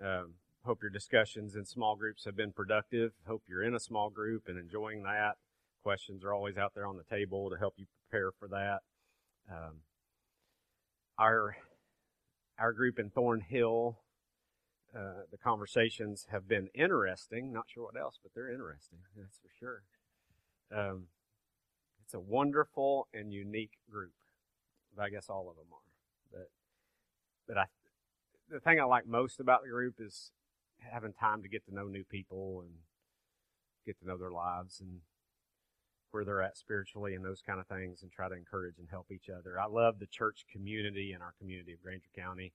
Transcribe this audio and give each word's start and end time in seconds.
um, 0.06 0.34
hope 0.64 0.82
your 0.82 0.92
discussions 0.92 1.56
in 1.56 1.66
small 1.66 1.96
groups 1.96 2.26
have 2.26 2.36
been 2.36 2.52
productive. 2.52 3.14
Hope 3.28 3.44
you're 3.48 3.64
in 3.64 3.76
a 3.76 3.80
small 3.80 4.10
group 4.10 4.44
and 4.48 4.58
enjoying 4.58 5.04
that. 5.04 5.38
Questions 5.88 6.26
are 6.26 6.34
always 6.34 6.58
out 6.58 6.74
there 6.76 6.86
on 6.86 6.98
the 6.98 7.16
table 7.16 7.50
to 7.50 7.56
help 7.56 7.76
you 7.78 7.86
prepare 8.10 8.34
for 8.38 8.50
that. 8.50 8.80
Um, 9.50 9.84
our 11.18 11.56
our 12.60 12.74
group 12.74 13.00
in 13.00 13.10
Thorn 13.10 13.40
Hill, 13.40 13.98
uh, 14.94 15.22
the 15.32 15.38
conversations 15.38 16.28
have 16.30 16.46
been 16.46 16.68
interesting. 16.76 17.54
Not 17.54 17.68
sure 17.74 17.86
what 17.86 17.98
else, 17.98 18.20
but 18.22 18.34
they're 18.36 18.52
interesting. 18.52 18.98
That's 19.16 19.38
for 19.38 19.48
sure. 19.58 19.84
Um, 20.78 21.04
it's 22.04 22.14
a 22.14 22.20
wonderful 22.20 23.08
and 23.14 23.32
unique 23.32 23.78
group. 23.90 24.12
I 25.00 25.08
guess 25.08 25.30
all 25.30 25.50
of 25.50 25.56
them 25.56 25.68
are. 25.72 26.34
But 26.34 26.50
but 27.48 27.58
I 27.60 27.66
the 28.50 28.60
thing 28.60 28.82
I 28.82 28.84
like 28.84 29.08
most 29.08 29.40
about 29.40 29.64
the 29.64 29.70
group 29.70 30.02
is 30.02 30.32
having 30.80 31.14
time 31.14 31.44
to 31.44 31.48
get 31.48 31.66
to 31.68 31.74
know 31.74 31.88
new 31.88 32.04
people 32.04 32.60
and 32.66 32.72
get 33.86 33.98
to 34.02 34.06
know 34.06 34.18
their 34.18 34.32
lives 34.32 34.82
and 34.82 35.00
where 36.12 36.24
they're 36.24 36.42
at 36.42 36.58
spiritually 36.58 37.14
and 37.16 37.24
those 37.24 37.42
kind 37.42 37.60
of 37.60 37.68
things 37.68 38.02
and 38.02 38.12
try 38.12 38.30
to 38.30 38.36
encourage 38.36 38.78
and 38.80 38.88
help 38.90 39.08
each 39.12 39.30
other. 39.30 39.60
I 39.60 39.68
love 39.68 40.00
the 40.00 40.08
church 40.08 40.46
community 40.52 41.12
and 41.14 41.22
our 41.22 41.34
community 41.40 41.74
of 41.74 41.82
Grainger 41.82 42.10
County. 42.16 42.54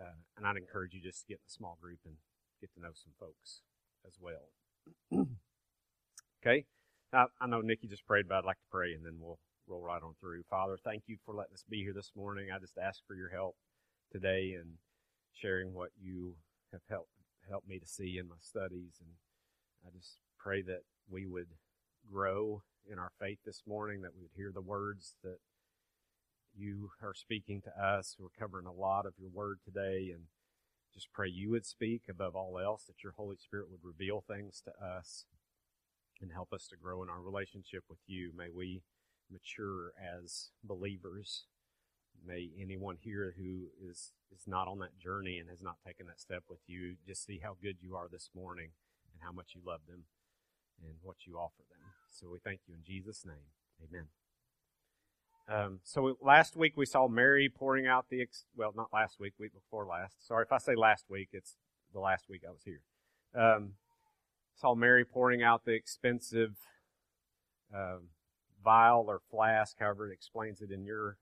Uh, 0.00 0.16
and 0.36 0.46
I'd 0.46 0.56
encourage 0.56 0.94
you 0.94 1.00
just 1.00 1.20
to 1.22 1.26
get 1.26 1.40
in 1.40 1.48
a 1.48 1.52
small 1.52 1.78
group 1.80 1.98
and 2.04 2.14
get 2.60 2.72
to 2.74 2.80
know 2.80 2.92
some 2.94 3.12
folks 3.18 3.60
as 4.06 4.14
well. 4.20 4.48
okay? 6.42 6.64
Now, 7.12 7.28
I 7.40 7.46
know 7.46 7.60
Nikki 7.60 7.88
just 7.88 8.06
prayed, 8.06 8.28
but 8.28 8.36
I'd 8.36 8.44
like 8.44 8.58
to 8.58 8.70
pray 8.70 8.94
and 8.94 9.04
then 9.04 9.18
we'll 9.20 9.38
roll 9.66 9.82
right 9.82 10.02
on 10.02 10.14
through. 10.20 10.42
Father, 10.48 10.78
thank 10.82 11.04
you 11.06 11.16
for 11.24 11.34
letting 11.34 11.54
us 11.54 11.64
be 11.68 11.82
here 11.82 11.92
this 11.94 12.12
morning. 12.16 12.48
I 12.54 12.58
just 12.58 12.78
ask 12.78 13.00
for 13.06 13.14
your 13.14 13.30
help 13.30 13.56
today 14.10 14.54
and 14.58 14.74
sharing 15.32 15.72
what 15.72 15.90
you 16.00 16.36
have 16.72 16.82
helped 16.88 17.08
helped 17.48 17.68
me 17.68 17.78
to 17.78 17.86
see 17.86 18.18
in 18.18 18.28
my 18.28 18.36
studies 18.40 19.00
and 19.00 19.10
I 19.84 19.90
just 19.96 20.18
pray 20.38 20.62
that 20.62 20.82
we 21.10 21.26
would 21.26 21.48
grow 22.10 22.62
in 22.90 22.98
our 22.98 23.12
faith 23.20 23.38
this 23.44 23.62
morning, 23.66 24.02
that 24.02 24.14
we 24.14 24.22
would 24.22 24.36
hear 24.36 24.52
the 24.52 24.60
words 24.60 25.14
that 25.22 25.38
you 26.54 26.90
are 27.02 27.14
speaking 27.14 27.62
to 27.62 27.82
us. 27.82 28.16
We're 28.18 28.28
covering 28.38 28.66
a 28.66 28.72
lot 28.72 29.06
of 29.06 29.14
your 29.18 29.30
word 29.30 29.60
today 29.64 30.10
and 30.12 30.24
just 30.92 31.12
pray 31.12 31.28
you 31.28 31.50
would 31.50 31.64
speak 31.64 32.02
above 32.10 32.36
all 32.36 32.58
else, 32.58 32.84
that 32.84 33.02
your 33.02 33.12
Holy 33.16 33.36
Spirit 33.36 33.70
would 33.70 33.80
reveal 33.82 34.22
things 34.26 34.62
to 34.64 34.72
us 34.84 35.24
and 36.20 36.32
help 36.32 36.52
us 36.52 36.68
to 36.68 36.76
grow 36.76 37.02
in 37.02 37.08
our 37.08 37.20
relationship 37.20 37.84
with 37.88 37.98
you. 38.06 38.32
May 38.36 38.48
we 38.54 38.82
mature 39.30 39.92
as 39.98 40.50
believers. 40.62 41.44
May 42.24 42.50
anyone 42.60 42.96
here 43.00 43.34
who 43.36 43.68
is, 43.82 44.12
is 44.30 44.46
not 44.46 44.68
on 44.68 44.78
that 44.80 44.98
journey 44.98 45.38
and 45.38 45.48
has 45.48 45.62
not 45.62 45.76
taken 45.84 46.06
that 46.06 46.20
step 46.20 46.44
with 46.48 46.60
you 46.66 46.96
just 47.06 47.24
see 47.24 47.40
how 47.42 47.56
good 47.60 47.78
you 47.80 47.96
are 47.96 48.08
this 48.10 48.30
morning 48.36 48.68
and 49.12 49.22
how 49.24 49.32
much 49.32 49.52
you 49.54 49.62
love 49.66 49.80
them 49.88 50.04
and 50.84 50.94
what 51.02 51.16
you 51.26 51.36
offer 51.36 51.62
them. 51.70 51.91
So 52.12 52.28
we 52.30 52.38
thank 52.44 52.60
you 52.66 52.74
in 52.74 52.82
Jesus' 52.84 53.24
name. 53.24 53.50
Amen. 53.88 54.06
Um, 55.48 55.80
so 55.82 56.16
last 56.20 56.56
week 56.56 56.74
we 56.76 56.86
saw 56.86 57.08
Mary 57.08 57.48
pouring 57.48 57.86
out 57.86 58.06
the, 58.10 58.22
ex- 58.22 58.44
well, 58.56 58.72
not 58.76 58.88
last 58.92 59.18
week, 59.18 59.32
week 59.38 59.52
before 59.52 59.86
last. 59.86 60.26
Sorry 60.26 60.44
if 60.44 60.52
I 60.52 60.58
say 60.58 60.74
last 60.76 61.06
week, 61.08 61.30
it's 61.32 61.56
the 61.92 62.00
last 62.00 62.28
week 62.28 62.42
I 62.46 62.52
was 62.52 62.62
here. 62.64 62.80
Um, 63.34 63.72
saw 64.54 64.74
Mary 64.74 65.04
pouring 65.04 65.42
out 65.42 65.64
the 65.64 65.72
expensive 65.72 66.56
um, 67.74 68.08
vial 68.62 69.06
or 69.08 69.20
flask, 69.30 69.76
however 69.80 70.10
it 70.10 70.14
explains 70.14 70.60
it 70.60 70.70
in 70.70 70.84
your 70.84 71.16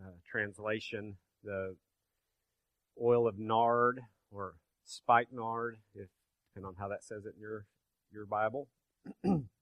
uh, 0.00 0.12
translation, 0.28 1.16
the 1.44 1.76
oil 3.00 3.26
of 3.26 3.38
nard 3.38 4.00
or 4.30 4.54
spikenard, 4.84 5.78
if 5.94 6.08
depending 6.48 6.68
on 6.68 6.74
how 6.78 6.88
that 6.88 7.04
says 7.04 7.24
it 7.24 7.34
in 7.36 7.40
your 7.40 7.66
your 8.12 8.26
Bible. 8.26 8.68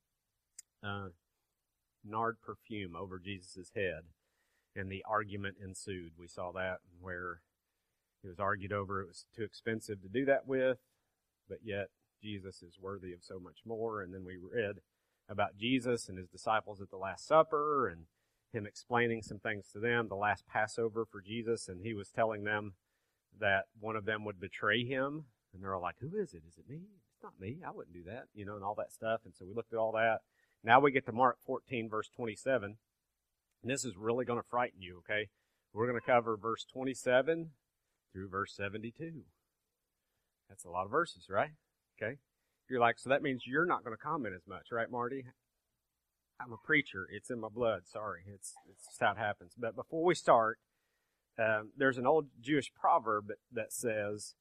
uh, 0.82 1.08
nard 2.04 2.36
perfume 2.40 2.94
over 2.96 3.18
Jesus' 3.18 3.72
head, 3.74 4.02
and 4.74 4.90
the 4.90 5.04
argument 5.08 5.56
ensued. 5.62 6.12
We 6.18 6.28
saw 6.28 6.52
that 6.52 6.78
where 7.00 7.40
it 8.24 8.28
was 8.28 8.40
argued 8.40 8.72
over 8.72 9.00
it 9.00 9.08
was 9.08 9.26
too 9.34 9.44
expensive 9.44 10.02
to 10.02 10.08
do 10.08 10.24
that 10.24 10.46
with, 10.46 10.78
but 11.48 11.58
yet 11.62 11.88
Jesus 12.22 12.62
is 12.62 12.78
worthy 12.80 13.12
of 13.12 13.22
so 13.22 13.38
much 13.38 13.58
more. 13.64 14.02
And 14.02 14.12
then 14.12 14.24
we 14.24 14.36
read 14.36 14.76
about 15.28 15.56
Jesus 15.56 16.08
and 16.08 16.18
his 16.18 16.28
disciples 16.28 16.80
at 16.80 16.90
the 16.90 16.96
Last 16.96 17.26
Supper 17.26 17.88
and 17.88 18.06
him 18.52 18.66
explaining 18.66 19.22
some 19.22 19.38
things 19.38 19.68
to 19.72 19.78
them, 19.78 20.08
the 20.08 20.16
last 20.16 20.46
Passover 20.46 21.04
for 21.04 21.20
Jesus, 21.20 21.68
and 21.68 21.82
he 21.82 21.92
was 21.92 22.08
telling 22.08 22.44
them 22.44 22.72
that 23.38 23.64
one 23.78 23.94
of 23.94 24.06
them 24.06 24.24
would 24.24 24.40
betray 24.40 24.84
him. 24.84 25.24
And 25.52 25.62
they're 25.62 25.74
all 25.74 25.82
like, 25.82 25.96
Who 26.00 26.16
is 26.16 26.34
it? 26.34 26.42
Is 26.48 26.58
it 26.58 26.68
me? 26.68 26.80
It's 27.14 27.22
not 27.22 27.38
me. 27.40 27.58
I 27.66 27.70
wouldn't 27.70 27.94
do 27.94 28.04
that, 28.04 28.24
you 28.34 28.44
know, 28.44 28.54
and 28.54 28.64
all 28.64 28.74
that 28.76 28.92
stuff. 28.92 29.20
And 29.24 29.34
so 29.34 29.44
we 29.44 29.54
looked 29.54 29.72
at 29.72 29.78
all 29.78 29.92
that. 29.92 30.20
Now 30.64 30.80
we 30.80 30.90
get 30.90 31.06
to 31.06 31.12
Mark 31.12 31.38
14, 31.46 31.88
verse 31.88 32.08
27. 32.14 32.76
And 33.62 33.70
this 33.70 33.84
is 33.84 33.96
really 33.96 34.24
going 34.24 34.40
to 34.40 34.48
frighten 34.48 34.80
you, 34.80 34.98
okay? 34.98 35.28
We're 35.72 35.86
going 35.86 36.00
to 36.00 36.06
cover 36.06 36.36
verse 36.36 36.64
27 36.72 37.50
through 38.12 38.28
verse 38.28 38.54
72. 38.56 39.22
That's 40.48 40.64
a 40.64 40.70
lot 40.70 40.84
of 40.84 40.90
verses, 40.90 41.26
right? 41.28 41.50
Okay. 42.00 42.16
You're 42.68 42.80
like, 42.80 42.98
so 42.98 43.10
that 43.10 43.22
means 43.22 43.44
you're 43.46 43.66
not 43.66 43.84
going 43.84 43.96
to 43.96 44.02
comment 44.02 44.34
as 44.34 44.46
much, 44.46 44.68
right, 44.72 44.90
Marty? 44.90 45.24
I'm 46.40 46.52
a 46.52 46.66
preacher. 46.66 47.08
It's 47.10 47.30
in 47.30 47.40
my 47.40 47.48
blood. 47.48 47.82
Sorry. 47.86 48.22
It's, 48.32 48.54
it's 48.70 48.86
just 48.86 49.00
how 49.00 49.12
it 49.12 49.18
happens. 49.18 49.54
But 49.58 49.74
before 49.74 50.04
we 50.04 50.14
start, 50.14 50.58
um, 51.38 51.70
there's 51.76 51.98
an 51.98 52.06
old 52.06 52.26
Jewish 52.40 52.70
proverb 52.74 53.28
that, 53.28 53.38
that 53.52 53.72
says, 53.72 54.34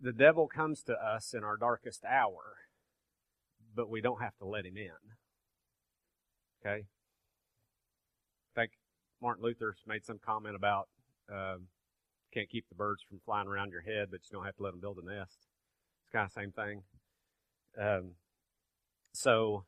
the 0.00 0.12
devil 0.12 0.48
comes 0.48 0.82
to 0.84 0.92
us 0.92 1.34
in 1.34 1.44
our 1.44 1.56
darkest 1.56 2.04
hour, 2.04 2.56
but 3.74 3.90
we 3.90 4.00
don't 4.00 4.22
have 4.22 4.36
to 4.38 4.46
let 4.46 4.66
him 4.66 4.76
in. 4.76 4.90
Okay? 6.64 6.84
I 8.56 8.60
think 8.60 8.72
Martin 9.20 9.44
Luther's 9.44 9.82
made 9.86 10.04
some 10.04 10.18
comment 10.24 10.56
about 10.56 10.88
um, 11.32 11.68
can't 12.32 12.50
keep 12.50 12.68
the 12.68 12.74
birds 12.74 13.02
from 13.08 13.20
flying 13.24 13.48
around 13.48 13.70
your 13.70 13.82
head, 13.82 14.08
but 14.10 14.20
you 14.24 14.36
don't 14.36 14.44
have 14.44 14.56
to 14.56 14.62
let 14.62 14.72
them 14.72 14.80
build 14.80 14.98
a 14.98 15.06
nest. 15.06 15.38
It's 16.02 16.12
kind 16.12 16.26
of 16.26 16.34
the 16.34 16.40
same 16.40 16.52
thing. 16.52 16.82
Um, 17.80 18.12
so, 19.12 19.64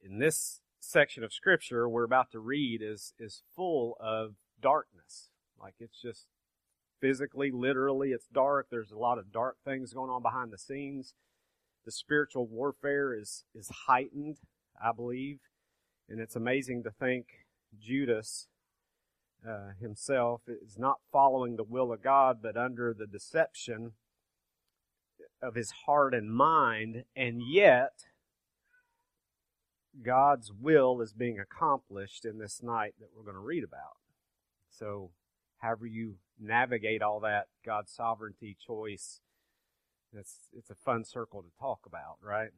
in 0.00 0.18
this 0.18 0.60
section 0.80 1.24
of 1.24 1.32
scripture 1.32 1.88
we're 1.88 2.04
about 2.04 2.30
to 2.30 2.38
read 2.38 2.80
is 2.82 3.12
is 3.18 3.42
full 3.54 3.96
of 4.00 4.34
darkness. 4.60 5.30
Like 5.60 5.74
it's 5.80 6.00
just 6.00 6.26
physically, 7.00 7.50
literally, 7.50 8.10
it's 8.10 8.28
dark. 8.32 8.68
There's 8.70 8.92
a 8.92 8.98
lot 8.98 9.18
of 9.18 9.32
dark 9.32 9.56
things 9.64 9.92
going 9.92 10.10
on 10.10 10.22
behind 10.22 10.52
the 10.52 10.58
scenes. 10.58 11.14
The 11.88 11.92
spiritual 11.92 12.46
warfare 12.46 13.14
is 13.14 13.44
is 13.54 13.70
heightened, 13.86 14.40
I 14.78 14.92
believe. 14.92 15.38
And 16.06 16.20
it's 16.20 16.36
amazing 16.36 16.82
to 16.82 16.90
think 16.90 17.28
Judas 17.80 18.48
uh, 19.42 19.70
himself 19.80 20.42
is 20.48 20.78
not 20.78 20.98
following 21.10 21.56
the 21.56 21.64
will 21.64 21.90
of 21.90 22.02
God, 22.02 22.42
but 22.42 22.58
under 22.58 22.92
the 22.92 23.06
deception 23.06 23.92
of 25.40 25.54
his 25.54 25.70
heart 25.86 26.12
and 26.12 26.30
mind, 26.30 27.04
and 27.16 27.40
yet 27.40 28.04
God's 30.02 30.52
will 30.52 31.00
is 31.00 31.14
being 31.14 31.40
accomplished 31.40 32.26
in 32.26 32.36
this 32.36 32.62
night 32.62 32.96
that 33.00 33.08
we're 33.16 33.24
going 33.24 33.34
to 33.34 33.40
read 33.40 33.64
about. 33.64 33.96
So, 34.68 35.12
however 35.56 35.86
you 35.86 36.16
navigate 36.38 37.00
all 37.00 37.20
that, 37.20 37.46
God's 37.64 37.90
sovereignty, 37.90 38.58
choice, 38.60 39.22
it's, 40.12 40.48
it's 40.56 40.70
a 40.70 40.74
fun 40.74 41.04
circle 41.04 41.42
to 41.42 41.48
talk 41.58 41.80
about, 41.86 42.16
right? 42.22 42.50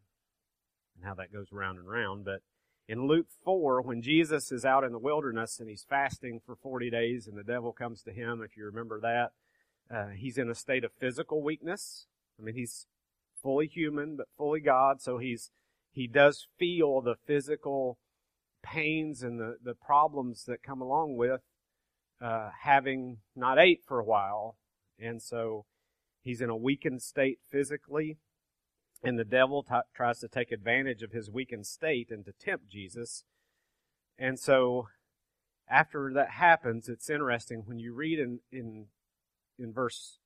And 0.96 1.04
how 1.04 1.14
that 1.14 1.32
goes 1.32 1.48
round 1.52 1.78
and 1.78 1.88
round. 1.88 2.24
But 2.24 2.40
in 2.88 3.06
Luke 3.06 3.28
4, 3.44 3.82
when 3.82 4.02
Jesus 4.02 4.50
is 4.50 4.64
out 4.64 4.84
in 4.84 4.92
the 4.92 4.98
wilderness 4.98 5.60
and 5.60 5.68
he's 5.68 5.86
fasting 5.88 6.40
for 6.44 6.56
40 6.56 6.90
days 6.90 7.26
and 7.26 7.36
the 7.36 7.44
devil 7.44 7.72
comes 7.72 8.02
to 8.02 8.12
him, 8.12 8.42
if 8.42 8.56
you 8.56 8.64
remember 8.64 9.00
that, 9.00 9.30
uh, 9.94 10.08
he's 10.08 10.38
in 10.38 10.50
a 10.50 10.54
state 10.54 10.84
of 10.84 10.92
physical 10.98 11.42
weakness. 11.42 12.06
I 12.38 12.42
mean, 12.42 12.54
he's 12.54 12.86
fully 13.42 13.66
human, 13.66 14.16
but 14.16 14.28
fully 14.36 14.60
God, 14.60 15.00
so 15.00 15.18
he's, 15.18 15.50
he 15.92 16.06
does 16.06 16.46
feel 16.58 17.00
the 17.00 17.16
physical 17.26 17.98
pains 18.62 19.22
and 19.22 19.40
the, 19.40 19.56
the 19.62 19.74
problems 19.74 20.44
that 20.44 20.62
come 20.62 20.80
along 20.80 21.16
with 21.16 21.40
uh, 22.20 22.50
having 22.62 23.18
not 23.34 23.58
ate 23.58 23.80
for 23.86 23.98
a 23.98 24.04
while. 24.04 24.56
And 24.98 25.22
so 25.22 25.64
he's 26.22 26.40
in 26.40 26.50
a 26.50 26.56
weakened 26.56 27.02
state 27.02 27.38
physically. 27.50 28.18
And 29.02 29.18
the 29.18 29.24
devil 29.24 29.62
t- 29.62 29.74
tries 29.94 30.18
to 30.20 30.28
take 30.28 30.52
advantage 30.52 31.02
of 31.02 31.12
his 31.12 31.30
weakened 31.30 31.66
state 31.66 32.10
and 32.10 32.24
to 32.26 32.32
tempt 32.32 32.68
Jesus. 32.68 33.24
And 34.18 34.38
so 34.38 34.88
after 35.70 36.12
that 36.14 36.30
happens, 36.32 36.88
it's 36.88 37.08
interesting. 37.08 37.62
When 37.64 37.78
you 37.78 37.94
read 37.94 38.18
in, 38.18 38.40
in, 38.52 38.86
in 39.58 39.72
verse 39.72 40.18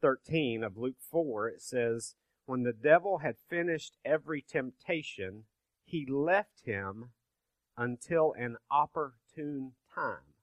13 0.00 0.62
of 0.62 0.78
Luke 0.78 0.96
4, 1.10 1.48
it 1.48 1.62
says, 1.62 2.14
When 2.46 2.62
the 2.62 2.72
devil 2.72 3.18
had 3.18 3.36
finished 3.50 3.98
every 4.04 4.40
temptation, 4.40 5.44
he 5.84 6.06
left 6.06 6.64
him 6.64 7.10
until 7.76 8.32
an 8.38 8.56
opportune 8.70 9.72
time. 9.94 10.34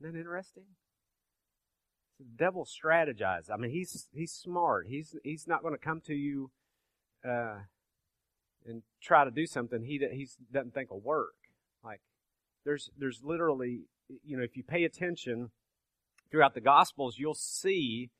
Isn't 0.00 0.12
that 0.12 0.18
interesting? 0.18 0.64
The 2.18 2.26
devil 2.36 2.66
strategizes. 2.66 3.50
I 3.52 3.56
mean, 3.56 3.70
he's 3.70 4.08
he's 4.12 4.32
smart. 4.32 4.86
He's 4.88 5.14
he's 5.22 5.46
not 5.46 5.62
going 5.62 5.74
to 5.74 5.78
come 5.78 6.00
to 6.06 6.14
you 6.14 6.50
uh, 7.24 7.58
and 8.66 8.82
try 9.00 9.24
to 9.24 9.30
do 9.30 9.46
something 9.46 9.82
he 9.82 9.98
he 10.12 10.28
doesn't 10.52 10.74
think 10.74 10.90
will 10.90 11.00
work. 11.00 11.34
Like 11.84 12.00
there's 12.64 12.90
there's 12.98 13.20
literally 13.22 13.82
you 14.24 14.36
know 14.36 14.42
if 14.42 14.56
you 14.56 14.62
pay 14.62 14.84
attention 14.84 15.50
throughout 16.30 16.54
the 16.54 16.60
Gospels, 16.60 17.18
you'll 17.18 17.34
see 17.34 18.10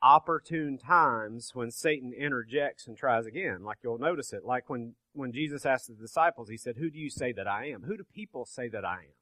opportune 0.00 0.78
times 0.78 1.50
when 1.54 1.70
Satan 1.70 2.12
interjects 2.12 2.86
and 2.86 2.96
tries 2.96 3.26
again. 3.26 3.64
Like 3.64 3.78
you'll 3.82 3.98
notice 3.98 4.32
it. 4.32 4.44
Like 4.44 4.70
when 4.70 4.94
when 5.12 5.32
Jesus 5.32 5.66
asked 5.66 5.88
the 5.88 5.94
disciples, 5.94 6.48
he 6.48 6.56
said, 6.56 6.76
"Who 6.76 6.90
do 6.90 6.98
you 6.98 7.10
say 7.10 7.32
that 7.32 7.48
I 7.48 7.66
am? 7.66 7.82
Who 7.82 7.96
do 7.96 8.04
people 8.04 8.44
say 8.46 8.68
that 8.68 8.84
I 8.84 8.94
am?" 8.94 9.17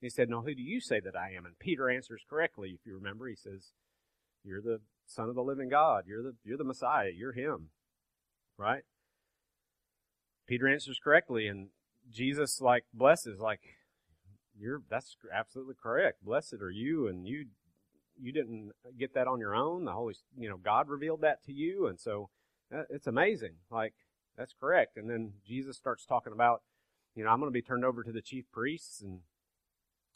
He 0.00 0.08
said, 0.08 0.28
No, 0.28 0.42
who 0.42 0.54
do 0.54 0.62
you 0.62 0.80
say 0.80 1.00
that 1.00 1.16
I 1.16 1.32
am? 1.36 1.44
And 1.44 1.58
Peter 1.58 1.90
answers 1.90 2.22
correctly, 2.28 2.70
if 2.70 2.86
you 2.86 2.94
remember. 2.94 3.28
He 3.28 3.36
says, 3.36 3.72
You're 4.44 4.62
the 4.62 4.80
Son 5.06 5.28
of 5.28 5.34
the 5.34 5.42
living 5.42 5.68
God. 5.68 6.04
You're 6.06 6.22
the, 6.22 6.34
you're 6.44 6.58
the 6.58 6.64
Messiah. 6.64 7.10
You're 7.14 7.32
Him. 7.32 7.68
Right? 8.56 8.82
Peter 10.46 10.68
answers 10.68 10.98
correctly, 11.02 11.46
and 11.46 11.68
Jesus, 12.10 12.60
like, 12.60 12.84
blesses, 12.92 13.38
like, 13.38 13.60
you're, 14.58 14.82
that's 14.90 15.16
absolutely 15.32 15.76
correct. 15.80 16.24
Blessed 16.24 16.56
are 16.60 16.70
you, 16.70 17.06
and 17.06 17.26
you, 17.26 17.46
you 18.20 18.32
didn't 18.32 18.72
get 18.98 19.14
that 19.14 19.28
on 19.28 19.38
your 19.38 19.54
own. 19.54 19.84
The 19.84 19.92
Holy, 19.92 20.14
you 20.36 20.48
know, 20.48 20.56
God 20.56 20.88
revealed 20.88 21.20
that 21.20 21.44
to 21.44 21.52
you, 21.52 21.86
and 21.86 22.00
so 22.00 22.30
uh, 22.74 22.82
it's 22.90 23.06
amazing. 23.06 23.54
Like, 23.70 23.94
that's 24.36 24.52
correct. 24.58 24.96
And 24.96 25.08
then 25.08 25.34
Jesus 25.46 25.76
starts 25.76 26.04
talking 26.04 26.32
about, 26.32 26.62
you 27.14 27.22
know, 27.22 27.30
I'm 27.30 27.38
going 27.38 27.50
to 27.50 27.54
be 27.54 27.62
turned 27.62 27.84
over 27.84 28.02
to 28.02 28.12
the 28.12 28.20
chief 28.20 28.44
priests, 28.52 29.00
and 29.00 29.20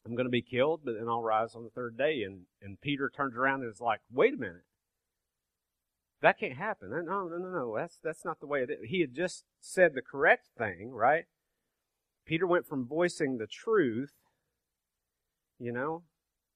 I'm 0.04 0.14
going 0.14 0.26
to 0.26 0.30
be 0.30 0.42
killed, 0.42 0.82
but 0.84 0.94
then 0.98 1.08
I'll 1.08 1.22
rise 1.22 1.54
on 1.54 1.64
the 1.64 1.70
third 1.70 1.96
day. 1.96 2.22
And, 2.22 2.42
and 2.60 2.80
Peter 2.80 3.10
turns 3.14 3.36
around 3.36 3.62
and 3.62 3.72
is 3.72 3.80
like, 3.80 4.00
wait 4.12 4.34
a 4.34 4.36
minute. 4.36 4.64
That 6.20 6.38
can't 6.38 6.56
happen. 6.56 6.90
No, 6.90 7.00
no, 7.00 7.36
no, 7.36 7.48
no. 7.48 7.76
That's, 7.76 7.98
that's 8.02 8.24
not 8.24 8.40
the 8.40 8.46
way 8.46 8.60
it 8.60 8.70
is. 8.70 8.78
He 8.88 9.00
had 9.00 9.14
just 9.14 9.44
said 9.60 9.94
the 9.94 10.02
correct 10.02 10.48
thing, 10.56 10.90
right? 10.90 11.24
Peter 12.26 12.46
went 12.46 12.66
from 12.66 12.86
voicing 12.86 13.38
the 13.38 13.46
truth, 13.46 14.12
you 15.58 15.72
know, 15.72 16.02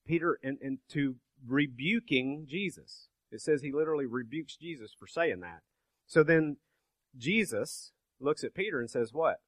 Peter, 0.06 0.38
and, 0.42 0.58
and 0.62 0.78
to 0.90 1.16
rebuking 1.46 2.46
Jesus. 2.48 3.08
It 3.30 3.42
says 3.42 3.60
he 3.60 3.72
literally 3.72 4.06
rebukes 4.06 4.56
Jesus 4.56 4.94
for 4.98 5.06
saying 5.06 5.40
that. 5.40 5.60
So 6.06 6.22
then 6.22 6.56
Jesus 7.16 7.92
looks 8.18 8.42
at 8.42 8.54
Peter 8.54 8.80
and 8.80 8.90
says, 8.90 9.12
What? 9.12 9.40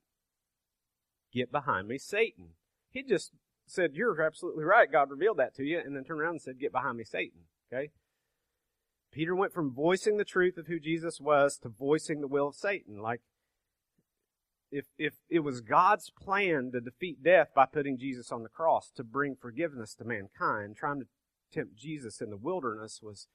Get 1.33 1.51
behind 1.51 1.89
me, 1.89 1.97
Satan. 1.97 2.51
He 2.91 3.03
just 3.03 3.33
said, 3.71 3.95
You're 3.95 4.21
absolutely 4.21 4.65
right. 4.65 4.91
God 4.91 5.11
revealed 5.11 5.39
that 5.39 5.55
to 5.57 5.65
you. 5.65 5.79
And 5.79 5.95
then 5.95 6.05
turned 6.05 6.21
around 6.21 6.33
and 6.33 6.43
said, 6.43 6.59
Get 6.59 6.73
behind 6.73 6.99
me, 6.99 7.05
Satan. 7.05 7.41
Okay? 7.73 7.91
Peter 9.13 9.35
went 9.35 9.53
from 9.53 9.73
voicing 9.73 10.17
the 10.17 10.25
truth 10.25 10.57
of 10.57 10.67
who 10.67 10.79
Jesus 10.79 11.21
was 11.21 11.59
to 11.59 11.69
voicing 11.69 12.21
the 12.21 12.29
will 12.29 12.49
of 12.49 12.55
Satan. 12.55 13.01
Like, 13.01 13.21
if, 14.71 14.87
if 14.99 15.15
it 15.29 15.41
was 15.41 15.61
God's 15.61 16.11
plan 16.11 16.71
to 16.73 16.81
defeat 16.81 17.23
death 17.23 17.49
by 17.55 17.67
putting 17.67 17.99
Jesus 17.99 18.31
on 18.31 18.45
the 18.45 18.49
cross, 18.49 18.91
to 18.97 19.03
bring 19.03 19.35
forgiveness 19.35 19.95
to 19.97 20.05
mankind, 20.05 20.77
trying 20.77 21.01
to 21.01 21.07
tempt 21.53 21.77
Jesus 21.77 22.21
in 22.21 22.31
the 22.31 22.37
wilderness 22.37 23.01
was 23.03 23.27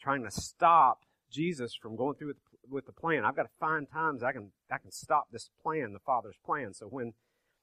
trying 0.00 0.22
to 0.22 0.30
stop 0.30 1.00
Jesus 1.30 1.74
from 1.74 1.96
going 1.96 2.14
through 2.14 2.28
with, 2.28 2.36
with 2.68 2.86
the 2.86 2.92
plan. 2.92 3.24
I've 3.24 3.34
got 3.34 3.44
to 3.44 3.58
find 3.58 3.90
times 3.90 4.22
I 4.22 4.32
can, 4.32 4.52
I 4.70 4.78
can 4.78 4.92
stop 4.92 5.28
this 5.32 5.50
plan, 5.62 5.92
the 5.92 5.98
Father's 5.98 6.38
plan. 6.44 6.74
So 6.74 6.86
when 6.86 7.14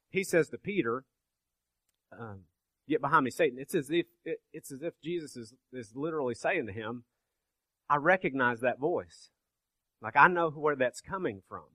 he 0.10 0.24
says 0.24 0.50
to 0.50 0.58
Peter, 0.58 1.06
um, 2.18 2.42
get 2.88 3.02
behind 3.02 3.26
me, 3.26 3.32
Satan. 3.32 3.58
It's 3.60 3.76
as 3.76 3.90
if 3.90 4.06
it, 4.26 4.40
it's 4.54 4.72
as 4.72 4.82
if 4.82 4.94
Jesus 5.04 5.36
is 5.36 5.54
is 5.74 5.92
literally 5.96 6.36
saying 6.36 6.68
to 6.68 6.74
him, 6.74 7.04
I 7.90 7.98
recognize 7.98 8.62
that 8.62 8.80
voice. 8.80 9.30
Like 10.02 10.16
I 10.16 10.28
know 10.28 10.50
where 10.50 10.76
that's 10.76 11.02
coming 11.02 11.42
from. 11.48 11.66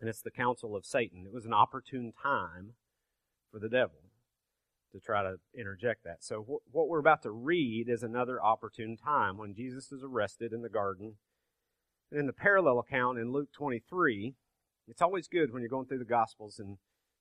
And 0.00 0.08
it's 0.08 0.22
the 0.22 0.30
counsel 0.30 0.74
of 0.74 0.86
Satan. 0.86 1.24
It 1.26 1.32
was 1.32 1.44
an 1.44 1.52
opportune 1.52 2.12
time 2.22 2.72
for 3.52 3.58
the 3.58 3.68
devil 3.68 4.00
to 4.92 5.00
try 5.00 5.22
to 5.22 5.36
interject 5.56 6.04
that. 6.04 6.24
So 6.24 6.42
wh- 6.42 6.74
what 6.74 6.88
we're 6.88 6.98
about 6.98 7.22
to 7.22 7.30
read 7.30 7.88
is 7.88 8.02
another 8.02 8.42
opportune 8.42 8.96
time 8.96 9.36
when 9.36 9.54
Jesus 9.54 9.92
is 9.92 10.02
arrested 10.02 10.52
in 10.52 10.62
the 10.62 10.68
garden. 10.68 11.16
And 12.10 12.20
in 12.20 12.26
the 12.26 12.32
parallel 12.32 12.78
account 12.78 13.18
in 13.18 13.30
Luke 13.30 13.52
23, 13.52 14.34
it's 14.88 15.02
always 15.02 15.28
good 15.28 15.52
when 15.52 15.62
you're 15.62 15.68
going 15.68 15.86
through 15.86 15.98
the 15.98 16.04
Gospels 16.04 16.58
and 16.58 16.78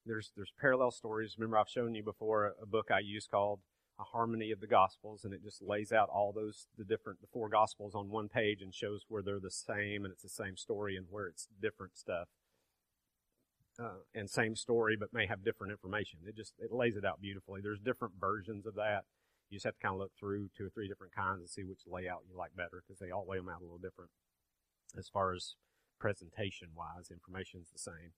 there's 0.10 0.32
there's 0.36 0.52
parallel 0.60 0.92
stories. 0.92 1.36
Remember, 1.38 1.58
I've 1.58 1.70
shown 1.70 1.96
you 1.96 2.04
before 2.04 2.54
a, 2.62 2.66
book 2.66 2.90
I 2.92 3.00
use 3.00 3.28
called 3.28 3.60
A 4.00 4.04
Harmony 4.04 4.52
of 4.52 4.60
the 4.60 4.68
Gospels, 4.68 5.24
and 5.24 5.34
it 5.34 5.44
just 5.44 5.62
lays 5.62 5.92
out 5.94 6.10
all 6.10 6.34
those 6.34 6.68
the 6.78 6.84
different 6.84 7.22
the 7.22 7.28
four 7.32 7.48
Gospels 7.48 7.94
on 7.96 8.10
one 8.10 8.28
page 8.28 8.62
and 8.62 8.74
shows 8.74 9.06
where 9.08 9.22
they're 9.22 9.40
the 9.40 9.52
same 9.52 10.04
and 10.04 10.12
it's 10.12 10.24
the 10.24 10.30
same 10.30 10.58
story 10.58 10.98
and 10.98 11.06
where 11.10 11.28
it's 11.28 11.48
different 11.62 11.96
stuff. 11.96 12.28
Uh, 13.82 14.04
and 14.14 14.30
same 14.30 14.58
story, 14.58 14.98
but 15.00 15.14
may 15.14 15.26
have 15.26 15.46
different 15.46 15.72
information. 15.72 16.20
It 16.28 16.36
just 16.36 16.54
it 16.60 16.72
lays 16.74 16.98
it 16.98 17.06
out 17.06 17.22
beautifully. 17.22 17.62
There's 17.62 17.80
different 17.80 18.16
versions 18.20 18.66
of 18.66 18.76
that. 18.76 19.04
You 19.50 19.56
just 19.56 19.66
have 19.66 19.76
to 19.76 19.80
kind 19.80 19.94
of 19.94 20.00
look 20.00 20.12
through 20.20 20.50
two 20.58 20.66
or 20.66 20.70
three 20.70 20.88
different 20.88 21.16
kinds 21.16 21.40
and 21.40 21.50
see 21.50 21.64
which 21.64 21.82
layout 21.88 22.24
you 22.28 22.36
like 22.36 22.56
better 22.56 22.84
because 22.86 23.00
they 23.00 23.12
all 23.12 23.26
lay 23.28 23.38
them 23.38 23.48
out 23.48 23.62
a 23.62 23.64
little 23.64 23.78
different 23.78 24.12
as 24.98 25.08
far 25.08 25.34
as 25.34 25.56
presentation 26.00 26.70
wise. 26.76 27.10
Information's 27.12 27.70
the 27.72 27.80
same. 27.80 28.12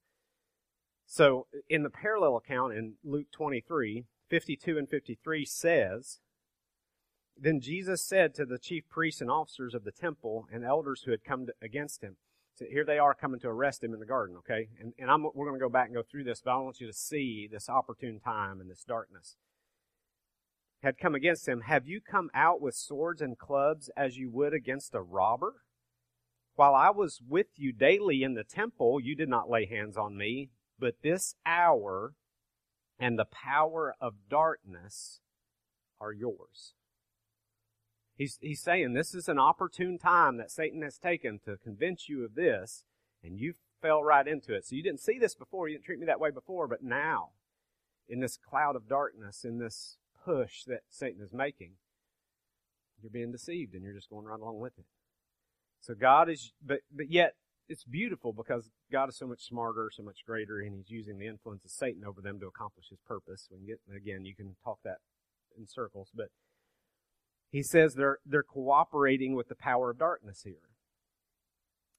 So 1.12 1.48
in 1.70 1.84
the 1.84 1.90
parallel 1.90 2.38
account 2.38 2.72
in 2.72 2.94
Luke 3.04 3.28
23, 3.34 4.06
52 4.30 4.78
and 4.78 4.88
53 4.88 5.44
says, 5.44 6.22
Then 7.38 7.60
Jesus 7.60 8.02
said 8.02 8.34
to 8.36 8.46
the 8.46 8.58
chief 8.58 8.88
priests 8.88 9.20
and 9.20 9.30
officers 9.30 9.74
of 9.74 9.84
the 9.84 9.92
temple 9.92 10.48
and 10.54 10.64
elders 10.64 11.02
who 11.02 11.12
had 11.12 11.26
come 11.26 11.48
to, 11.48 11.54
against 11.62 12.02
him, 12.02 12.16
so 12.56 12.64
here 12.64 12.86
they 12.86 12.98
are 12.98 13.14
coming 13.14 13.42
to 13.42 13.50
arrest 13.50 13.84
him 13.84 13.94
in 13.94 14.00
the 14.00 14.06
garden, 14.06 14.38
okay? 14.38 14.70
And, 14.80 14.94
and 14.98 15.12
I'm, 15.12 15.24
we're 15.24 15.48
going 15.48 15.60
to 15.60 15.66
go 15.66 15.70
back 15.70 15.88
and 15.88 15.96
go 15.96 16.02
through 16.02 16.24
this, 16.24 16.42
but 16.42 16.52
I 16.52 16.58
want 16.60 16.80
you 16.80 16.88
to 16.88 16.94
see 16.94 17.46
this 17.52 17.68
opportune 17.68 18.22
time 18.22 18.62
and 18.62 18.72
this 18.72 18.86
darkness. 18.88 19.36
Had 20.82 20.98
come 20.98 21.14
against 21.14 21.46
him, 21.46 21.64
Have 21.68 21.90
you 21.90 22.00
come 22.00 22.30
out 22.34 22.62
with 22.62 22.74
swords 22.74 23.22
and 23.22 23.38
clubs 23.38 23.90
as 23.98 24.16
you 24.18 24.30
would 24.30 24.54
against 24.54 24.96
a 24.96 25.02
robber? 25.02 25.56
While 26.56 26.74
I 26.74 26.90
was 26.90 27.20
with 27.28 27.48
you 27.58 27.74
daily 27.74 28.24
in 28.24 28.36
the 28.36 28.46
temple, 28.46 29.02
you 29.02 29.14
did 29.14 29.28
not 29.28 29.50
lay 29.50 29.66
hands 29.66 29.98
on 29.98 30.16
me, 30.16 30.52
but 30.82 30.96
this 31.04 31.36
hour 31.46 32.16
and 33.00 33.18
the 33.18 33.26
power 33.26 33.96
of 34.02 34.16
darkness 34.30 35.22
are 36.02 36.12
yours. 36.12 36.74
He's, 38.18 38.38
he's 38.42 38.62
saying 38.62 38.94
this 38.94 39.14
is 39.14 39.30
an 39.30 39.40
opportune 39.40 39.98
time 39.98 40.38
that 40.38 40.52
Satan 40.52 40.82
has 40.82 40.98
taken 40.98 41.40
to 41.46 41.56
convince 41.58 42.10
you 42.10 42.26
of 42.26 42.36
this, 42.36 42.84
and 43.24 43.38
you've 43.38 43.60
fell 43.82 44.04
right 44.04 44.28
into 44.28 44.54
it. 44.54 44.66
So 44.66 44.76
you 44.76 44.84
didn't 44.84 45.00
see 45.00 45.18
this 45.18 45.36
before. 45.36 45.68
You 45.68 45.76
didn't 45.76 45.86
treat 45.86 46.00
me 46.00 46.06
that 46.08 46.20
way 46.20 46.32
before, 46.32 46.68
but 46.68 46.84
now, 46.84 47.30
in 48.10 48.20
this 48.20 48.38
cloud 48.38 48.76
of 48.76 48.90
darkness, 48.90 49.44
in 49.46 49.60
this 49.60 49.98
push 50.26 50.64
that 50.66 50.82
Satan 50.90 51.22
is 51.24 51.34
making, 51.34 51.74
you're 53.02 53.10
being 53.10 53.32
deceived 53.32 53.74
and 53.74 53.84
you're 53.84 53.94
just 53.94 54.10
going 54.10 54.26
right 54.26 54.40
along 54.40 54.60
with 54.60 54.78
it. 54.78 54.86
So 55.80 55.96
God 55.96 56.30
is, 56.30 56.54
but, 56.64 56.82
but 56.96 57.12
yet 57.12 57.34
it's 57.70 57.84
beautiful 57.84 58.34
because 58.34 58.70
God 58.92 59.10
is 59.10 59.18
so 59.18 59.28
much 59.28 59.42
smarter, 59.42 59.90
so 59.94 60.04
much 60.04 60.26
greater, 60.26 60.60
and 60.60 60.76
He's 60.76 60.90
using 60.90 61.18
the 61.18 61.28
influence 61.28 61.64
of 61.64 61.72
Satan 61.72 62.04
over 62.06 62.22
them 62.22 62.40
to 62.40 62.48
accomplish 62.48 62.88
His 62.90 63.00
purpose. 63.08 63.48
Get, 63.66 63.80
again, 63.96 64.26
you 64.26 64.36
can 64.36 64.56
talk 64.64 64.80
that 64.84 64.98
in 65.58 65.68
circles, 65.68 66.10
but 66.14 66.28
He 67.50 67.64
says 67.64 67.96
they're, 67.96 68.20
they're 68.26 68.44
cooperating 68.44 69.36
with 69.36 69.48
the 69.48 69.56
power 69.56 69.92
of 69.92 70.00
darkness 70.00 70.42
here. 70.44 70.70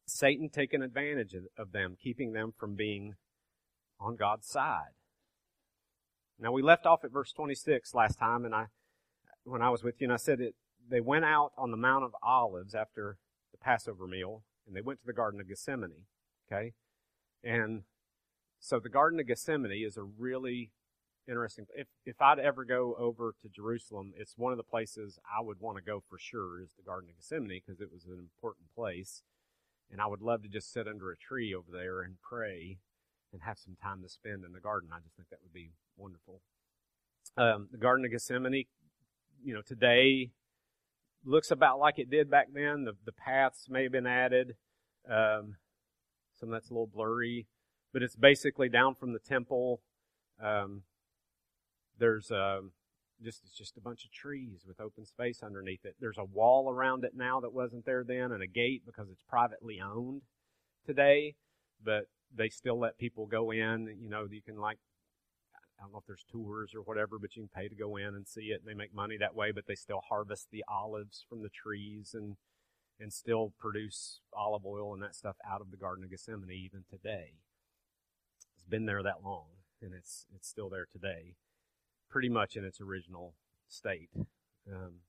Satan 0.06 0.48
taking 0.48 0.82
advantage 0.82 1.34
of, 1.34 1.44
of 1.56 1.72
them, 1.72 1.96
keeping 2.02 2.32
them 2.32 2.52
from 2.58 2.74
being 2.74 3.14
on 4.00 4.16
God's 4.16 4.48
side. 4.48 4.94
Now 6.38 6.52
we 6.52 6.62
left 6.62 6.86
off 6.86 7.04
at 7.04 7.12
verse 7.12 7.32
26 7.32 7.94
last 7.94 8.18
time, 8.18 8.44
and 8.44 8.54
I, 8.54 8.66
when 9.44 9.62
I 9.62 9.70
was 9.70 9.82
with 9.82 10.00
you, 10.00 10.06
and 10.06 10.12
I 10.12 10.16
said 10.16 10.40
it, 10.40 10.54
they 10.88 11.00
went 11.00 11.24
out 11.24 11.52
on 11.56 11.70
the 11.70 11.76
Mount 11.76 12.04
of 12.04 12.12
Olives 12.22 12.74
after 12.74 13.16
the 13.52 13.58
Passover 13.58 14.06
meal, 14.06 14.42
and 14.66 14.76
they 14.76 14.80
went 14.80 15.00
to 15.00 15.06
the 15.06 15.12
Garden 15.12 15.40
of 15.40 15.48
Gethsemane. 15.48 16.06
Okay, 16.50 16.72
and 17.42 17.82
so 18.60 18.78
the 18.78 18.88
Garden 18.88 19.20
of 19.20 19.26
Gethsemane 19.26 19.84
is 19.84 19.96
a 19.96 20.02
really 20.02 20.70
interesting. 21.28 21.66
If 21.74 21.88
if 22.04 22.20
I'd 22.20 22.38
ever 22.38 22.64
go 22.64 22.94
over 22.98 23.34
to 23.42 23.48
Jerusalem, 23.48 24.12
it's 24.16 24.36
one 24.36 24.52
of 24.52 24.58
the 24.58 24.64
places 24.64 25.18
I 25.26 25.42
would 25.42 25.60
want 25.60 25.78
to 25.78 25.82
go 25.82 26.02
for 26.08 26.18
sure. 26.18 26.60
Is 26.60 26.74
the 26.76 26.82
Garden 26.82 27.10
of 27.10 27.16
Gethsemane 27.16 27.60
because 27.64 27.80
it 27.80 27.92
was 27.92 28.06
an 28.06 28.18
important 28.18 28.68
place, 28.74 29.22
and 29.90 30.00
I 30.00 30.06
would 30.06 30.22
love 30.22 30.42
to 30.42 30.48
just 30.48 30.72
sit 30.72 30.88
under 30.88 31.10
a 31.10 31.16
tree 31.16 31.54
over 31.54 31.70
there 31.72 32.02
and 32.02 32.16
pray 32.20 32.78
and 33.32 33.42
have 33.42 33.58
some 33.58 33.76
time 33.82 34.02
to 34.02 34.08
spend 34.08 34.44
in 34.44 34.52
the 34.52 34.60
garden. 34.60 34.90
I 34.92 35.00
just 35.00 35.16
think 35.16 35.28
that 35.30 35.40
would 35.42 35.52
be 35.54 35.72
wonderful. 35.96 36.42
Um, 37.36 37.68
the 37.72 37.78
Garden 37.78 38.04
of 38.04 38.10
Gethsemane, 38.10 38.66
you 39.42 39.54
know, 39.54 39.62
today 39.62 40.32
looks 41.24 41.50
about 41.50 41.78
like 41.78 41.98
it 41.98 42.10
did 42.10 42.30
back 42.30 42.48
then. 42.52 42.84
The, 42.84 42.92
the 43.04 43.12
paths 43.12 43.66
may 43.68 43.84
have 43.84 43.92
been 43.92 44.06
added. 44.06 44.56
Um, 45.08 45.56
some 46.38 46.48
of 46.48 46.52
that's 46.52 46.70
a 46.70 46.72
little 46.72 46.90
blurry, 46.92 47.46
but 47.92 48.02
it's 48.02 48.16
basically 48.16 48.68
down 48.68 48.94
from 48.94 49.12
the 49.12 49.18
temple. 49.18 49.80
Um, 50.42 50.82
there's 51.98 52.30
um, 52.30 52.72
just 53.22 53.42
it's 53.44 53.56
just 53.56 53.76
a 53.76 53.80
bunch 53.80 54.04
of 54.04 54.10
trees 54.10 54.64
with 54.66 54.80
open 54.80 55.06
space 55.06 55.42
underneath 55.42 55.84
it. 55.84 55.96
There's 56.00 56.18
a 56.18 56.24
wall 56.24 56.70
around 56.70 57.04
it 57.04 57.12
now 57.14 57.40
that 57.40 57.52
wasn't 57.52 57.84
there 57.84 58.04
then, 58.04 58.32
and 58.32 58.42
a 58.42 58.46
gate 58.46 58.82
because 58.84 59.08
it's 59.10 59.22
privately 59.22 59.80
owned 59.80 60.22
today. 60.86 61.36
But 61.84 62.06
they 62.34 62.48
still 62.48 62.78
let 62.78 62.98
people 62.98 63.26
go 63.26 63.50
in. 63.50 63.96
You 64.00 64.08
know, 64.08 64.26
you 64.30 64.42
can 64.42 64.56
like 64.58 64.78
I 65.82 65.86
don't 65.86 65.92
know 65.94 65.98
if 65.98 66.06
there's 66.06 66.24
tours 66.30 66.74
or 66.76 66.82
whatever, 66.82 67.18
but 67.18 67.34
you 67.34 67.42
can 67.42 67.62
pay 67.62 67.68
to 67.68 67.74
go 67.74 67.96
in 67.96 68.14
and 68.14 68.26
see 68.26 68.52
it, 68.52 68.60
and 68.60 68.68
they 68.68 68.74
make 68.74 68.94
money 68.94 69.16
that 69.18 69.34
way. 69.34 69.50
But 69.50 69.66
they 69.66 69.74
still 69.74 70.00
harvest 70.08 70.48
the 70.52 70.64
olives 70.68 71.24
from 71.28 71.42
the 71.42 71.48
trees 71.48 72.14
and 72.14 72.36
and 73.00 73.12
still 73.12 73.52
produce 73.58 74.20
olive 74.32 74.64
oil 74.64 74.94
and 74.94 75.02
that 75.02 75.16
stuff 75.16 75.36
out 75.48 75.60
of 75.60 75.72
the 75.72 75.76
Garden 75.76 76.04
of 76.04 76.10
Gethsemane 76.10 76.52
even 76.52 76.84
today. 76.88 77.32
It's 78.54 78.64
been 78.64 78.86
there 78.86 79.02
that 79.02 79.24
long, 79.24 79.46
and 79.80 79.92
it's 79.92 80.26
it's 80.32 80.48
still 80.48 80.70
there 80.70 80.86
today, 80.90 81.34
pretty 82.08 82.28
much 82.28 82.54
in 82.54 82.64
its 82.64 82.80
original 82.80 83.34
state. 83.68 84.10
Um, 84.72 85.00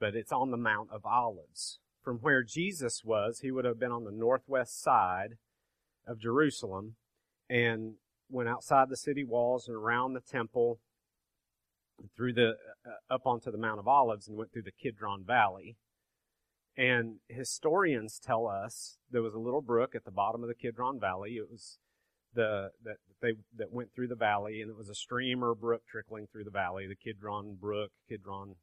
but 0.00 0.16
it's 0.16 0.32
on 0.32 0.50
the 0.50 0.56
Mount 0.56 0.90
of 0.90 1.06
Olives. 1.06 1.78
From 2.02 2.18
where 2.18 2.42
Jesus 2.42 3.02
was, 3.04 3.40
he 3.40 3.50
would 3.50 3.64
have 3.64 3.78
been 3.78 3.92
on 3.92 4.04
the 4.04 4.12
northwest 4.12 4.82
side 4.82 5.38
of 6.06 6.18
Jerusalem, 6.18 6.96
and 7.48 7.94
went 8.30 8.48
outside 8.48 8.88
the 8.88 8.96
city 8.96 9.24
walls 9.24 9.68
and 9.68 9.76
around 9.76 10.12
the 10.12 10.20
temple, 10.20 10.78
and 11.98 12.08
through 12.16 12.34
the 12.34 12.54
uh, 12.86 13.14
up 13.14 13.22
onto 13.26 13.50
the 13.50 13.58
Mount 13.58 13.78
of 13.78 13.88
Olives, 13.88 14.28
and 14.28 14.36
went 14.36 14.52
through 14.52 14.62
the 14.62 14.72
Kidron 14.72 15.24
Valley. 15.24 15.76
And 16.76 17.20
historians 17.28 18.18
tell 18.18 18.48
us 18.48 18.98
there 19.10 19.22
was 19.22 19.34
a 19.34 19.38
little 19.38 19.62
brook 19.62 19.94
at 19.94 20.04
the 20.04 20.10
bottom 20.10 20.42
of 20.42 20.48
the 20.48 20.54
Kidron 20.54 20.98
Valley. 20.98 21.36
It 21.36 21.48
was 21.48 21.78
the 22.34 22.70
that 22.82 22.96
they 23.22 23.34
that 23.56 23.72
went 23.72 23.90
through 23.94 24.08
the 24.08 24.16
valley, 24.16 24.60
and 24.60 24.70
it 24.70 24.76
was 24.76 24.88
a 24.88 24.94
stream 24.94 25.44
or 25.44 25.50
a 25.50 25.56
brook 25.56 25.82
trickling 25.88 26.26
through 26.30 26.44
the 26.44 26.50
valley. 26.50 26.86
The 26.86 26.96
Kidron 26.96 27.56
Brook, 27.60 27.92
Kidron 28.08 28.56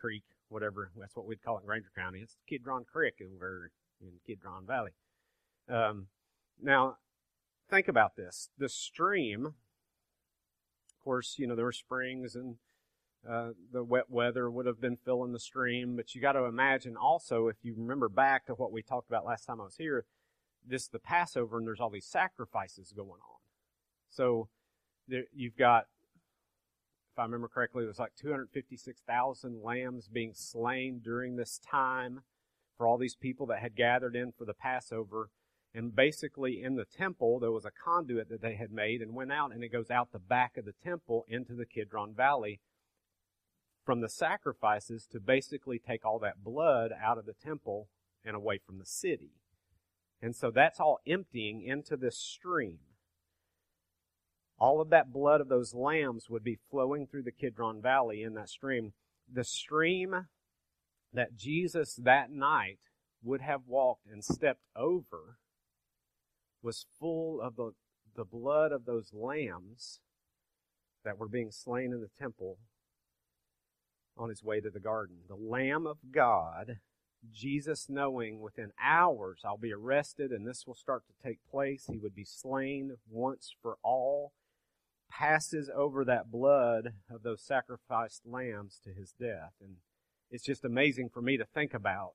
Creek, 0.00 0.22
whatever. 0.48 0.90
That's 0.96 1.16
what 1.16 1.26
we'd 1.26 1.42
call 1.42 1.58
it 1.58 1.62
in 1.62 1.66
Grainger 1.66 1.90
County. 1.96 2.20
It's 2.20 2.36
Kidron 2.48 2.84
Creek 2.90 3.14
over 3.20 3.70
in 4.00 4.12
Kidron 4.26 4.66
Valley. 4.66 4.92
Um, 5.68 6.06
now, 6.62 6.96
think 7.70 7.88
about 7.88 8.16
this. 8.16 8.50
The 8.58 8.68
stream, 8.68 9.46
of 9.46 9.54
course, 11.02 11.36
you 11.38 11.46
know, 11.46 11.54
there 11.54 11.64
were 11.64 11.72
springs 11.72 12.34
and 12.34 12.56
uh, 13.28 13.50
the 13.72 13.82
wet 13.82 14.10
weather 14.10 14.50
would 14.50 14.66
have 14.66 14.80
been 14.80 14.98
filling 15.04 15.32
the 15.32 15.40
stream, 15.40 15.96
but 15.96 16.14
you 16.14 16.20
got 16.20 16.32
to 16.32 16.44
imagine 16.44 16.96
also, 16.96 17.48
if 17.48 17.56
you 17.62 17.74
remember 17.76 18.08
back 18.08 18.46
to 18.46 18.52
what 18.52 18.70
we 18.72 18.82
talked 18.82 19.08
about 19.08 19.24
last 19.24 19.46
time 19.46 19.60
I 19.60 19.64
was 19.64 19.76
here, 19.76 20.04
this 20.66 20.88
the 20.88 20.98
Passover 20.98 21.58
and 21.58 21.66
there's 21.66 21.80
all 21.80 21.90
these 21.90 22.06
sacrifices 22.06 22.92
going 22.94 23.10
on. 23.10 23.40
So 24.10 24.48
there, 25.08 25.24
you've 25.34 25.56
got, 25.56 25.86
if 27.12 27.18
I 27.18 27.22
remember 27.22 27.48
correctly, 27.48 27.84
it 27.84 27.88
was 27.88 27.98
like 27.98 28.14
256,000 28.16 29.62
lambs 29.62 30.08
being 30.08 30.32
slain 30.34 31.00
during 31.02 31.36
this 31.36 31.58
time 31.58 32.20
for 32.76 32.86
all 32.86 32.98
these 32.98 33.14
people 33.14 33.46
that 33.46 33.60
had 33.60 33.74
gathered 33.76 34.16
in 34.16 34.32
for 34.32 34.44
the 34.44 34.54
Passover. 34.54 35.30
And 35.74 35.94
basically, 35.94 36.62
in 36.62 36.76
the 36.76 36.84
temple, 36.84 37.40
there 37.40 37.50
was 37.50 37.64
a 37.64 37.72
conduit 37.84 38.28
that 38.28 38.40
they 38.40 38.54
had 38.54 38.70
made 38.70 39.02
and 39.02 39.12
went 39.12 39.32
out, 39.32 39.52
and 39.52 39.64
it 39.64 39.72
goes 39.72 39.90
out 39.90 40.12
the 40.12 40.20
back 40.20 40.56
of 40.56 40.64
the 40.64 40.74
temple 40.84 41.24
into 41.28 41.54
the 41.54 41.66
Kidron 41.66 42.14
Valley 42.14 42.60
from 43.84 44.00
the 44.00 44.08
sacrifices 44.08 45.06
to 45.10 45.18
basically 45.18 45.80
take 45.80 46.04
all 46.04 46.20
that 46.20 46.44
blood 46.44 46.92
out 47.04 47.18
of 47.18 47.26
the 47.26 47.34
temple 47.34 47.88
and 48.24 48.36
away 48.36 48.58
from 48.64 48.78
the 48.78 48.86
city. 48.86 49.32
And 50.22 50.34
so 50.34 50.50
that's 50.50 50.78
all 50.78 51.00
emptying 51.06 51.60
into 51.60 51.96
this 51.96 52.16
stream. 52.16 52.78
All 54.58 54.80
of 54.80 54.90
that 54.90 55.12
blood 55.12 55.40
of 55.40 55.48
those 55.48 55.74
lambs 55.74 56.30
would 56.30 56.44
be 56.44 56.58
flowing 56.70 57.06
through 57.06 57.24
the 57.24 57.32
Kidron 57.32 57.82
Valley 57.82 58.22
in 58.22 58.34
that 58.34 58.48
stream. 58.48 58.92
The 59.30 59.44
stream 59.44 60.28
that 61.12 61.36
Jesus 61.36 61.96
that 61.96 62.30
night 62.30 62.78
would 63.22 63.40
have 63.40 63.62
walked 63.66 64.06
and 64.06 64.24
stepped 64.24 64.64
over 64.76 65.38
was 66.64 66.86
full 66.98 67.40
of 67.40 67.56
the, 67.56 67.72
the 68.16 68.24
blood 68.24 68.72
of 68.72 68.86
those 68.86 69.10
lambs 69.12 70.00
that 71.04 71.18
were 71.18 71.28
being 71.28 71.50
slain 71.50 71.92
in 71.92 72.00
the 72.00 72.10
temple 72.18 72.56
on 74.16 74.30
his 74.30 74.42
way 74.42 74.60
to 74.60 74.70
the 74.70 74.80
garden. 74.80 75.18
The 75.28 75.34
Lamb 75.34 75.86
of 75.86 75.98
God, 76.10 76.78
Jesus 77.30 77.86
knowing 77.88 78.40
within 78.40 78.72
hours 78.82 79.40
I'll 79.44 79.58
be 79.58 79.72
arrested 79.72 80.30
and 80.30 80.46
this 80.46 80.66
will 80.66 80.74
start 80.74 81.04
to 81.06 81.28
take 81.28 81.38
place. 81.50 81.84
He 81.90 81.98
would 81.98 82.14
be 82.14 82.24
slain 82.24 82.96
once 83.10 83.54
for 83.60 83.76
all, 83.82 84.32
passes 85.10 85.70
over 85.74 86.04
that 86.04 86.30
blood 86.30 86.94
of 87.10 87.22
those 87.22 87.42
sacrificed 87.42 88.22
lambs 88.24 88.80
to 88.84 88.90
his 88.90 89.12
death. 89.12 89.52
And 89.60 89.76
it's 90.30 90.44
just 90.44 90.64
amazing 90.64 91.10
for 91.12 91.20
me 91.20 91.36
to 91.36 91.44
think 91.44 91.74
about 91.74 92.12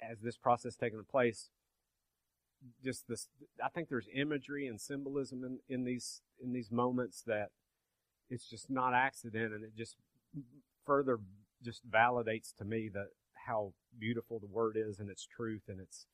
as 0.00 0.20
this 0.20 0.36
process 0.36 0.76
taking 0.76 1.02
place 1.10 1.50
just 2.82 3.08
this 3.08 3.28
I 3.62 3.68
think 3.68 3.88
there's 3.88 4.08
imagery 4.14 4.66
and 4.66 4.80
symbolism 4.80 5.44
in, 5.44 5.58
in 5.68 5.84
these 5.84 6.22
in 6.42 6.52
these 6.52 6.70
moments 6.70 7.22
that 7.26 7.50
it's 8.30 8.48
just 8.48 8.70
not 8.70 8.94
accident 8.94 9.52
and 9.52 9.64
it 9.64 9.76
just 9.76 9.96
further 10.84 11.18
just 11.62 11.88
validates 11.88 12.54
to 12.56 12.64
me 12.64 12.90
that 12.92 13.08
how 13.46 13.72
beautiful 13.98 14.38
the 14.38 14.46
word 14.46 14.76
is 14.76 14.98
and 14.98 15.10
its 15.10 15.26
truth 15.26 15.62
and 15.68 15.80
its 15.80 16.06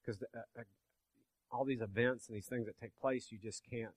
because 0.00 0.22
uh, 0.34 0.40
uh, 0.58 0.62
all 1.50 1.64
these 1.64 1.80
events 1.80 2.28
and 2.28 2.36
these 2.36 2.46
things 2.46 2.66
that 2.66 2.78
take 2.80 2.92
place 3.00 3.28
you 3.30 3.38
just 3.38 3.62
can't 3.68 3.92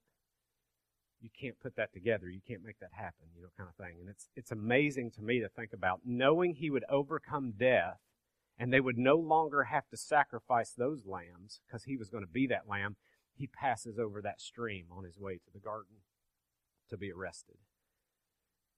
you 1.24 1.30
can't 1.40 1.58
put 1.62 1.78
that 1.78 1.94
together. 1.94 2.30
You 2.30 2.42
can't 2.46 2.64
make 2.64 2.80
that 2.80 2.92
happen 2.92 3.28
you 3.36 3.42
know 3.42 3.48
kind 3.58 3.70
of 3.70 3.76
thing. 3.84 3.96
And 4.02 4.10
it's 4.10 4.28
it's 4.36 4.52
amazing 4.52 5.12
to 5.12 5.22
me 5.22 5.40
to 5.40 5.48
think 5.48 5.72
about 5.74 6.02
knowing 6.06 6.54
he 6.54 6.70
would 6.70 6.84
overcome 6.90 7.54
death 7.58 8.00
and 8.58 8.72
they 8.72 8.80
would 8.80 8.98
no 8.98 9.16
longer 9.16 9.64
have 9.64 9.88
to 9.90 9.98
sacrifice 9.98 10.72
those 10.72 11.06
lambs 11.06 11.62
because 11.66 11.86
he 11.86 11.98
was 11.98 12.10
going 12.10 12.24
to 12.24 12.32
be 12.32 12.48
that 12.48 12.68
lamb. 12.68 12.96
He 13.36 13.48
passes 13.48 13.98
over 13.98 14.22
that 14.22 14.40
stream 14.40 14.86
on 14.92 15.04
his 15.04 15.18
way 15.18 15.34
to 15.36 15.52
the 15.54 15.60
garden 15.60 15.98
to 16.90 16.98
be 16.98 17.12
arrested. 17.12 17.58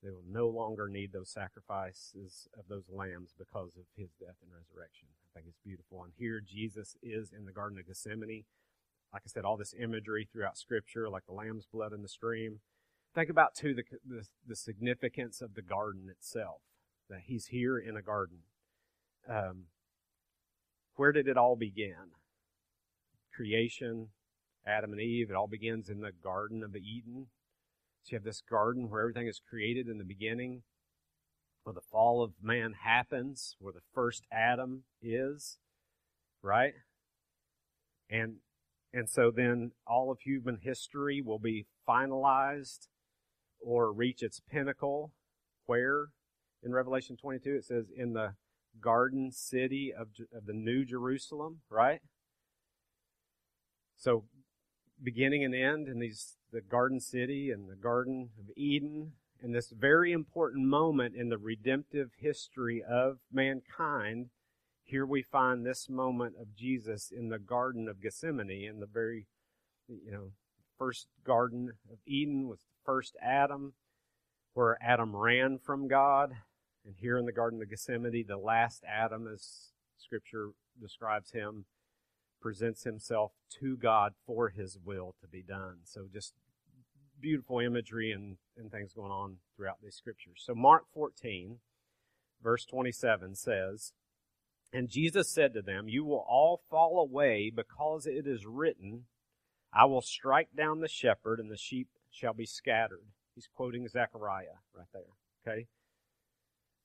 They 0.02 0.12
will 0.12 0.24
no 0.30 0.48
longer 0.48 0.88
need 0.88 1.12
those 1.12 1.30
sacrifices 1.30 2.48
of 2.58 2.66
those 2.70 2.86
lambs 2.90 3.34
because 3.38 3.76
of 3.76 3.86
his 3.98 4.12
death 4.20 4.36
and 4.42 4.52
resurrection. 4.54 5.08
I 5.12 5.40
think 5.40 5.48
it's 5.50 5.60
beautiful. 5.66 6.04
And 6.04 6.14
here 6.16 6.42
Jesus 6.46 6.96
is 7.02 7.32
in 7.36 7.46
the 7.46 7.52
Garden 7.52 7.80
of 7.80 7.88
Gethsemane. 7.88 8.46
Like 9.12 9.24
I 9.26 9.30
said, 9.30 9.46
all 9.46 9.58
this 9.58 9.74
imagery 9.78 10.28
throughout 10.32 10.58
Scripture, 10.58 11.10
like 11.10 11.26
the 11.26 11.34
lamb's 11.34 11.66
blood 11.66 11.92
in 11.92 12.02
the 12.02 12.08
stream. 12.08 12.60
Think 13.16 13.30
about, 13.30 13.56
too, 13.56 13.74
the, 13.74 13.84
the, 14.06 14.26
the 14.46 14.56
significance 14.56 15.42
of 15.42 15.56
the 15.56 15.62
garden 15.62 16.08
itself, 16.10 16.62
that 17.10 17.22
he's 17.26 17.48
here 17.48 17.78
in 17.78 17.96
a 17.96 18.02
garden. 18.02 18.40
Um, 19.30 19.66
where 20.96 21.12
did 21.12 21.28
it 21.28 21.38
all 21.38 21.56
begin? 21.56 22.14
Creation, 23.34 24.10
Adam 24.66 24.92
and 24.92 25.02
Eve, 25.02 25.30
it 25.30 25.36
all 25.36 25.48
begins 25.48 25.90
in 25.90 26.02
the 26.02 26.12
Garden 26.12 26.64
of 26.64 26.76
Eden. 26.76 27.28
So 28.04 28.12
you 28.12 28.18
have 28.18 28.24
this 28.24 28.42
garden 28.42 28.90
where 28.90 29.02
everything 29.02 29.28
is 29.28 29.42
created 29.50 29.88
in 29.88 29.98
the 29.98 30.04
beginning, 30.04 30.62
where 31.64 31.74
the 31.74 31.82
fall 31.82 32.24
of 32.24 32.34
man 32.42 32.74
happens, 32.84 33.56
where 33.60 33.74
the 33.74 33.82
first 33.94 34.26
Adam 34.32 34.84
is, 35.02 35.58
right? 36.42 36.74
And 38.10 38.38
and 38.94 39.10
so 39.10 39.30
then 39.36 39.72
all 39.86 40.10
of 40.10 40.20
human 40.22 40.60
history 40.62 41.22
will 41.22 41.40
be 41.40 41.66
finalized 41.88 42.88
or 43.60 43.92
reach 43.92 44.24
its 44.24 44.40
pinnacle 44.40 45.12
where 45.66 46.08
in 46.64 46.72
Revelation 46.72 47.18
22 47.18 47.56
it 47.56 47.66
says 47.66 47.86
in 47.96 48.14
the 48.14 48.36
garden 48.82 49.32
city 49.32 49.94
of, 49.94 50.08
of 50.36 50.46
the 50.46 50.54
new 50.54 50.86
Jerusalem, 50.86 51.62
right? 51.70 52.02
So 53.98 54.26
beginning 55.02 55.44
and 55.44 55.56
end 55.56 55.88
in 55.88 56.00
these 56.00 56.38
the 56.52 56.62
garden 56.62 57.00
city 57.00 57.52
and 57.52 57.70
the 57.70 57.76
garden 57.76 58.30
of 58.40 58.46
Eden 58.56 59.14
and 59.42 59.54
this 59.54 59.70
very 59.70 60.12
important 60.14 60.66
moment 60.66 61.16
in 61.16 61.30
the 61.30 61.38
redemptive 61.38 62.12
history 62.18 62.82
of 62.82 63.18
mankind 63.32 64.30
here 64.84 65.06
we 65.06 65.22
find 65.22 65.66
this 65.66 65.90
moment 65.90 66.36
of 66.40 66.56
Jesus 66.56 67.12
in 67.12 67.30
the 67.30 67.40
garden 67.40 67.90
of 67.90 68.02
Gethsemane 68.02 68.70
in 68.70 68.80
the 68.80 68.86
very 68.86 69.28
you 69.88 70.12
know 70.12 70.32
first 70.78 71.08
garden 71.26 71.72
of 71.92 71.98
Eden 72.06 72.48
with 72.48 72.60
the 72.60 72.86
first 72.86 73.16
Adam 73.22 73.74
where 74.54 74.78
Adam 74.82 75.16
ran 75.16 75.58
from 75.58 75.88
God 75.88 76.34
and 76.86 76.96
here 76.98 77.18
in 77.18 77.26
the 77.26 77.32
garden 77.32 77.62
of 77.62 77.70
Gethsemane 77.70 78.26
the 78.28 78.38
last 78.38 78.84
Adam 78.88 79.28
as 79.32 79.72
scripture 79.98 80.50
describes 80.80 81.32
him 81.32 81.66
presents 82.42 82.84
himself 82.84 83.32
to 83.60 83.76
God 83.76 84.14
for 84.28 84.50
his 84.50 84.78
will 84.86 85.16
to 85.20 85.28
be 85.28 85.42
done. 85.42 85.78
So 85.84 86.06
just 86.14 86.34
beautiful 87.20 87.60
imagery 87.60 88.12
and, 88.12 88.38
and 88.56 88.72
things 88.72 88.94
going 88.94 89.12
on 89.12 89.38
throughout 89.58 89.78
these 89.82 89.96
scriptures. 89.96 90.44
So 90.46 90.54
Mark 90.54 90.84
14, 90.94 91.58
verse 92.44 92.64
27 92.66 93.34
says, 93.34 93.94
And 94.72 94.90
Jesus 94.90 95.28
said 95.28 95.56
to 95.56 95.64
them, 95.64 95.88
You 95.88 96.06
will 96.06 96.24
all 96.30 96.62
fall 96.70 97.00
away 97.00 97.52
because 97.54 98.06
it 98.06 98.28
is 98.28 98.46
written, 98.46 99.06
I 99.74 99.86
will 99.86 100.02
strike 100.02 100.50
down 100.56 100.82
the 100.82 100.88
shepherd 100.88 101.40
and 101.40 101.50
the 101.50 101.58
sheep 101.58 101.88
shall 102.12 102.34
be 102.34 102.46
scattered. 102.46 103.08
He's 103.34 103.50
quoting 103.54 103.88
Zechariah 103.88 104.60
right 104.78 104.88
there. 104.94 105.02
Okay? 105.48 105.66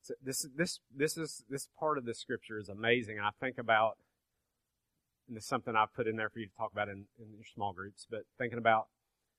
So 0.02 0.14
this 0.22 0.46
this 0.56 0.80
this 0.94 1.16
is 1.16 1.44
this 1.48 1.68
part 1.78 1.98
of 1.98 2.04
the 2.04 2.14
scripture 2.14 2.58
is 2.58 2.68
amazing. 2.68 3.18
I 3.20 3.30
think 3.38 3.58
about 3.58 3.98
and 5.28 5.36
it's 5.36 5.46
something 5.46 5.76
I've 5.76 5.94
put 5.94 6.08
in 6.08 6.16
there 6.16 6.28
for 6.28 6.40
you 6.40 6.46
to 6.46 6.56
talk 6.56 6.72
about 6.72 6.88
in, 6.88 7.04
in 7.18 7.32
your 7.32 7.44
small 7.54 7.72
groups, 7.72 8.06
but 8.10 8.22
thinking 8.36 8.58
about 8.58 8.88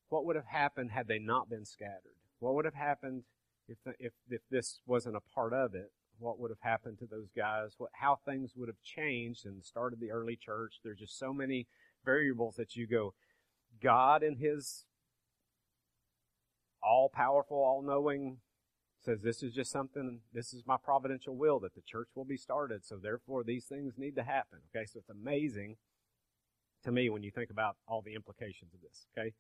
what 0.08 0.26
would 0.26 0.38
have 0.38 0.46
happened 0.46 0.92
had 0.92 1.08
they 1.08 1.20
not 1.20 1.50
been 1.50 1.66
scattered? 1.66 2.16
What 2.40 2.56
would 2.56 2.66
have 2.66 2.74
happened 2.76 3.24
if, 3.68 3.78
the, 3.86 3.94
if, 4.00 4.14
if 4.30 4.42
this 4.50 4.80
wasn't 4.86 5.18
a 5.18 5.34
part 5.36 5.54
of 5.54 5.76
it? 5.76 5.92
What 6.18 6.40
would 6.40 6.50
have 6.50 6.62
happened 6.62 7.00
to 7.00 7.08
those 7.08 7.30
guys? 7.36 7.72
What, 7.78 7.92
how 7.94 8.20
things 8.26 8.54
would 8.56 8.70
have 8.70 8.82
changed 8.84 9.46
in 9.46 9.58
the 9.58 9.64
start 9.64 9.92
of 9.92 10.00
the 10.00 10.12
early 10.12 10.38
church? 10.38 10.76
There's 10.84 11.00
just 11.00 11.20
so 11.20 11.34
many 11.34 11.68
variables 12.06 12.56
that 12.56 12.76
you 12.76 12.88
go, 12.88 13.14
God 13.82 14.24
in 14.24 14.38
His 14.38 14.86
all 16.82 17.10
powerful, 17.10 17.58
all 17.58 17.82
knowing 17.82 18.38
says 19.04 19.22
this 19.22 19.42
is 19.42 19.54
just 19.54 19.72
something, 19.72 20.20
this 20.34 20.54
is 20.54 20.64
my 20.66 20.78
providential 20.82 21.36
will 21.36 21.60
that 21.62 21.76
the 21.76 21.82
church 21.82 22.10
will 22.16 22.26
be 22.26 22.38
started. 22.38 22.86
So 22.86 22.98
therefore 23.02 23.44
these 23.44 23.66
things 23.66 23.94
need 23.98 24.16
to 24.16 24.24
happen. 24.24 24.60
Okay. 24.76 24.86
So 24.86 25.00
it's 25.00 25.10
amazing 25.10 25.78
to 26.84 26.92
me 26.92 27.10
when 27.10 27.24
you 27.24 27.32
think 27.32 27.50
about 27.50 27.78
all 27.88 28.02
the 28.02 28.16
implications 28.16 28.74
of 28.74 28.82
this. 28.82 29.08
Okay. 29.18 29.34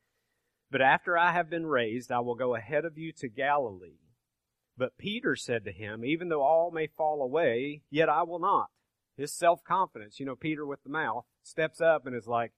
But 0.70 0.82
after 0.82 1.18
I 1.18 1.34
have 1.34 1.50
been 1.50 1.66
raised, 1.66 2.12
I 2.12 2.20
will 2.20 2.36
go 2.36 2.56
ahead 2.56 2.86
of 2.86 2.98
you 2.98 3.12
to 3.18 3.28
Galilee. 3.28 4.00
But 4.78 4.98
Peter 4.98 5.36
said 5.36 5.66
to 5.66 5.72
him, 5.72 6.06
even 6.06 6.30
though 6.30 6.42
all 6.42 6.72
may 6.72 6.88
fall 6.88 7.22
away, 7.22 7.82
yet 7.92 8.10
I 8.10 8.24
will 8.24 8.40
not. 8.40 8.68
His 9.18 9.34
self-confidence, 9.34 10.20
you 10.20 10.26
know, 10.26 10.36
Peter 10.36 10.66
with 10.66 10.82
the 10.84 10.90
mouth 10.90 11.26
steps 11.44 11.82
up 11.82 12.06
and 12.06 12.16
is 12.16 12.26
like, 12.26 12.54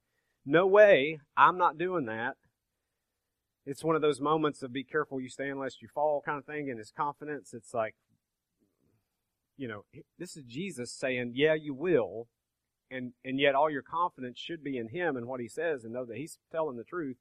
no 0.46 0.68
way, 0.68 1.20
I'm 1.36 1.58
not 1.58 1.78
doing 1.78 2.06
that 2.06 2.36
it's 3.66 3.84
one 3.84 3.96
of 3.96 4.02
those 4.02 4.20
moments 4.20 4.62
of 4.62 4.74
be 4.74 4.84
careful 4.84 5.22
you 5.22 5.30
stay 5.30 5.50
unless 5.50 5.82
you 5.82 5.88
fall 5.94 6.22
kind 6.26 6.38
of 6.38 6.46
thing. 6.46 6.70
And 6.70 6.78
his 6.78 6.92
confidence, 6.92 7.54
it's 7.54 7.74
like, 7.74 7.96
you 9.58 9.68
know, 9.68 9.86
this 10.20 10.36
is 10.36 10.44
Jesus 10.44 10.92
saying, 10.92 11.34
yeah, 11.36 11.54
you 11.54 11.74
will. 11.74 12.28
And, 12.92 13.14
and 13.24 13.40
yet 13.40 13.56
all 13.56 13.70
your 13.70 13.82
confidence 13.82 14.38
should 14.38 14.64
be 14.64 14.78
in 14.78 14.90
him 14.90 15.16
and 15.16 15.28
what 15.28 15.40
he 15.40 15.48
says 15.48 15.84
and 15.84 15.94
know 15.94 16.06
that 16.06 16.18
he's 16.18 16.38
telling 16.52 16.78
the 16.78 16.84
truth. 16.84 17.18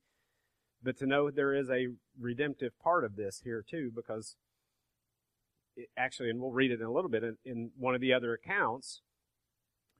But 0.82 0.98
to 0.98 1.06
know 1.06 1.30
there 1.30 1.54
is 1.54 1.70
a 1.70 1.88
redemptive 2.18 2.72
part 2.82 3.04
of 3.04 3.16
this 3.16 3.42
here 3.44 3.64
too, 3.68 3.92
because 3.94 4.36
it, 5.76 5.88
actually, 5.96 6.30
and 6.30 6.40
we'll 6.40 6.50
read 6.50 6.72
it 6.72 6.80
in 6.80 6.86
a 6.86 6.92
little 6.92 7.10
bit 7.10 7.22
in, 7.22 7.36
in 7.44 7.70
one 7.78 7.94
of 7.94 8.00
the 8.00 8.12
other 8.12 8.34
accounts, 8.34 9.00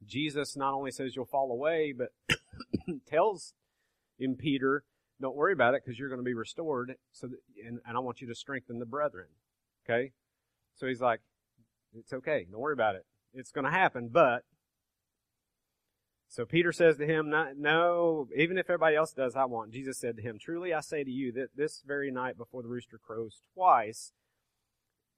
Jesus 0.04 0.56
not 0.56 0.74
only 0.74 0.90
says 0.90 1.14
you'll 1.14 1.24
fall 1.24 1.52
away, 1.52 1.94
but 1.96 2.08
tells 3.08 3.54
in 4.18 4.34
Peter 4.36 4.84
don't 5.22 5.36
worry 5.36 5.52
about 5.52 5.74
it 5.74 5.82
because 5.84 5.98
you're 5.98 6.08
going 6.08 6.20
to 6.20 6.24
be 6.24 6.34
restored. 6.34 6.96
So, 7.12 7.28
that, 7.28 7.38
and, 7.64 7.78
and 7.86 7.96
I 7.96 8.00
want 8.00 8.20
you 8.20 8.26
to 8.28 8.34
strengthen 8.34 8.78
the 8.78 8.86
brethren. 8.86 9.28
Okay? 9.88 10.12
So 10.76 10.86
he's 10.86 11.00
like, 11.00 11.20
it's 11.94 12.12
okay. 12.12 12.46
Don't 12.50 12.60
worry 12.60 12.72
about 12.74 12.96
it. 12.96 13.06
It's 13.32 13.50
going 13.50 13.64
to 13.64 13.70
happen, 13.70 14.08
but. 14.12 14.42
So 16.28 16.46
Peter 16.46 16.72
says 16.72 16.96
to 16.96 17.06
him, 17.06 17.32
No, 17.56 18.26
even 18.34 18.56
if 18.56 18.70
everybody 18.70 18.96
else 18.96 19.12
does, 19.12 19.36
I 19.36 19.44
want. 19.44 19.70
Jesus 19.70 19.98
said 19.98 20.16
to 20.16 20.22
him, 20.22 20.38
Truly 20.40 20.72
I 20.72 20.80
say 20.80 21.04
to 21.04 21.10
you 21.10 21.30
that 21.32 21.48
this 21.54 21.82
very 21.86 22.10
night 22.10 22.38
before 22.38 22.62
the 22.62 22.68
rooster 22.68 22.98
crows 22.98 23.42
twice, 23.54 24.12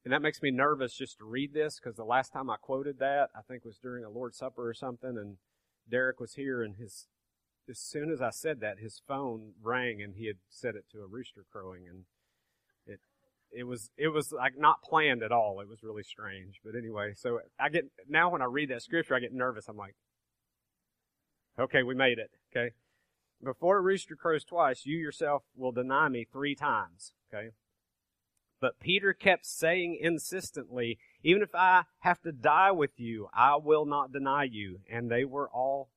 and 0.05 0.13
that 0.13 0.23
makes 0.23 0.43
me 0.43 0.51
nervous 0.51 0.93
just 0.95 1.19
to 1.19 1.25
read 1.25 1.55
this 1.55 1.79
because 1.79 1.97
the 1.97 2.05
last 2.05 2.33
time 2.33 2.51
I 2.51 2.57
quoted 2.57 2.99
that, 2.99 3.31
I 3.35 3.43
think 3.47 3.65
was 3.65 3.79
during 3.79 4.05
a 4.05 4.11
Lord's 4.11 4.39
Supper 4.39 4.69
or 4.69 4.75
something, 4.75 5.17
and 5.17 5.37
Derek 5.89 6.19
was 6.19 6.35
here 6.35 6.63
and 6.63 6.77
his 6.77 7.07
as 7.69 7.79
soon 7.79 8.11
as 8.11 8.21
I 8.21 8.31
said 8.31 8.61
that, 8.61 8.79
his 8.79 9.01
phone 9.07 9.53
rang 9.63 10.03
and 10.03 10.15
he 10.17 10.27
had 10.27 10.37
set 10.49 10.75
it 10.75 10.85
to 10.93 11.01
a 11.01 11.07
rooster 11.07 11.45
crowing, 11.51 11.87
and 11.89 12.05
it 12.87 13.01
it 13.51 13.65
was 13.65 13.91
it 13.97 14.09
was 14.09 14.33
like 14.33 14.59
not 14.59 14.83
planned 14.83 15.23
at 15.23 15.33
all. 15.33 15.61
It 15.61 15.69
was 15.69 15.83
really 15.83 16.03
strange. 16.03 16.61
But 16.65 16.75
anyway, 16.77 17.15
so 17.17 17.41
I 17.59 17.69
get 17.69 17.85
now 18.09 18.31
when 18.31 18.43
I 18.43 18.47
read 18.47 18.71
that 18.71 18.83
scripture, 18.83 19.15
I 19.15 19.21
get 19.21 19.33
nervous. 19.33 19.69
I'm 19.69 19.77
like, 19.77 19.97
okay, 21.59 21.83
we 21.83 21.95
made 21.95 22.19
it. 22.19 22.31
Okay, 22.55 22.73
before 23.43 23.79
a 23.79 23.83
rooster 23.83 24.17
crows 24.17 24.45
twice, 24.45 24.87
you 24.87 24.97
yourself 24.97 25.45
will 25.57 25.73
deny 25.73 26.09
me 26.09 26.25
three 26.25 26.55
times. 26.55 27.13
Okay. 27.33 27.51
But 28.61 28.81
Peter 28.81 29.13
kept 29.13 29.45
saying 29.45 29.99
insistently, 30.01 30.99
even 31.23 31.43
if 31.43 31.55
I 31.55 31.83
have 31.99 32.23
to 32.23 32.33
die 32.33 32.71
with 32.71 32.99
you, 32.99 33.29
I 33.35 33.57
will 33.57 33.85
not 33.85 34.13
deny 34.13 34.45
you. 34.45 34.81
And 34.91 35.11
they 35.11 35.25
were 35.25 35.51
all 35.51 35.91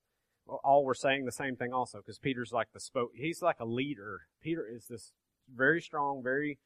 all 0.47 0.83
were 0.83 0.93
saying 0.93 1.25
the 1.25 1.31
same 1.31 1.55
thing 1.55 1.73
also 1.73 1.99
because 1.99 2.19
Peter's 2.19 2.51
like 2.51 2.71
the 2.73 2.79
spoke. 2.79 3.11
He's 3.15 3.41
like 3.41 3.59
a 3.59 3.65
leader. 3.65 4.21
Peter 4.41 4.67
is 4.67 4.87
this 4.87 5.13
very 5.53 5.81
strong, 5.81 6.21
very 6.23 6.59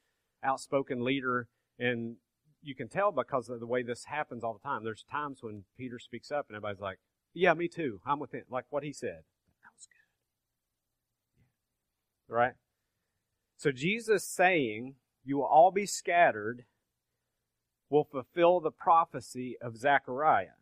outspoken 0.44 1.04
leader, 1.04 1.48
and 1.80 2.18
you 2.62 2.76
can 2.76 2.90
tell 2.90 3.12
because 3.12 3.50
of 3.50 3.60
the 3.60 3.68
way 3.68 3.84
this 3.84 4.06
happens 4.06 4.44
all 4.44 4.54
the 4.54 4.68
time. 4.68 4.84
There's 4.84 5.04
times 5.04 5.40
when 5.42 5.64
Peter 5.78 6.00
speaks 6.00 6.32
up 6.32 6.48
and 6.48 6.56
everybody's 6.56 6.82
like, 6.82 7.00
"Yeah, 7.34 7.54
me 7.54 7.68
too. 7.68 8.02
I'm 8.06 8.20
with 8.20 8.34
him." 8.34 8.46
Like 8.50 8.66
what 8.70 8.84
he 8.84 8.94
said. 8.94 9.24
That 9.64 9.74
was 9.76 9.88
good. 9.88 12.34
Right. 12.34 12.56
So 13.58 13.72
Jesus 13.72 14.24
saying, 14.24 14.96
"You 15.24 15.38
will 15.38 15.46
all 15.46 15.72
be 15.72 15.86
scattered," 15.86 16.66
will 17.90 18.06
fulfill 18.06 18.60
the 18.60 18.72
prophecy 18.72 19.58
of 19.60 19.78
Zechariah. 19.78 20.56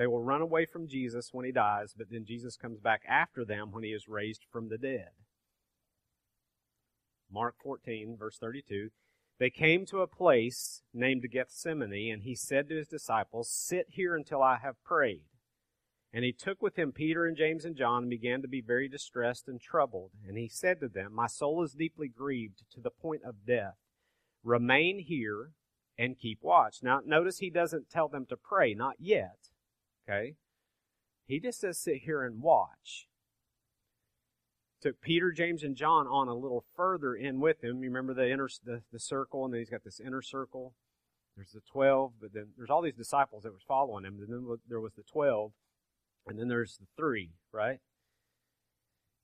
They 0.00 0.06
will 0.06 0.22
run 0.22 0.40
away 0.40 0.64
from 0.64 0.88
Jesus 0.88 1.28
when 1.30 1.44
he 1.44 1.52
dies, 1.52 1.92
but 1.94 2.06
then 2.10 2.24
Jesus 2.24 2.56
comes 2.56 2.80
back 2.80 3.02
after 3.06 3.44
them 3.44 3.70
when 3.70 3.84
he 3.84 3.90
is 3.90 4.08
raised 4.08 4.46
from 4.50 4.70
the 4.70 4.78
dead. 4.78 5.10
Mark 7.30 7.56
14, 7.62 8.16
verse 8.18 8.38
32. 8.38 8.88
They 9.38 9.50
came 9.50 9.84
to 9.84 10.00
a 10.00 10.06
place 10.06 10.80
named 10.94 11.26
Gethsemane, 11.30 12.14
and 12.14 12.22
he 12.22 12.34
said 12.34 12.66
to 12.70 12.76
his 12.76 12.88
disciples, 12.88 13.50
Sit 13.50 13.88
here 13.90 14.16
until 14.16 14.42
I 14.42 14.56
have 14.62 14.82
prayed. 14.82 15.26
And 16.14 16.24
he 16.24 16.32
took 16.32 16.62
with 16.62 16.78
him 16.78 16.92
Peter 16.92 17.26
and 17.26 17.36
James 17.36 17.66
and 17.66 17.76
John 17.76 18.04
and 18.04 18.10
began 18.10 18.40
to 18.40 18.48
be 18.48 18.62
very 18.62 18.88
distressed 18.88 19.48
and 19.48 19.60
troubled. 19.60 20.12
And 20.26 20.38
he 20.38 20.48
said 20.48 20.80
to 20.80 20.88
them, 20.88 21.12
My 21.12 21.26
soul 21.26 21.62
is 21.62 21.74
deeply 21.74 22.08
grieved 22.08 22.62
to 22.72 22.80
the 22.80 22.88
point 22.88 23.20
of 23.22 23.44
death. 23.46 23.76
Remain 24.42 25.00
here 25.00 25.50
and 25.98 26.18
keep 26.18 26.38
watch. 26.40 26.78
Now, 26.82 27.02
notice 27.04 27.40
he 27.40 27.50
doesn't 27.50 27.90
tell 27.90 28.08
them 28.08 28.24
to 28.30 28.38
pray, 28.38 28.72
not 28.72 28.94
yet. 28.98 29.49
Okay? 30.08 30.34
He 31.26 31.40
just 31.40 31.60
says 31.60 31.78
sit 31.78 32.02
here 32.04 32.22
and 32.22 32.42
watch. 32.42 33.06
Took 34.80 35.00
Peter, 35.00 35.30
James, 35.30 35.62
and 35.62 35.76
John 35.76 36.06
on 36.06 36.28
a 36.28 36.34
little 36.34 36.64
further 36.74 37.14
in 37.14 37.38
with 37.38 37.62
him. 37.62 37.82
You 37.82 37.90
remember 37.90 38.14
the 38.14 38.30
inner 38.30 38.48
the, 38.64 38.82
the 38.92 38.98
circle, 38.98 39.44
and 39.44 39.52
then 39.52 39.60
he's 39.60 39.70
got 39.70 39.84
this 39.84 40.00
inner 40.00 40.22
circle. 40.22 40.74
There's 41.36 41.52
the 41.52 41.60
twelve, 41.70 42.12
but 42.20 42.32
then 42.32 42.48
there's 42.56 42.70
all 42.70 42.82
these 42.82 42.94
disciples 42.94 43.42
that 43.42 43.52
were 43.52 43.58
following 43.68 44.04
him. 44.04 44.18
And 44.20 44.28
then 44.32 44.58
there 44.68 44.80
was 44.80 44.94
the 44.94 45.02
twelve. 45.02 45.52
And 46.26 46.38
then 46.38 46.48
there's 46.48 46.76
the 46.76 46.86
three, 46.96 47.30
right? 47.52 47.78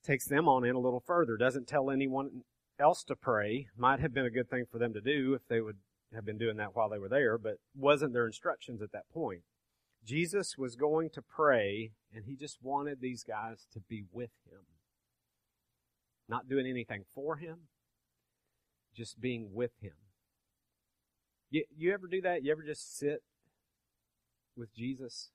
Takes 0.05 0.27
them 0.27 0.49
on 0.49 0.65
in 0.65 0.75
a 0.75 0.81
little 0.81 1.03
further. 1.07 1.37
Doesn't 1.37 1.67
tell 1.67 1.91
anyone 1.91 2.43
else 2.79 3.03
to 3.05 3.17
pray. 3.17 3.69
Might 3.77 4.01
have 4.01 4.15
been 4.15 4.25
a 4.25 4.31
good 4.31 4.49
thing 4.49 4.65
for 4.71 4.79
them 4.79 4.93
to 4.95 5.01
do 5.01 5.35
if 5.35 5.43
they 5.49 5.61
would 5.61 5.77
have 6.15 6.25
been 6.25 6.39
doing 6.39 6.57
that 6.57 6.75
while 6.75 6.89
they 6.89 6.99
were 6.99 7.09
there, 7.09 7.39
but 7.39 7.57
wasn't 7.75 8.13
their 8.13 8.27
instructions 8.27 8.81
at 8.83 8.93
that 8.93 9.09
point. 9.13 9.43
Jesus 10.07 10.57
was 10.57 10.77
going 10.77 11.11
to 11.11 11.23
pray, 11.23 11.91
and 12.15 12.25
he 12.27 12.37
just 12.37 12.59
wanted 12.63 13.01
these 13.01 13.25
guys 13.25 13.67
to 13.73 13.81
be 13.81 14.05
with 14.13 14.31
him. 14.49 14.61
Not 16.29 16.49
doing 16.49 16.67
anything 16.67 17.05
for 17.13 17.37
him, 17.37 17.69
just 18.95 19.21
being 19.21 19.51
with 19.53 19.73
him. 19.81 19.95
You, 21.51 21.65
you 21.77 21.93
ever 21.93 22.07
do 22.07 22.21
that? 22.23 22.45
You 22.45 22.53
ever 22.53 22.63
just 22.63 22.97
sit 22.97 23.23
with 24.57 24.73
Jesus? 24.75 25.31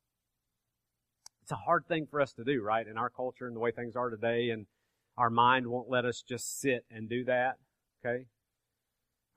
It's 1.42 1.52
a 1.52 1.56
hard 1.56 1.86
thing 1.88 2.08
for 2.10 2.22
us 2.22 2.32
to 2.34 2.44
do, 2.44 2.62
right? 2.64 2.88
In 2.88 2.98
our 2.98 3.10
culture 3.10 3.48
and 3.48 3.56
the 3.56 3.60
way 3.60 3.72
things 3.72 3.96
are 3.96 4.10
today, 4.10 4.50
and 4.50 4.68
our 5.18 5.30
mind 5.30 5.68
won't 5.68 5.90
let 5.90 6.06
us 6.06 6.22
just 6.22 6.60
sit 6.60 6.86
and 6.90 7.10
do 7.10 7.26
that. 7.26 7.58
Okay? 8.06 8.26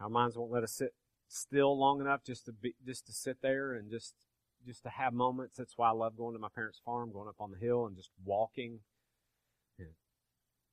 Our 0.01 0.09
minds 0.09 0.37
won't 0.37 0.53
let 0.53 0.63
us 0.63 0.73
sit 0.73 0.95
still 1.29 1.77
long 1.79 2.01
enough 2.01 2.23
just 2.25 2.45
to 2.47 2.53
be 2.53 2.75
just 2.87 3.07
to 3.07 3.13
sit 3.13 3.39
there 3.43 3.73
and 3.75 3.91
just 3.91 4.15
just 4.67 4.83
to 4.85 4.89
have 4.89 5.13
moments. 5.13 5.57
That's 5.57 5.77
why 5.77 5.89
I 5.89 5.93
love 5.93 6.17
going 6.17 6.35
to 6.35 6.41
my 6.41 6.49
parents' 6.55 6.81
farm, 6.85 7.13
going 7.13 7.29
up 7.29 7.41
on 7.41 7.51
the 7.51 7.59
hill 7.59 7.87
and 7.87 7.97
just 7.97 8.11
walking. 8.25 8.81
And, 9.79 9.89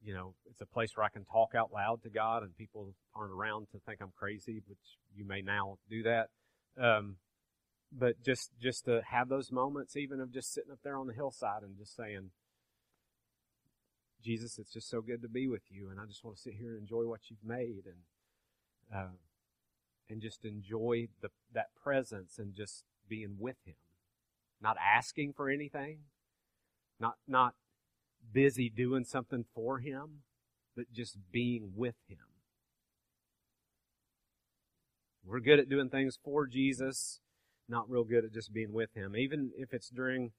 you 0.04 0.14
know, 0.14 0.34
it's 0.50 0.62
a 0.62 0.66
place 0.66 0.96
where 0.96 1.06
I 1.06 1.10
can 1.10 1.26
talk 1.26 1.56
out 1.56 1.72
loud 1.74 2.04
to 2.04 2.10
God 2.10 2.44
and 2.44 2.56
people 2.56 2.94
aren't 3.16 3.34
around 3.34 3.68
to 3.72 3.80
think 3.80 4.02
I'm 4.02 4.14
crazy, 4.18 4.62
which 4.68 4.98
you 5.16 5.26
may 5.26 5.42
now 5.42 5.78
do 5.90 6.04
that. 6.04 6.30
Um, 6.80 7.18
but 7.92 8.22
just, 8.24 8.52
just 8.60 8.86
to 8.86 9.02
have 9.10 9.28
those 9.28 9.52
moments, 9.52 9.98
even 9.98 10.22
of 10.22 10.32
just 10.32 10.54
sitting 10.54 10.72
up 10.72 10.80
there 10.84 10.98
on 10.98 11.08
the 11.08 11.14
hillside 11.14 11.64
and 11.64 11.78
just 11.78 11.96
saying, 11.96 12.32
Jesus, 14.24 14.60
it's 14.60 14.72
just 14.72 14.90
so 14.90 15.02
good 15.02 15.22
to 15.24 15.28
be 15.28 15.48
with 15.48 15.64
you, 15.70 15.90
and 15.90 16.00
I 16.00 16.06
just 16.06 16.24
want 16.24 16.38
to 16.38 16.42
sit 16.42 16.54
here 16.54 16.74
and 16.74 16.82
enjoy 16.82 17.08
what 17.08 17.22
you've 17.30 17.44
made, 17.44 17.86
and 17.86 18.96
uh, 18.96 19.16
and 20.10 20.22
just 20.22 20.46
enjoy 20.46 21.08
the 21.22 21.30
that 21.54 21.70
presence 21.82 22.38
and 22.38 22.54
just 22.54 22.84
being 23.12 23.36
with 23.38 23.58
Him, 23.66 23.76
not 24.62 24.78
asking 24.82 25.34
for 25.34 25.50
anything, 25.50 26.00
not 26.98 27.16
not 27.28 27.56
busy 28.34 28.70
doing 28.70 29.04
something 29.04 29.44
for 29.54 29.80
Him, 29.80 30.24
but 30.76 30.86
just 30.94 31.18
being 31.32 31.74
with 31.76 31.96
Him. 32.08 32.18
We're 35.26 35.42
good 35.42 35.60
at 35.60 35.70
doing 35.70 35.90
things 35.90 36.18
for 36.24 36.48
Jesus, 36.48 37.20
not 37.68 37.90
real 37.90 38.06
good 38.06 38.24
at 38.24 38.34
just 38.34 38.54
being 38.54 38.72
with 38.72 38.96
Him. 38.96 39.16
Even 39.18 39.52
if 39.58 39.74
it's 39.74 39.90
during 39.90 40.32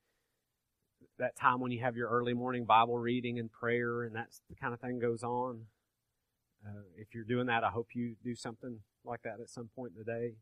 that 1.18 1.37
time 1.37 1.61
when 1.61 1.70
you 1.70 1.80
have 1.80 1.94
your 1.94 2.08
early 2.08 2.32
morning 2.32 2.64
Bible 2.64 2.98
reading 2.98 3.38
and 3.38 3.52
prayer 3.52 4.02
and 4.02 4.16
that's 4.16 4.40
the 4.48 4.56
kind 4.56 4.72
of 4.72 4.80
thing 4.80 4.98
goes 4.98 5.22
on. 5.22 5.66
Uh, 6.66 6.82
if 6.96 7.08
you're 7.14 7.24
doing 7.24 7.46
that, 7.46 7.64
I 7.64 7.68
hope 7.68 7.88
you 7.92 8.16
do 8.24 8.35
something 8.35 8.78
like 9.04 9.22
that 9.22 9.40
at 9.40 9.50
some 9.50 9.68
point 9.76 9.92
in 9.92 9.98
the 9.98 10.11
day. 10.11 10.37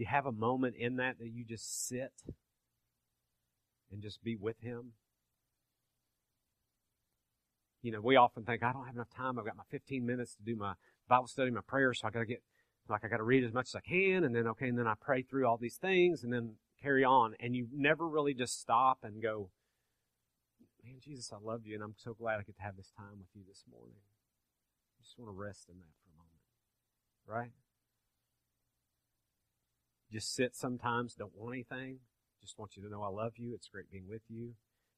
You 0.00 0.06
have 0.06 0.24
a 0.24 0.32
moment 0.32 0.76
in 0.76 0.96
that 0.96 1.18
that 1.18 1.28
you 1.28 1.44
just 1.44 1.86
sit 1.86 2.14
and 3.92 4.00
just 4.00 4.24
be 4.24 4.34
with 4.34 4.58
Him? 4.60 4.92
You 7.82 7.92
know, 7.92 8.00
we 8.00 8.16
often 8.16 8.44
think, 8.44 8.62
I 8.62 8.72
don't 8.72 8.86
have 8.86 8.94
enough 8.94 9.10
time. 9.14 9.38
I've 9.38 9.44
got 9.44 9.58
my 9.58 9.64
15 9.70 10.06
minutes 10.06 10.36
to 10.36 10.42
do 10.42 10.56
my 10.56 10.72
Bible 11.06 11.26
study, 11.26 11.50
my 11.50 11.60
prayer, 11.60 11.92
so 11.92 12.08
I 12.08 12.10
gotta 12.10 12.24
get, 12.24 12.42
like, 12.88 13.04
I 13.04 13.08
gotta 13.08 13.24
read 13.24 13.44
as 13.44 13.52
much 13.52 13.68
as 13.68 13.74
I 13.74 13.80
can, 13.80 14.24
and 14.24 14.34
then, 14.34 14.46
okay, 14.46 14.68
and 14.68 14.78
then 14.78 14.86
I 14.86 14.94
pray 14.98 15.20
through 15.20 15.46
all 15.46 15.58
these 15.58 15.76
things, 15.76 16.24
and 16.24 16.32
then 16.32 16.54
carry 16.82 17.04
on. 17.04 17.34
And 17.38 17.54
you 17.54 17.68
never 17.70 18.08
really 18.08 18.32
just 18.32 18.58
stop 18.58 19.00
and 19.02 19.22
go, 19.22 19.50
man, 20.82 20.94
Jesus, 20.98 21.30
I 21.30 21.36
love 21.44 21.66
you, 21.66 21.74
and 21.74 21.84
I'm 21.84 21.94
so 21.98 22.14
glad 22.14 22.40
I 22.40 22.42
get 22.44 22.56
to 22.56 22.62
have 22.62 22.78
this 22.78 22.90
time 22.96 23.18
with 23.18 23.28
you 23.34 23.42
this 23.46 23.64
morning. 23.70 24.00
I 24.98 25.04
just 25.04 25.18
want 25.18 25.30
to 25.30 25.38
rest 25.38 25.68
in 25.68 25.76
that 25.76 25.92
for 26.02 26.08
a 26.08 26.16
moment. 26.16 26.40
Right? 27.26 27.52
Just 30.12 30.34
sit 30.34 30.56
sometimes, 30.56 31.14
don't 31.14 31.36
want 31.36 31.54
anything. 31.54 31.98
Just 32.40 32.58
want 32.58 32.76
you 32.76 32.82
to 32.82 32.88
know 32.88 33.02
I 33.02 33.08
love 33.08 33.34
you. 33.36 33.54
It's 33.54 33.68
great 33.68 33.90
being 33.90 34.08
with 34.08 34.22
you. 34.28 34.54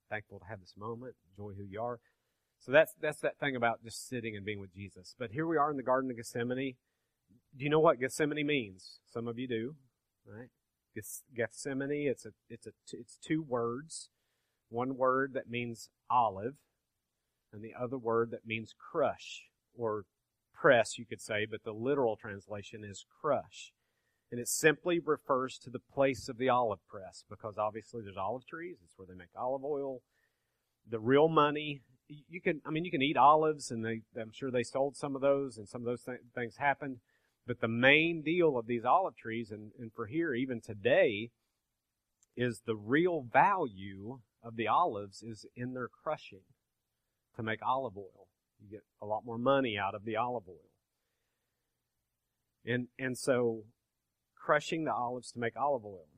Thankful 0.08 0.38
to 0.38 0.46
have 0.46 0.60
this 0.60 0.74
moment. 0.76 1.14
Enjoy 1.30 1.52
who 1.54 1.64
you 1.64 1.80
are. 1.82 1.98
So 2.60 2.70
that's 2.70 2.94
that's 3.00 3.20
that 3.20 3.38
thing 3.38 3.56
about 3.56 3.82
just 3.82 4.08
sitting 4.08 4.36
and 4.36 4.44
being 4.44 4.60
with 4.60 4.74
Jesus. 4.74 5.14
But 5.18 5.32
here 5.32 5.46
we 5.46 5.56
are 5.56 5.70
in 5.70 5.76
the 5.76 5.82
Garden 5.82 6.10
of 6.10 6.16
Gethsemane. 6.16 6.74
Do 7.56 7.64
you 7.64 7.70
know 7.70 7.80
what 7.80 7.98
Gethsemane 7.98 8.46
means? 8.46 9.00
Some 9.12 9.26
of 9.26 9.38
you 9.38 9.48
do, 9.48 9.74
right? 10.24 10.48
Gethsemane. 11.34 12.08
It's 12.08 12.24
a 12.24 12.30
it's 12.48 12.66
a 12.66 12.72
it's 12.92 13.18
two 13.20 13.42
words. 13.42 14.10
One 14.68 14.96
word 14.96 15.32
that 15.34 15.50
means 15.50 15.90
olive, 16.08 16.54
and 17.52 17.62
the 17.62 17.74
other 17.78 17.98
word 17.98 18.30
that 18.30 18.46
means 18.46 18.74
crush 18.78 19.44
or 19.76 20.04
press, 20.54 20.98
you 20.98 21.04
could 21.04 21.20
say, 21.20 21.44
but 21.44 21.64
the 21.64 21.72
literal 21.72 22.16
translation 22.16 22.84
is 22.84 23.04
crush. 23.20 23.72
And 24.32 24.40
it 24.40 24.48
simply 24.48 24.98
refers 24.98 25.58
to 25.58 25.68
the 25.68 25.78
place 25.78 26.26
of 26.26 26.38
the 26.38 26.48
olive 26.48 26.80
press 26.88 27.22
because 27.28 27.58
obviously 27.58 28.00
there's 28.02 28.16
olive 28.16 28.46
trees. 28.46 28.78
It's 28.82 28.94
where 28.96 29.06
they 29.06 29.14
make 29.14 29.28
olive 29.36 29.62
oil. 29.62 30.00
The 30.88 30.98
real 30.98 31.28
money, 31.28 31.82
you 32.08 32.40
can, 32.40 32.62
I 32.64 32.70
mean, 32.70 32.86
you 32.86 32.90
can 32.90 33.02
eat 33.02 33.18
olives 33.18 33.70
and 33.70 33.84
they, 33.84 34.00
I'm 34.18 34.32
sure 34.32 34.50
they 34.50 34.62
sold 34.62 34.96
some 34.96 35.14
of 35.14 35.20
those 35.20 35.58
and 35.58 35.68
some 35.68 35.82
of 35.82 35.84
those 35.84 36.02
th- 36.04 36.20
things 36.34 36.56
happened. 36.56 37.00
But 37.46 37.60
the 37.60 37.68
main 37.68 38.22
deal 38.22 38.56
of 38.56 38.66
these 38.66 38.86
olive 38.86 39.16
trees, 39.16 39.50
and, 39.50 39.72
and 39.78 39.92
for 39.92 40.06
here 40.06 40.32
even 40.32 40.62
today, 40.62 41.28
is 42.34 42.62
the 42.64 42.76
real 42.76 43.26
value 43.30 44.20
of 44.42 44.56
the 44.56 44.66
olives 44.66 45.22
is 45.22 45.44
in 45.54 45.74
their 45.74 45.88
crushing 45.88 46.46
to 47.36 47.42
make 47.42 47.60
olive 47.62 47.98
oil. 47.98 48.28
You 48.58 48.70
get 48.70 48.84
a 49.02 49.04
lot 49.04 49.26
more 49.26 49.36
money 49.36 49.76
out 49.76 49.94
of 49.94 50.06
the 50.06 50.16
olive 50.16 50.48
oil. 50.48 50.70
And, 52.64 52.88
and 52.98 53.18
so 53.18 53.64
crushing 54.44 54.84
the 54.84 54.92
olives 54.92 55.32
to 55.32 55.38
make 55.38 55.56
olive 55.56 55.84
oil. 55.84 56.08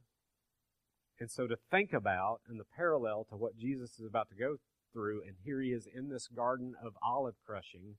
And 1.20 1.30
so 1.30 1.46
to 1.46 1.56
think 1.70 1.92
about 1.92 2.40
and 2.48 2.58
the 2.58 2.64
parallel 2.76 3.26
to 3.30 3.37
what 3.37 3.56
Jesus 3.56 3.98
is 3.98 4.06
about 4.06 4.28
to 4.30 4.34
go 4.34 4.56
through, 4.92 5.22
and 5.22 5.37
here 5.44 5.60
he 5.60 5.68
is 5.68 5.87
in 5.92 6.08
this 6.08 6.28
garden 6.28 6.74
of 6.82 6.94
olive 7.04 7.34
crushing, 7.46 7.96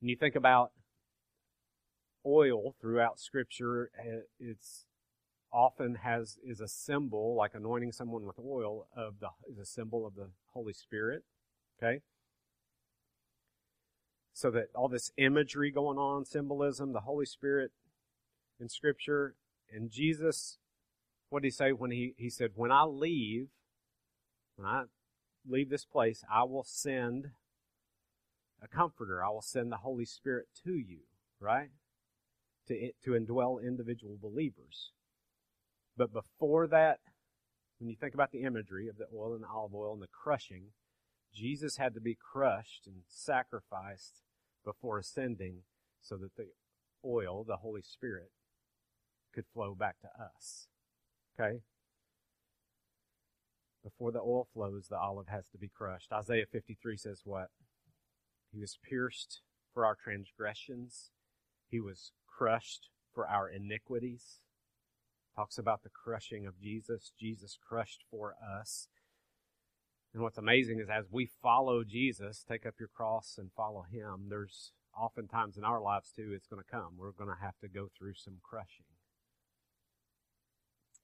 and 0.00 0.08
you 0.08 0.16
think 0.16 0.36
about 0.36 0.70
oil 2.24 2.74
throughout 2.80 3.18
Scripture, 3.18 3.90
eh, 3.98 4.20
it's 4.38 4.86
often 5.52 5.96
has 5.96 6.36
is 6.44 6.60
a 6.60 6.68
symbol, 6.68 7.34
like 7.36 7.52
anointing 7.54 7.92
someone 7.92 8.24
with 8.24 8.38
oil, 8.38 8.86
of 8.96 9.14
the 9.20 9.28
is 9.50 9.58
a 9.58 9.66
symbol 9.66 10.06
of 10.06 10.14
the 10.14 10.28
Holy 10.52 10.72
Spirit. 10.72 11.22
Okay. 11.82 12.00
So 14.32 14.50
that 14.52 14.66
all 14.74 14.88
this 14.88 15.10
imagery 15.16 15.72
going 15.72 15.98
on, 15.98 16.24
symbolism, 16.24 16.92
the 16.92 17.00
Holy 17.00 17.26
Spirit 17.26 17.72
in 18.60 18.68
Scripture, 18.68 19.34
and 19.72 19.90
Jesus, 19.90 20.58
what 21.30 21.42
did 21.42 21.48
he 21.48 21.52
say 21.52 21.72
when 21.72 21.90
he, 21.90 22.14
he 22.16 22.30
said, 22.30 22.52
When 22.54 22.72
I 22.72 22.84
leave, 22.84 23.48
when 24.56 24.66
I 24.66 24.84
leave 25.46 25.70
this 25.70 25.84
place, 25.84 26.24
I 26.32 26.44
will 26.44 26.64
send 26.64 27.30
a 28.62 28.68
comforter. 28.68 29.24
I 29.24 29.28
will 29.28 29.42
send 29.42 29.70
the 29.70 29.78
Holy 29.78 30.04
Spirit 30.04 30.46
to 30.64 30.72
you, 30.72 31.00
right? 31.40 31.70
To, 32.68 32.90
to 33.04 33.10
indwell 33.10 33.62
individual 33.62 34.18
believers. 34.20 34.90
But 35.96 36.12
before 36.12 36.66
that, 36.68 36.98
when 37.78 37.88
you 37.88 37.96
think 37.96 38.14
about 38.14 38.32
the 38.32 38.42
imagery 38.42 38.88
of 38.88 38.98
the 38.98 39.06
oil 39.14 39.34
and 39.34 39.42
the 39.42 39.48
olive 39.48 39.74
oil 39.74 39.92
and 39.92 40.02
the 40.02 40.08
crushing, 40.08 40.72
Jesus 41.32 41.76
had 41.76 41.94
to 41.94 42.00
be 42.00 42.16
crushed 42.16 42.86
and 42.86 43.02
sacrificed 43.08 44.22
before 44.64 44.98
ascending 44.98 45.62
so 46.00 46.16
that 46.16 46.36
the 46.36 46.48
oil, 47.04 47.44
the 47.44 47.56
Holy 47.56 47.82
Spirit, 47.82 48.30
could 49.34 49.44
flow 49.52 49.74
back 49.74 49.96
to 50.00 50.08
us. 50.08 50.68
Okay? 51.38 51.58
Before 53.84 54.10
the 54.10 54.20
oil 54.20 54.48
flows, 54.52 54.88
the 54.88 54.98
olive 54.98 55.28
has 55.28 55.48
to 55.50 55.58
be 55.58 55.68
crushed. 55.68 56.12
Isaiah 56.12 56.46
53 56.50 56.96
says 56.96 57.22
what? 57.24 57.48
He 58.52 58.58
was 58.58 58.78
pierced 58.82 59.40
for 59.72 59.86
our 59.86 59.94
transgressions. 59.94 61.10
He 61.70 61.80
was 61.80 62.12
crushed 62.26 62.88
for 63.14 63.28
our 63.28 63.48
iniquities 63.48 64.40
talks 65.38 65.56
about 65.56 65.84
the 65.84 65.90
crushing 65.90 66.46
of 66.46 66.60
Jesus. 66.60 67.12
Jesus 67.16 67.56
crushed 67.68 68.02
for 68.10 68.34
us. 68.42 68.88
And 70.12 70.20
what's 70.20 70.36
amazing 70.36 70.80
is 70.80 70.88
as 70.90 71.04
we 71.12 71.30
follow 71.40 71.84
Jesus, 71.84 72.44
take 72.48 72.66
up 72.66 72.74
your 72.80 72.88
cross 72.88 73.36
and 73.38 73.52
follow 73.56 73.84
him, 73.88 74.26
there's 74.30 74.72
oftentimes 74.98 75.56
in 75.56 75.62
our 75.62 75.80
lives 75.80 76.10
too, 76.10 76.32
it's 76.34 76.48
going 76.48 76.60
to 76.60 76.68
come. 76.68 76.94
We're 76.98 77.12
going 77.12 77.30
to 77.30 77.40
have 77.40 77.56
to 77.60 77.68
go 77.68 77.88
through 77.96 78.14
some 78.14 78.38
crushing 78.42 78.86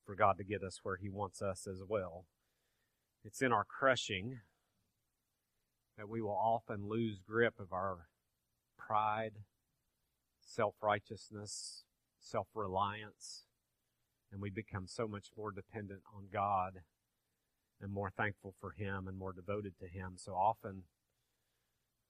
for 0.05 0.14
God 0.14 0.37
to 0.38 0.45
get 0.45 0.62
us 0.62 0.81
where 0.83 0.97
he 0.97 1.09
wants 1.09 1.43
us 1.43 1.67
as 1.67 1.81
well. 1.87 2.27
It's 3.25 3.43
in 3.43 3.53
our 3.53 3.64
crushing 3.64 4.40
that 5.97 6.09
we 6.09 6.21
will 6.21 6.31
often 6.31 6.88
lose 6.88 7.21
grip 7.27 7.55
of 7.59 7.73
our 7.73 8.09
pride, 8.77 9.33
self 10.40 10.75
righteousness, 10.83 11.85
self 12.19 12.49
reliance, 12.55 13.45
and 14.33 14.40
we 14.40 14.51
become 14.51 14.87
so 14.87 15.07
much 15.07 15.29
more 15.37 15.53
dependent 15.53 16.01
on 16.14 16.25
God 16.33 16.81
and 17.81 17.93
more 17.93 18.11
thankful 18.11 18.55
for 18.61 18.73
Him 18.73 19.07
and 19.09 19.19
more 19.19 19.33
devoted 19.33 19.79
to 19.79 19.87
Him. 19.87 20.14
So 20.17 20.33
often, 20.33 20.83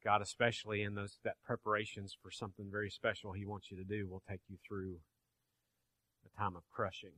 God, 0.02 0.20
especially 0.20 0.82
in 0.82 0.94
those 0.94 1.18
that 1.24 1.36
preparations 1.44 2.16
for 2.20 2.30
something 2.30 2.70
very 2.70 2.90
special 2.90 3.32
He 3.32 3.46
wants 3.46 3.70
you 3.70 3.76
to 3.76 3.84
do, 3.84 4.08
will 4.08 4.22
take 4.28 4.40
you 4.48 4.56
through 4.66 4.96
a 6.24 6.38
time 6.40 6.56
of 6.56 6.62
crushing. 6.70 7.12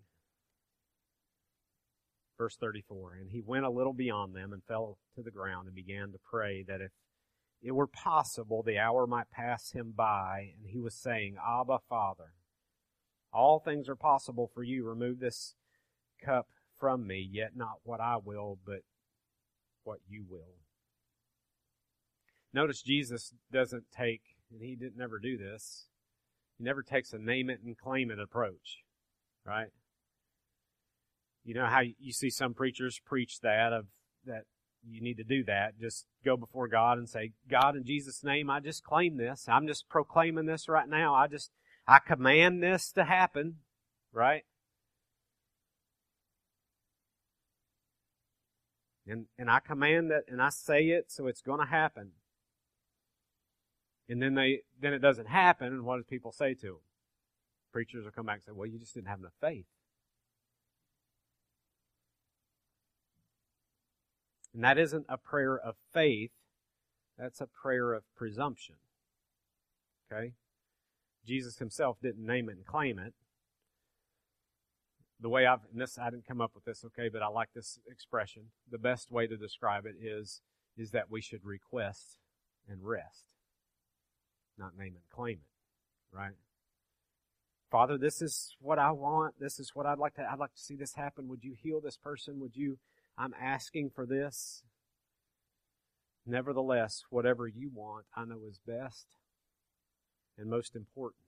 Verse 2.38 2.57
34, 2.57 3.14
and 3.20 3.31
he 3.31 3.40
went 3.40 3.64
a 3.64 3.70
little 3.70 3.94
beyond 3.94 4.35
them 4.35 4.53
and 4.53 4.62
fell 4.64 4.99
to 5.14 5.22
the 5.22 5.31
ground 5.31 5.66
and 5.66 5.75
began 5.75 6.12
to 6.12 6.18
pray 6.22 6.62
that 6.68 6.83
if 6.83 6.90
it 7.62 7.72
were 7.72 7.87
possible, 7.87 8.62
the 8.62 8.79
hour 8.79 9.07
might 9.07 9.31
pass 9.31 9.72
him 9.72 9.94
by. 9.96 10.53
And 10.59 10.70
he 10.70 10.79
was 10.79 10.94
saying, 10.94 11.37
Abba, 11.42 11.79
Father, 11.88 12.33
all 13.33 13.59
things 13.59 13.88
are 13.88 13.96
possible 13.96 14.51
for 14.53 14.62
you. 14.62 14.85
Remove 14.85 15.18
this 15.18 15.55
cup 16.22 16.49
from 16.79 17.07
me, 17.07 17.27
yet 17.31 17.57
not 17.57 17.79
what 17.85 18.01
I 18.01 18.18
will, 18.22 18.59
but 18.66 18.81
what 19.85 20.01
you 20.07 20.25
will. 20.29 20.57
Notice 22.53 22.83
Jesus 22.83 23.33
doesn't 23.53 23.85
take, 23.96 24.22
and 24.51 24.62
he 24.62 24.77
didn't 24.77 24.99
never 24.99 25.18
do 25.18 25.37
this, 25.38 25.87
he 26.59 26.64
never 26.64 26.83
takes 26.83 27.12
a 27.12 27.18
name 27.18 27.51
it 27.51 27.61
and 27.64 27.77
claim 27.77 28.11
it 28.11 28.18
approach, 28.18 28.79
right? 29.44 29.68
You 31.47 31.55
know 31.55 31.67
how 31.67 31.81
you 31.81 32.13
see 32.13 32.29
some 32.29 32.55
preachers 32.55 33.01
preach 33.05 33.39
that 33.41 33.73
of 33.73 33.87
that 34.27 34.43
you 34.85 35.01
need 35.01 35.17
to 35.19 35.25
do 35.25 35.45
that. 35.45 35.79
Just 35.79 36.05
go 36.25 36.37
before 36.37 36.67
God 36.67 36.99
and 36.99 37.09
say, 37.09 37.33
God, 37.49 37.77
in 37.77 37.85
Jesus' 37.85 38.25
name, 38.25 38.51
I 38.51 38.59
just 38.59 38.83
claim 38.83 39.17
this. 39.17 39.47
I'm 39.49 39.69
just 39.69 39.89
proclaiming 39.89 40.47
this 40.47 40.69
right 40.69 40.89
now. 40.89 41.15
I 41.15 41.29
just, 41.29 41.53
I 41.87 42.01
command 42.01 42.65
this 42.65 42.91
to 42.93 43.05
happen, 43.05 43.59
right? 44.13 44.43
And, 49.07 49.27
and 49.39 49.49
I 49.49 49.61
command 49.61 50.11
that, 50.11 50.25
and 50.27 50.43
I 50.43 50.49
say 50.49 50.87
it, 50.87 51.13
so 51.13 51.29
it's 51.29 51.43
going 51.43 51.61
to 51.61 51.67
happen. 51.67 52.11
And 54.09 54.21
then 54.21 54.35
they, 54.35 54.63
then 54.81 54.93
it 54.93 54.99
doesn't 54.99 55.29
happen, 55.29 55.69
and 55.69 55.85
what 55.85 55.99
do 55.99 56.03
people 56.03 56.33
say 56.33 56.55
to 56.55 56.67
them? 56.67 56.81
Preachers 57.73 58.05
will 58.05 58.11
come 58.11 58.27
back 58.27 58.37
and 58.37 58.43
say, 58.43 58.53
well, 58.53 58.67
you 58.67 58.81
just 58.81 58.95
didn't 58.95 59.09
have 59.09 59.21
enough 59.21 59.35
faith. 59.41 59.67
And 64.57 64.64
that 64.64 64.79
isn't 64.79 65.05
a 65.07 65.19
prayer 65.19 65.59
of 65.59 65.75
faith, 65.92 66.31
that's 67.19 67.42
a 67.42 67.47
prayer 67.47 67.92
of 67.92 68.05
presumption. 68.16 68.77
Okay? 70.11 70.33
Jesus 71.27 71.59
himself 71.59 71.99
didn't 72.03 72.25
name 72.25 72.49
it 72.49 72.57
and 72.57 72.64
claim 72.64 72.99
it. 72.99 73.12
The 75.21 75.29
way 75.29 75.45
I've, 75.45 75.61
this, 75.75 75.99
I 75.99 76.09
didn't 76.09 76.27
come 76.27 76.40
up 76.40 76.53
with 76.55 76.64
this, 76.64 76.87
okay, 76.87 77.11
but 77.11 77.23
I 77.23 77.29
like 77.29 77.51
this 77.55 77.79
expression. 77.87 78.45
The 78.71 78.79
best 78.79 79.12
way 79.12 79.27
to 79.27 79.37
describe 79.37 79.85
it 79.85 79.97
is, 80.03 80.40
is 80.75 80.90
that 80.92 81.11
we 81.11 81.21
should 81.21 81.45
request 81.45 82.16
and 82.66 82.79
rest, 82.83 83.25
not 84.57 84.77
name 84.79 84.95
and 84.95 85.05
claim 85.14 85.40
it, 85.40 86.16
right? 86.16 86.35
Father, 87.71 87.99
this 87.99 88.23
is 88.23 88.57
what 88.59 88.79
I 88.79 88.92
want. 88.92 89.35
This 89.38 89.61
is 89.61 89.73
what 89.75 89.85
I'd 89.85 89.99
like 89.99 90.14
to, 90.14 90.23
I'd 90.23 90.38
like 90.38 90.55
to 90.55 90.61
see 90.61 90.77
this 90.77 90.95
happen. 90.95 91.29
Would 91.29 91.45
you 91.45 91.55
heal 91.62 91.83
this 91.83 91.99
person? 91.99 92.40
Would 92.40 92.57
you 92.57 92.79
I'm 93.18 93.35
asking 93.40 93.90
for 93.94 94.07
this. 94.07 94.62
Nevertheless, 96.26 97.05
whatever 97.11 97.46
you 97.46 97.70
want, 97.72 98.07
I 98.16 98.24
know 98.24 98.40
is 98.48 98.59
best 98.66 99.07
and 100.37 100.50
most 100.50 100.74
important. 100.74 101.22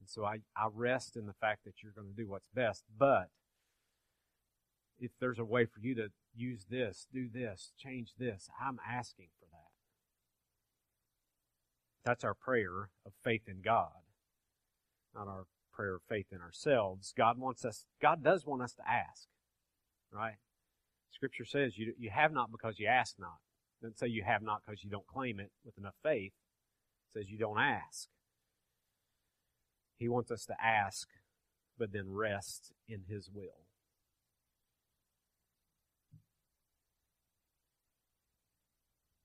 And 0.00 0.08
so 0.08 0.24
I, 0.24 0.38
I 0.56 0.68
rest 0.72 1.16
in 1.16 1.26
the 1.26 1.32
fact 1.32 1.64
that 1.64 1.82
you're 1.82 1.92
going 1.92 2.08
to 2.08 2.22
do 2.22 2.28
what's 2.28 2.48
best. 2.54 2.84
But 2.98 3.30
if 4.98 5.12
there's 5.20 5.38
a 5.38 5.44
way 5.44 5.64
for 5.64 5.80
you 5.80 5.94
to 5.96 6.08
use 6.36 6.66
this, 6.68 7.06
do 7.12 7.28
this, 7.32 7.72
change 7.78 8.14
this, 8.18 8.48
I'm 8.60 8.78
asking 8.88 9.28
for 9.38 9.46
that. 9.52 9.58
That's 12.04 12.24
our 12.24 12.34
prayer 12.34 12.90
of 13.06 13.12
faith 13.22 13.42
in 13.46 13.60
God, 13.62 14.02
not 15.14 15.28
our 15.28 15.46
prayer 15.72 15.96
of 15.96 16.02
faith 16.08 16.26
in 16.32 16.40
ourselves. 16.40 17.12
God 17.16 17.38
wants 17.38 17.64
us, 17.64 17.86
God 18.00 18.22
does 18.22 18.46
want 18.46 18.62
us 18.62 18.74
to 18.74 18.88
ask, 18.88 19.28
right? 20.12 20.36
Scripture 21.10 21.44
says 21.44 21.76
you, 21.76 21.94
you 21.98 22.10
have 22.10 22.32
not 22.32 22.50
because 22.50 22.78
you 22.78 22.86
ask 22.86 23.16
not. 23.18 23.38
It 23.80 23.86
doesn't 23.86 23.98
say 23.98 24.08
you 24.08 24.22
have 24.24 24.42
not 24.42 24.62
because 24.64 24.82
you 24.82 24.90
don't 24.90 25.06
claim 25.06 25.40
it 25.40 25.50
with 25.64 25.78
enough 25.78 25.94
faith. 26.02 26.32
It 26.32 27.18
says 27.18 27.30
you 27.30 27.38
don't 27.38 27.58
ask. 27.58 28.08
He 29.96 30.08
wants 30.08 30.30
us 30.30 30.44
to 30.46 30.54
ask, 30.62 31.08
but 31.78 31.92
then 31.92 32.12
rest 32.12 32.72
in 32.88 33.02
His 33.08 33.28
will. 33.32 33.66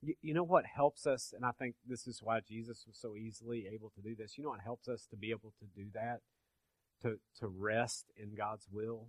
You, 0.01 0.15
you 0.21 0.33
know 0.33 0.43
what 0.43 0.65
helps 0.65 1.07
us, 1.07 1.33
and 1.35 1.45
I 1.45 1.51
think 1.51 1.75
this 1.87 2.07
is 2.07 2.21
why 2.21 2.41
Jesus 2.41 2.83
was 2.85 2.97
so 2.97 3.15
easily 3.15 3.67
able 3.71 3.89
to 3.91 4.01
do 4.01 4.15
this. 4.15 4.37
You 4.37 4.43
know 4.43 4.49
what 4.49 4.61
helps 4.61 4.87
us 4.87 5.05
to 5.11 5.15
be 5.15 5.31
able 5.31 5.53
to 5.59 5.65
do 5.75 5.87
that? 5.93 6.19
To, 7.03 7.19
to 7.39 7.47
rest 7.47 8.05
in 8.15 8.33
God's 8.35 8.67
will? 8.71 9.07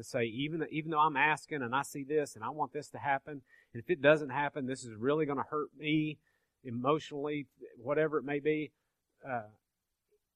To 0.00 0.08
say, 0.08 0.24
even, 0.24 0.64
even 0.70 0.90
though 0.90 1.00
I'm 1.00 1.16
asking 1.16 1.62
and 1.62 1.74
I 1.74 1.82
see 1.82 2.04
this 2.04 2.34
and 2.34 2.42
I 2.42 2.48
want 2.50 2.72
this 2.72 2.88
to 2.90 2.98
happen, 2.98 3.42
and 3.72 3.82
if 3.82 3.90
it 3.90 4.00
doesn't 4.00 4.30
happen, 4.30 4.66
this 4.66 4.84
is 4.84 4.94
really 4.94 5.26
going 5.26 5.38
to 5.38 5.44
hurt 5.50 5.68
me 5.78 6.18
emotionally, 6.64 7.46
whatever 7.76 8.18
it 8.18 8.24
may 8.24 8.40
be. 8.40 8.72
Uh, 9.26 9.42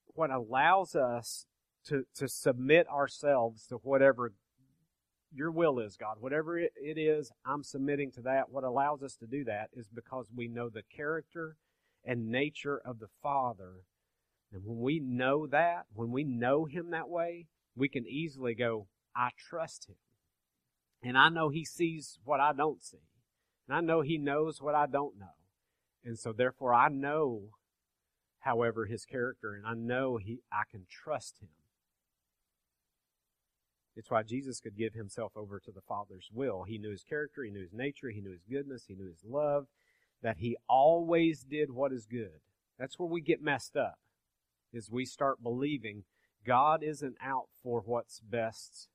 what 0.08 0.30
allows 0.30 0.94
us 0.94 1.46
to, 1.86 2.04
to 2.14 2.28
submit 2.28 2.88
ourselves 2.88 3.66
to 3.68 3.76
whatever 3.76 4.32
your 5.34 5.50
will 5.50 5.80
is, 5.80 5.96
God. 5.96 6.16
Whatever 6.20 6.58
it, 6.58 6.72
it 6.76 6.98
is, 6.98 7.32
I'm 7.44 7.64
submitting 7.64 8.12
to 8.12 8.22
that. 8.22 8.50
What 8.50 8.64
allows 8.64 9.02
us 9.02 9.16
to 9.16 9.26
do 9.26 9.44
that 9.44 9.70
is 9.72 9.88
because 9.88 10.26
we 10.34 10.46
know 10.46 10.68
the 10.68 10.84
character 10.94 11.56
and 12.04 12.28
nature 12.28 12.80
of 12.84 13.00
the 13.00 13.08
Father. 13.22 13.82
And 14.52 14.62
when 14.64 14.78
we 14.78 15.00
know 15.00 15.46
that, 15.46 15.86
when 15.94 16.12
we 16.12 16.22
know 16.22 16.66
Him 16.66 16.90
that 16.90 17.08
way, 17.08 17.46
we 17.74 17.88
can 17.88 18.06
easily 18.06 18.54
go, 18.54 18.86
I 19.16 19.30
trust 19.36 19.88
him. 19.88 19.96
And 21.02 21.18
I 21.18 21.28
know 21.28 21.50
he 21.50 21.64
sees 21.64 22.18
what 22.24 22.40
I 22.40 22.52
don't 22.52 22.82
see. 22.82 23.02
And 23.68 23.76
I 23.76 23.80
know 23.80 24.00
he 24.00 24.18
knows 24.18 24.60
what 24.60 24.74
I 24.74 24.86
don't 24.86 25.18
know. 25.18 25.36
And 26.04 26.18
so 26.18 26.32
therefore 26.32 26.74
I 26.74 26.88
know, 26.88 27.50
however, 28.40 28.86
his 28.86 29.04
character, 29.04 29.54
and 29.54 29.66
I 29.66 29.74
know 29.74 30.16
he 30.16 30.40
I 30.52 30.62
can 30.70 30.86
trust 30.88 31.40
him. 31.40 31.48
It's 33.96 34.10
why 34.10 34.22
Jesus 34.22 34.60
could 34.60 34.76
give 34.76 34.94
himself 34.94 35.32
over 35.36 35.60
to 35.60 35.70
the 35.70 35.80
Father's 35.80 36.28
will. 36.32 36.64
He 36.64 36.78
knew 36.78 36.90
his 36.90 37.04
character, 37.04 37.44
he 37.44 37.50
knew 37.50 37.62
his 37.62 37.72
nature, 37.72 38.10
he 38.10 38.20
knew 38.20 38.32
his 38.32 38.44
goodness, 38.50 38.84
he 38.88 38.94
knew 38.94 39.06
his 39.08 39.24
love, 39.24 39.66
that 40.22 40.38
he 40.38 40.56
always 40.68 41.44
did 41.44 41.70
what 41.70 41.92
is 41.92 42.06
good. 42.06 42.40
That's 42.78 42.98
where 42.98 43.08
we 43.08 43.20
get 43.20 43.40
messed 43.40 43.76
up, 43.76 43.98
is 44.72 44.90
we 44.90 45.04
start 45.04 45.42
believing 45.42 46.04
God 46.44 46.82
isn't 46.82 47.16
out 47.22 47.46
for 47.62 47.82
what's 47.86 48.20
best 48.20 48.88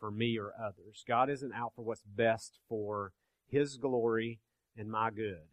for 0.00 0.10
me 0.10 0.38
or 0.38 0.52
others. 0.58 1.04
God 1.06 1.30
isn't 1.30 1.52
out 1.52 1.72
for 1.76 1.82
what's 1.82 2.02
best 2.02 2.58
for 2.68 3.12
His 3.46 3.76
glory 3.76 4.40
and 4.76 4.90
my 4.90 5.10
good. 5.10 5.46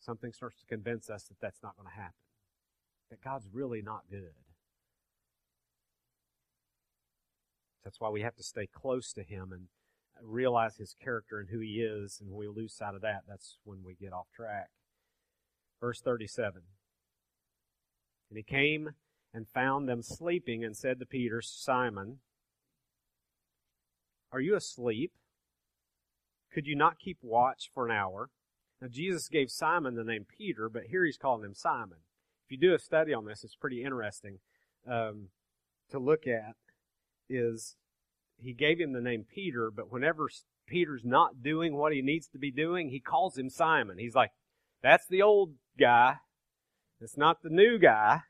Something 0.00 0.32
starts 0.32 0.58
to 0.58 0.66
convince 0.66 1.08
us 1.08 1.24
that 1.24 1.40
that's 1.40 1.62
not 1.62 1.76
going 1.76 1.88
to 1.88 1.94
happen. 1.94 2.12
That 3.10 3.22
God's 3.22 3.46
really 3.52 3.80
not 3.80 4.02
good. 4.10 4.34
That's 7.84 8.00
why 8.00 8.10
we 8.10 8.22
have 8.22 8.34
to 8.36 8.42
stay 8.42 8.66
close 8.66 9.12
to 9.12 9.22
Him 9.22 9.52
and 9.52 9.68
realize 10.20 10.76
His 10.76 10.96
character 11.02 11.38
and 11.38 11.48
who 11.50 11.60
He 11.60 11.80
is. 11.80 12.18
And 12.20 12.30
when 12.30 12.38
we 12.38 12.48
lose 12.48 12.74
sight 12.74 12.94
of 12.94 13.02
that, 13.02 13.22
that's 13.28 13.58
when 13.64 13.84
we 13.84 13.94
get 13.94 14.12
off 14.12 14.26
track. 14.34 14.70
Verse 15.80 16.00
37. 16.00 16.62
And 18.30 18.36
He 18.36 18.42
came 18.42 18.90
and 19.34 19.48
found 19.48 19.88
them 19.88 20.02
sleeping 20.02 20.64
and 20.64 20.76
said 20.76 20.98
to 20.98 21.06
Peter, 21.06 21.40
Simon, 21.42 22.18
are 24.32 24.40
you 24.40 24.56
asleep? 24.56 25.12
Could 26.52 26.66
you 26.66 26.76
not 26.76 26.98
keep 26.98 27.18
watch 27.22 27.70
for 27.72 27.86
an 27.86 27.92
hour? 27.92 28.30
Now, 28.80 28.88
Jesus 28.90 29.28
gave 29.28 29.50
Simon 29.50 29.94
the 29.94 30.04
name 30.04 30.26
Peter, 30.28 30.68
but 30.68 30.84
here 30.90 31.04
he's 31.04 31.16
calling 31.16 31.44
him 31.44 31.54
Simon. 31.54 31.98
If 32.44 32.50
you 32.50 32.58
do 32.58 32.74
a 32.74 32.78
study 32.78 33.14
on 33.14 33.26
this, 33.26 33.44
it's 33.44 33.54
pretty 33.54 33.84
interesting 33.84 34.38
um, 34.90 35.28
to 35.90 35.98
look 35.98 36.26
at. 36.26 36.54
Is 37.28 37.76
he 38.36 38.52
gave 38.52 38.80
him 38.80 38.92
the 38.92 39.00
name 39.00 39.24
Peter, 39.32 39.70
but 39.70 39.90
whenever 39.90 40.28
Peter's 40.66 41.04
not 41.04 41.42
doing 41.42 41.76
what 41.76 41.92
he 41.92 42.02
needs 42.02 42.26
to 42.28 42.38
be 42.38 42.50
doing, 42.50 42.90
he 42.90 43.00
calls 43.00 43.38
him 43.38 43.48
Simon. 43.48 43.98
He's 43.98 44.14
like, 44.14 44.30
that's 44.82 45.06
the 45.06 45.22
old 45.22 45.54
guy. 45.78 46.16
It's 47.00 47.16
not 47.16 47.42
the 47.42 47.50
new 47.50 47.78
guy 47.78 48.22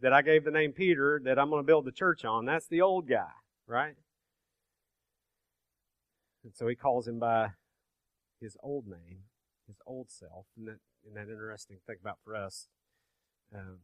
that 0.00 0.12
I 0.12 0.22
gave 0.22 0.44
the 0.44 0.50
name 0.50 0.72
Peter 0.72 1.20
that 1.24 1.38
I'm 1.38 1.50
going 1.50 1.62
to 1.62 1.66
build 1.66 1.84
the 1.84 1.92
church 1.92 2.24
on. 2.24 2.44
That's 2.44 2.66
the 2.66 2.80
old 2.80 3.08
guy, 3.08 3.32
right? 3.66 3.94
And 6.44 6.54
so 6.54 6.68
he 6.68 6.74
calls 6.74 7.08
him 7.08 7.18
by 7.18 7.50
his 8.40 8.56
old 8.62 8.86
name, 8.86 9.24
his 9.66 9.76
old 9.86 10.10
self. 10.10 10.46
And 10.56 10.68
that, 10.68 10.78
that 11.14 11.30
interesting 11.30 11.78
thing 11.86 11.96
about 12.00 12.18
for 12.24 12.36
us. 12.36 12.68
Um, 13.54 13.78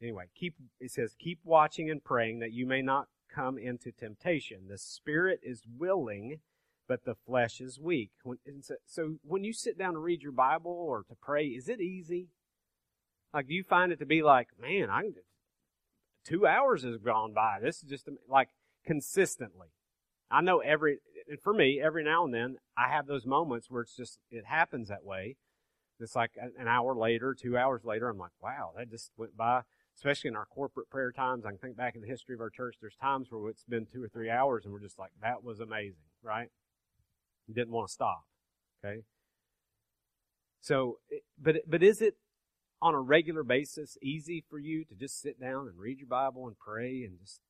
anyway, 0.00 0.26
keep, 0.34 0.54
it 0.80 0.92
says, 0.92 1.14
keep 1.18 1.40
watching 1.44 1.90
and 1.90 2.02
praying 2.02 2.38
that 2.40 2.52
you 2.52 2.66
may 2.66 2.82
not 2.82 3.08
come 3.32 3.58
into 3.58 3.92
temptation. 3.92 4.68
The 4.68 4.78
spirit 4.78 5.40
is 5.42 5.62
willing, 5.78 6.40
but 6.88 7.04
the 7.04 7.14
flesh 7.14 7.60
is 7.60 7.78
weak. 7.78 8.10
When, 8.22 8.38
so, 8.62 8.74
so 8.86 9.16
when 9.22 9.44
you 9.44 9.52
sit 9.52 9.78
down 9.78 9.94
to 9.94 9.98
read 9.98 10.22
your 10.22 10.32
Bible 10.32 10.72
or 10.72 11.04
to 11.08 11.14
pray, 11.20 11.46
is 11.46 11.68
it 11.68 11.80
easy? 11.80 12.28
Like, 13.32 13.46
do 13.48 13.54
you 13.54 13.62
find 13.62 13.92
it 13.92 14.00
to 14.00 14.06
be 14.06 14.22
like, 14.22 14.48
man, 14.60 14.90
I 14.90 15.10
two 16.24 16.46
hours 16.46 16.82
has 16.82 16.98
gone 16.98 17.32
by. 17.32 17.58
This 17.62 17.82
is 17.82 17.88
just 17.88 18.08
like 18.28 18.48
consistently. 18.84 19.68
I 20.30 20.40
know 20.42 20.58
every, 20.58 20.98
for 21.42 21.52
me, 21.52 21.80
every 21.80 22.02
now 22.02 22.24
and 22.24 22.34
then, 22.34 22.56
I 22.76 22.88
have 22.88 23.06
those 23.06 23.26
moments 23.26 23.70
where 23.70 23.82
it's 23.82 23.96
just, 23.96 24.18
it 24.30 24.46
happens 24.46 24.88
that 24.88 25.04
way. 25.04 25.36
It's 26.00 26.16
like 26.16 26.32
an 26.58 26.66
hour 26.66 26.96
later, 26.96 27.34
two 27.34 27.58
hours 27.58 27.84
later, 27.84 28.08
I'm 28.08 28.18
like, 28.18 28.30
wow, 28.42 28.72
that 28.76 28.90
just 28.90 29.12
went 29.16 29.36
by. 29.36 29.62
Especially 29.94 30.28
in 30.28 30.36
our 30.36 30.46
corporate 30.46 30.88
prayer 30.88 31.12
times, 31.12 31.44
I 31.44 31.50
can 31.50 31.58
think 31.58 31.76
back 31.76 31.94
in 31.94 32.00
the 32.00 32.06
history 32.06 32.34
of 32.34 32.40
our 32.40 32.48
church. 32.48 32.76
There's 32.80 32.96
times 32.96 33.26
where 33.30 33.50
it's 33.50 33.64
been 33.64 33.86
two 33.86 34.02
or 34.02 34.08
three 34.08 34.30
hours, 34.30 34.64
and 34.64 34.72
we're 34.72 34.80
just 34.80 34.98
like, 34.98 35.10
that 35.20 35.44
was 35.44 35.60
amazing, 35.60 36.08
right? 36.22 36.48
didn't 37.52 37.72
want 37.72 37.88
to 37.88 37.92
stop. 37.92 38.24
Okay. 38.84 39.02
So, 40.60 40.98
but 41.40 41.56
but 41.66 41.82
is 41.82 42.00
it 42.00 42.16
on 42.82 42.94
a 42.94 43.00
regular 43.00 43.42
basis 43.42 43.98
easy 44.02 44.44
for 44.48 44.58
you 44.58 44.84
to 44.84 44.94
just 44.94 45.20
sit 45.20 45.40
down 45.40 45.66
and 45.68 45.78
read 45.78 45.98
your 45.98 46.08
Bible 46.08 46.46
and 46.46 46.58
pray 46.58 47.02
and 47.02 47.18
just 47.18 47.40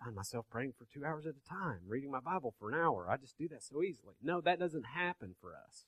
I 0.00 0.04
find 0.04 0.16
myself 0.16 0.46
praying 0.50 0.74
for 0.78 0.86
two 0.92 1.04
hours 1.04 1.26
at 1.26 1.34
a 1.34 1.48
time, 1.48 1.80
reading 1.86 2.10
my 2.10 2.20
Bible 2.20 2.54
for 2.58 2.68
an 2.68 2.74
hour. 2.74 3.08
I 3.10 3.16
just 3.16 3.36
do 3.38 3.48
that 3.48 3.62
so 3.62 3.82
easily. 3.82 4.14
No, 4.22 4.40
that 4.40 4.58
doesn't 4.58 4.86
happen 4.94 5.34
for 5.40 5.52
us. 5.54 5.84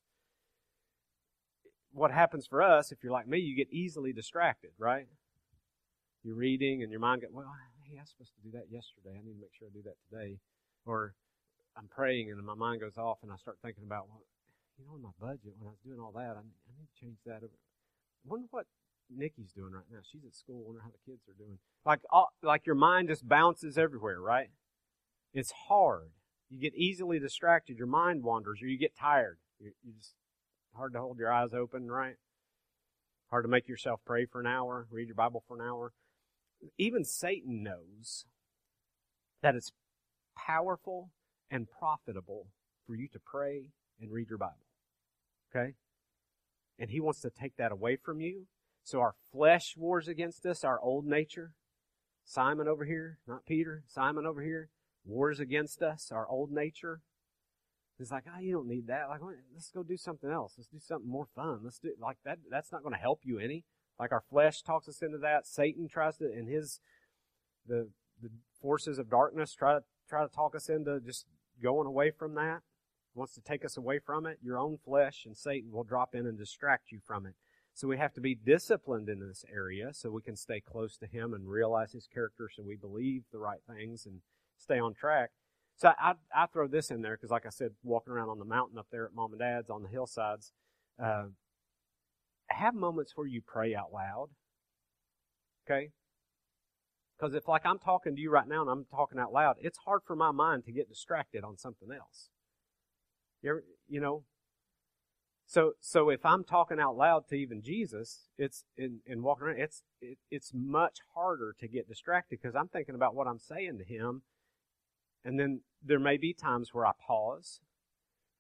What 1.92 2.10
happens 2.10 2.46
for 2.46 2.60
us, 2.60 2.90
if 2.90 2.98
you're 3.02 3.12
like 3.12 3.28
me, 3.28 3.38
you 3.38 3.56
get 3.56 3.70
easily 3.70 4.12
distracted, 4.12 4.70
right? 4.78 5.06
You're 6.22 6.34
reading 6.34 6.82
and 6.82 6.90
your 6.90 7.00
mind 7.00 7.22
goes, 7.22 7.30
well, 7.32 7.52
hey, 7.86 7.98
I 7.98 8.02
was 8.02 8.10
supposed 8.10 8.32
to 8.34 8.42
do 8.42 8.56
that 8.58 8.66
yesterday. 8.70 9.14
I 9.14 9.22
need 9.22 9.34
to 9.34 9.40
make 9.40 9.54
sure 9.56 9.68
I 9.68 9.74
do 9.76 9.84
that 9.84 9.96
today. 10.10 10.38
Or 10.86 11.14
I'm 11.76 11.88
praying 11.88 12.30
and 12.30 12.42
my 12.44 12.54
mind 12.54 12.80
goes 12.80 12.98
off 12.98 13.18
and 13.22 13.30
I 13.30 13.36
start 13.36 13.58
thinking 13.62 13.84
about, 13.84 14.08
well, 14.08 14.22
you 14.78 14.84
know, 14.84 14.96
in 14.96 15.02
my 15.02 15.14
budget, 15.20 15.54
when 15.58 15.68
I 15.68 15.70
was 15.70 15.84
doing 15.86 16.00
all 16.00 16.12
that, 16.18 16.34
I, 16.34 16.42
need 16.42 16.88
to 16.90 17.00
change 17.00 17.18
that. 17.26 17.42
I 17.44 17.48
wonder 18.26 18.46
what 18.50 18.66
Nikki's 19.10 19.52
doing 19.52 19.72
right 19.72 19.84
now. 19.90 19.98
She's 20.10 20.24
at 20.24 20.34
school. 20.34 20.62
Wonder 20.64 20.80
how 20.82 20.90
the 20.90 21.10
kids 21.10 21.22
are 21.28 21.38
doing. 21.38 21.58
Like, 21.84 22.00
all, 22.10 22.30
like 22.42 22.66
your 22.66 22.74
mind 22.74 23.08
just 23.08 23.28
bounces 23.28 23.78
everywhere, 23.78 24.20
right? 24.20 24.48
It's 25.32 25.52
hard. 25.68 26.10
You 26.50 26.60
get 26.60 26.74
easily 26.74 27.18
distracted. 27.18 27.76
Your 27.76 27.86
mind 27.86 28.22
wanders, 28.22 28.60
or 28.62 28.66
you 28.66 28.78
get 28.78 28.96
tired. 28.96 29.38
You, 29.58 29.72
you 29.82 29.92
just 29.98 30.14
hard 30.74 30.92
to 30.92 31.00
hold 31.00 31.18
your 31.18 31.32
eyes 31.32 31.54
open, 31.54 31.90
right? 31.90 32.16
Hard 33.30 33.44
to 33.44 33.48
make 33.48 33.68
yourself 33.68 34.00
pray 34.04 34.26
for 34.26 34.40
an 34.40 34.46
hour, 34.46 34.86
read 34.90 35.08
your 35.08 35.14
Bible 35.14 35.42
for 35.46 35.56
an 35.56 35.68
hour. 35.68 35.92
Even 36.78 37.04
Satan 37.04 37.62
knows 37.62 38.26
that 39.42 39.54
it's 39.54 39.72
powerful 40.36 41.10
and 41.50 41.68
profitable 41.68 42.46
for 42.86 42.94
you 42.94 43.08
to 43.08 43.18
pray 43.18 43.70
and 44.00 44.10
read 44.10 44.28
your 44.28 44.38
Bible. 44.38 44.66
Okay? 45.54 45.74
And 46.78 46.90
he 46.90 47.00
wants 47.00 47.20
to 47.20 47.30
take 47.30 47.56
that 47.56 47.72
away 47.72 47.96
from 47.96 48.20
you. 48.20 48.46
So 48.84 49.00
our 49.00 49.14
flesh 49.32 49.74
wars 49.76 50.08
against 50.08 50.44
us, 50.46 50.62
our 50.62 50.80
old 50.80 51.06
nature. 51.06 51.52
Simon 52.24 52.68
over 52.68 52.84
here, 52.84 53.18
not 53.26 53.44
Peter, 53.46 53.82
Simon 53.86 54.26
over 54.26 54.42
here, 54.42 54.68
wars 55.04 55.40
against 55.40 55.82
us, 55.82 56.10
our 56.12 56.26
old 56.28 56.50
nature. 56.50 57.00
He's 57.98 58.10
like, 58.10 58.24
oh, 58.26 58.40
you 58.40 58.52
don't 58.52 58.68
need 58.68 58.86
that. 58.86 59.08
Like, 59.08 59.20
let's 59.52 59.70
go 59.70 59.82
do 59.82 59.96
something 59.96 60.30
else. 60.30 60.54
Let's 60.56 60.68
do 60.68 60.78
something 60.80 61.08
more 61.08 61.26
fun. 61.34 61.60
Let's 61.62 61.78
do 61.78 61.92
like 62.00 62.18
that. 62.24 62.38
That's 62.50 62.72
not 62.72 62.82
going 62.82 62.94
to 62.94 63.00
help 63.00 63.20
you 63.24 63.38
any. 63.38 63.64
Like 63.98 64.12
our 64.12 64.22
flesh 64.28 64.62
talks 64.62 64.88
us 64.88 65.02
into 65.02 65.18
that. 65.18 65.46
Satan 65.46 65.88
tries 65.88 66.16
to, 66.18 66.24
and 66.24 66.48
his 66.48 66.80
the 67.66 67.90
the 68.20 68.30
forces 68.60 68.98
of 68.98 69.10
darkness 69.10 69.54
try 69.54 69.74
to 69.74 69.80
try 70.08 70.22
to 70.22 70.34
talk 70.34 70.54
us 70.54 70.68
into 70.68 71.00
just 71.00 71.26
going 71.62 71.86
away 71.86 72.10
from 72.10 72.34
that, 72.34 72.60
wants 73.14 73.34
to 73.34 73.40
take 73.40 73.64
us 73.64 73.76
away 73.76 73.98
from 73.98 74.26
it, 74.26 74.38
your 74.42 74.58
own 74.58 74.78
flesh 74.84 75.24
and 75.24 75.36
Satan 75.36 75.70
will 75.70 75.84
drop 75.84 76.14
in 76.14 76.26
and 76.26 76.36
distract 76.36 76.90
you 76.90 76.98
from 77.06 77.26
it. 77.26 77.34
So 77.74 77.88
we 77.88 77.98
have 77.98 78.14
to 78.14 78.20
be 78.20 78.36
disciplined 78.36 79.08
in 79.08 79.18
this 79.18 79.44
area 79.52 79.92
so 79.92 80.10
we 80.10 80.22
can 80.22 80.36
stay 80.36 80.60
close 80.60 80.96
to 80.98 81.06
Him 81.06 81.34
and 81.34 81.48
realize 81.48 81.92
His 81.92 82.06
character 82.06 82.48
so 82.48 82.62
we 82.62 82.76
believe 82.76 83.24
the 83.32 83.38
right 83.38 83.58
things 83.68 84.06
and 84.06 84.20
stay 84.56 84.78
on 84.78 84.94
track. 84.94 85.30
So 85.76 85.92
I, 85.98 86.14
I, 86.32 86.46
throw 86.46 86.68
this 86.68 86.92
in 86.92 87.02
there 87.02 87.16
because, 87.16 87.30
like 87.30 87.46
I 87.46 87.50
said, 87.50 87.70
walking 87.82 88.12
around 88.12 88.28
on 88.28 88.38
the 88.38 88.44
mountain 88.44 88.78
up 88.78 88.86
there 88.92 89.06
at 89.06 89.12
mom 89.12 89.32
and 89.32 89.40
dad's 89.40 89.70
on 89.70 89.82
the 89.82 89.88
hillsides, 89.88 90.52
uh, 91.02 91.24
have 92.46 92.76
moments 92.76 93.16
where 93.16 93.26
you 93.26 93.42
pray 93.44 93.74
out 93.74 93.92
loud. 93.92 94.28
Okay? 95.66 95.90
Because 97.18 97.34
if, 97.34 97.48
like, 97.48 97.66
I'm 97.66 97.80
talking 97.80 98.14
to 98.14 98.20
you 98.20 98.30
right 98.30 98.46
now 98.46 98.62
and 98.62 98.70
I'm 98.70 98.84
talking 98.84 99.18
out 99.18 99.32
loud, 99.32 99.56
it's 99.60 99.78
hard 99.78 100.02
for 100.06 100.14
my 100.14 100.30
mind 100.30 100.64
to 100.66 100.72
get 100.72 100.88
distracted 100.88 101.42
on 101.42 101.58
something 101.58 101.88
else. 101.90 102.28
You, 103.42 103.50
ever, 103.50 103.64
you 103.88 104.00
know? 104.00 104.22
So, 105.46 105.72
so 105.80 106.08
if 106.08 106.24
I'm 106.24 106.42
talking 106.42 106.80
out 106.80 106.96
loud 106.96 107.28
to 107.28 107.34
even 107.34 107.62
Jesus, 107.62 108.28
it's 108.38 108.64
in, 108.76 109.00
in 109.06 109.22
walking 109.22 109.46
around, 109.46 109.60
it's 109.60 109.82
it, 110.00 110.18
it's 110.30 110.52
much 110.54 110.98
harder 111.14 111.54
to 111.60 111.68
get 111.68 111.88
distracted 111.88 112.38
because 112.40 112.56
I'm 112.56 112.68
thinking 112.68 112.94
about 112.94 113.14
what 113.14 113.26
I'm 113.26 113.38
saying 113.38 113.78
to 113.78 113.84
him, 113.84 114.22
and 115.24 115.38
then 115.38 115.60
there 115.82 115.98
may 115.98 116.16
be 116.16 116.32
times 116.32 116.70
where 116.72 116.86
I 116.86 116.92
pause. 117.06 117.60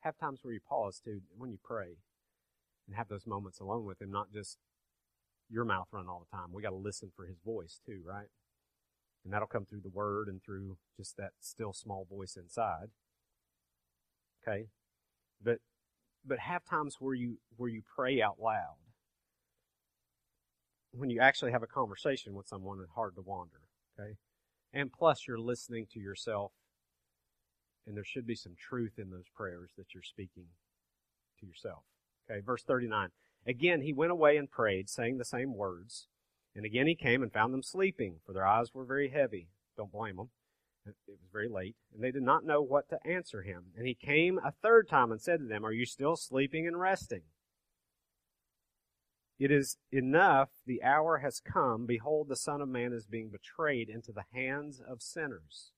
Have 0.00 0.18
times 0.18 0.40
where 0.42 0.52
you 0.52 0.60
pause 0.66 1.00
too 1.02 1.20
when 1.36 1.50
you 1.50 1.58
pray, 1.62 1.96
and 2.86 2.96
have 2.96 3.08
those 3.08 3.26
moments 3.26 3.60
alone 3.60 3.84
with 3.84 4.00
him, 4.00 4.10
not 4.10 4.32
just 4.32 4.58
your 5.50 5.64
mouth 5.64 5.88
run 5.92 6.08
all 6.08 6.26
the 6.30 6.36
time. 6.36 6.48
We 6.52 6.62
got 6.62 6.70
to 6.70 6.76
listen 6.76 7.10
for 7.14 7.26
his 7.26 7.38
voice 7.44 7.80
too, 7.84 8.00
right? 8.04 8.28
And 9.24 9.32
that'll 9.32 9.48
come 9.48 9.64
through 9.64 9.80
the 9.82 9.88
word 9.88 10.28
and 10.28 10.42
through 10.42 10.76
just 10.96 11.16
that 11.16 11.32
still 11.40 11.72
small 11.72 12.06
voice 12.08 12.36
inside. 12.36 12.88
Okay? 14.42 14.66
But 15.42 15.58
but 16.24 16.38
have 16.38 16.64
times 16.64 16.96
where 16.98 17.14
you 17.14 17.38
where 17.56 17.70
you 17.70 17.82
pray 17.94 18.20
out 18.22 18.36
loud. 18.40 18.76
When 20.92 21.10
you 21.10 21.20
actually 21.20 21.52
have 21.52 21.62
a 21.62 21.68
conversation 21.68 22.34
with 22.34 22.46
someone 22.46 22.78
it's 22.80 22.92
hard 22.92 23.16
to 23.16 23.22
wander. 23.22 23.68
Okay? 23.98 24.14
And 24.72 24.92
plus 24.92 25.26
you're 25.26 25.38
listening 25.38 25.86
to 25.92 26.00
yourself 26.00 26.52
and 27.86 27.96
there 27.96 28.04
should 28.04 28.26
be 28.26 28.34
some 28.34 28.54
truth 28.56 28.98
in 28.98 29.10
those 29.10 29.28
prayers 29.34 29.70
that 29.76 29.92
you're 29.92 30.02
speaking 30.02 30.46
to 31.40 31.46
yourself. 31.46 31.82
Okay, 32.30 32.40
verse 32.40 32.62
39. 32.62 33.10
Again, 33.46 33.82
he 33.82 33.92
went 33.92 34.12
away 34.12 34.38
and 34.38 34.50
prayed, 34.50 34.88
saying 34.88 35.18
the 35.18 35.24
same 35.24 35.54
words. 35.54 36.08
And 36.56 36.64
again 36.64 36.86
he 36.86 36.94
came 36.94 37.22
and 37.22 37.32
found 37.32 37.52
them 37.52 37.62
sleeping, 37.62 38.16
for 38.24 38.32
their 38.32 38.46
eyes 38.46 38.72
were 38.72 38.84
very 38.84 39.10
heavy. 39.10 39.48
Don't 39.76 39.92
blame 39.92 40.16
them. 40.16 40.30
It 40.86 40.94
was 41.08 41.18
very 41.32 41.48
late, 41.48 41.76
and 41.94 42.02
they 42.02 42.10
did 42.10 42.22
not 42.22 42.44
know 42.44 42.60
what 42.60 42.88
to 42.90 43.06
answer 43.06 43.42
him. 43.42 43.72
And 43.76 43.86
he 43.86 43.94
came 43.94 44.38
a 44.38 44.52
third 44.52 44.88
time 44.88 45.10
and 45.10 45.20
said 45.20 45.40
to 45.40 45.46
them, 45.46 45.64
Are 45.64 45.72
you 45.72 45.86
still 45.86 46.16
sleeping 46.16 46.66
and 46.66 46.78
resting? 46.78 47.22
It 49.38 49.50
is 49.50 49.78
enough, 49.90 50.50
the 50.66 50.82
hour 50.82 51.18
has 51.18 51.40
come. 51.40 51.86
Behold, 51.86 52.28
the 52.28 52.36
Son 52.36 52.60
of 52.60 52.68
Man 52.68 52.92
is 52.92 53.06
being 53.06 53.30
betrayed 53.30 53.88
into 53.88 54.12
the 54.12 54.24
hands 54.32 54.80
of 54.80 55.02
sinners. 55.02 55.72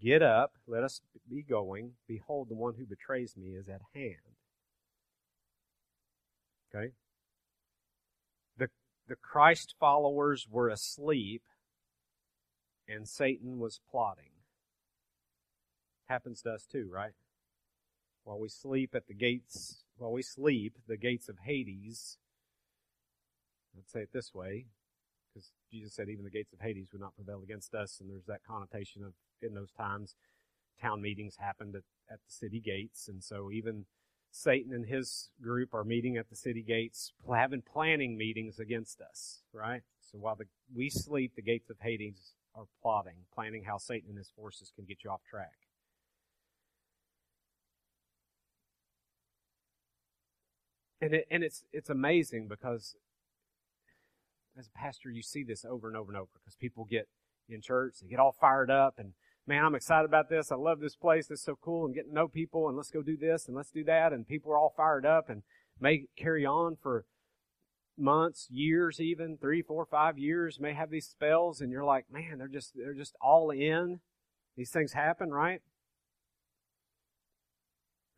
Get 0.00 0.22
up, 0.22 0.52
let 0.66 0.82
us 0.82 1.00
be 1.28 1.42
going. 1.42 1.92
Behold, 2.06 2.48
the 2.48 2.54
one 2.54 2.74
who 2.78 2.86
betrays 2.86 3.36
me 3.36 3.50
is 3.50 3.68
at 3.68 3.80
hand. 3.94 4.16
Okay? 6.74 6.92
the 8.56 8.68
the 9.08 9.16
Christ 9.16 9.74
followers 9.78 10.46
were 10.50 10.68
asleep 10.68 11.42
and 12.88 13.08
Satan 13.08 13.58
was 13.58 13.80
plotting. 13.90 14.30
Happens 16.08 16.42
to 16.42 16.52
us 16.52 16.66
too, 16.66 16.88
right? 16.90 17.12
While 18.24 18.38
we 18.38 18.48
sleep 18.48 18.94
at 18.94 19.06
the 19.06 19.14
gates, 19.14 19.84
while 19.96 20.12
we 20.12 20.22
sleep, 20.22 20.74
the 20.86 20.96
gates 20.96 21.28
of 21.28 21.36
Hades, 21.44 22.18
let's 23.74 23.92
say 23.92 24.00
it 24.00 24.10
this 24.12 24.34
way, 24.34 24.66
because 25.32 25.50
Jesus 25.70 25.94
said 25.94 26.08
even 26.08 26.24
the 26.24 26.30
gates 26.30 26.52
of 26.52 26.60
Hades 26.60 26.88
would 26.92 27.00
not 27.00 27.14
prevail 27.14 27.42
against 27.42 27.74
us, 27.74 27.98
and 28.00 28.10
there's 28.10 28.26
that 28.26 28.44
connotation 28.46 29.04
of 29.04 29.12
in 29.42 29.54
those 29.54 29.72
times, 29.72 30.14
town 30.80 31.02
meetings 31.02 31.36
happened 31.38 31.74
at, 31.74 31.82
at 32.10 32.18
the 32.26 32.32
city 32.32 32.60
gates, 32.60 33.08
and 33.08 33.22
so 33.22 33.50
even 33.50 33.84
Satan 34.30 34.72
and 34.72 34.86
his 34.86 35.30
group 35.40 35.72
are 35.74 35.84
meeting 35.84 36.16
at 36.16 36.28
the 36.28 36.36
city 36.36 36.62
gates, 36.62 37.12
having 37.32 37.62
planning 37.62 38.16
meetings 38.16 38.58
against 38.58 39.00
us, 39.00 39.42
right? 39.52 39.82
So 40.00 40.18
while 40.18 40.36
the, 40.36 40.44
we 40.74 40.90
sleep, 40.90 41.32
the 41.36 41.42
gates 41.42 41.70
of 41.70 41.76
Hades 41.80 42.34
are 42.56 42.66
plotting, 42.82 43.26
planning 43.34 43.64
how 43.64 43.76
Satan 43.76 44.10
and 44.10 44.18
his 44.18 44.30
forces 44.34 44.72
can 44.74 44.84
get 44.84 45.04
you 45.04 45.10
off 45.10 45.20
track. 45.28 45.52
And 51.00 51.12
it, 51.12 51.26
and 51.30 51.44
it's 51.44 51.62
it's 51.72 51.90
amazing 51.90 52.48
because 52.48 52.96
as 54.58 54.66
a 54.66 54.78
pastor 54.78 55.10
you 55.10 55.22
see 55.22 55.44
this 55.44 55.64
over 55.64 55.88
and 55.88 55.96
over 55.96 56.10
and 56.10 56.18
over 56.18 56.30
because 56.32 56.56
people 56.56 56.86
get 56.86 57.06
in 57.48 57.60
church, 57.60 57.96
they 58.00 58.08
get 58.08 58.18
all 58.18 58.34
fired 58.40 58.70
up 58.70 58.94
and 58.98 59.12
man, 59.46 59.64
I'm 59.64 59.74
excited 59.74 60.06
about 60.06 60.28
this. 60.28 60.50
I 60.50 60.56
love 60.56 60.80
this 60.80 60.96
place. 60.96 61.30
It's 61.30 61.44
so 61.44 61.56
cool 61.60 61.84
and 61.84 61.94
getting 61.94 62.10
to 62.10 62.14
know 62.14 62.28
people 62.28 62.66
and 62.66 62.76
let's 62.76 62.90
go 62.90 63.02
do 63.02 63.16
this 63.16 63.46
and 63.46 63.56
let's 63.56 63.70
do 63.70 63.84
that. 63.84 64.12
And 64.12 64.26
people 64.26 64.50
are 64.52 64.58
all 64.58 64.72
fired 64.74 65.04
up 65.04 65.28
and 65.28 65.42
may 65.78 66.06
carry 66.16 66.46
on 66.46 66.76
for 66.82 67.04
months, 67.98 68.48
years, 68.50 69.00
even 69.00 69.36
three, 69.38 69.62
four, 69.62 69.84
five 69.84 70.18
years, 70.18 70.60
may 70.60 70.72
have 70.72 70.90
these 70.90 71.06
spells 71.06 71.60
and 71.60 71.70
you're 71.70 71.84
like, 71.84 72.06
man, 72.10 72.38
they're 72.38 72.48
just, 72.48 72.72
they're 72.76 72.94
just 72.94 73.14
all 73.20 73.50
in. 73.50 74.00
These 74.56 74.70
things 74.70 74.92
happen, 74.92 75.32
right? 75.32 75.60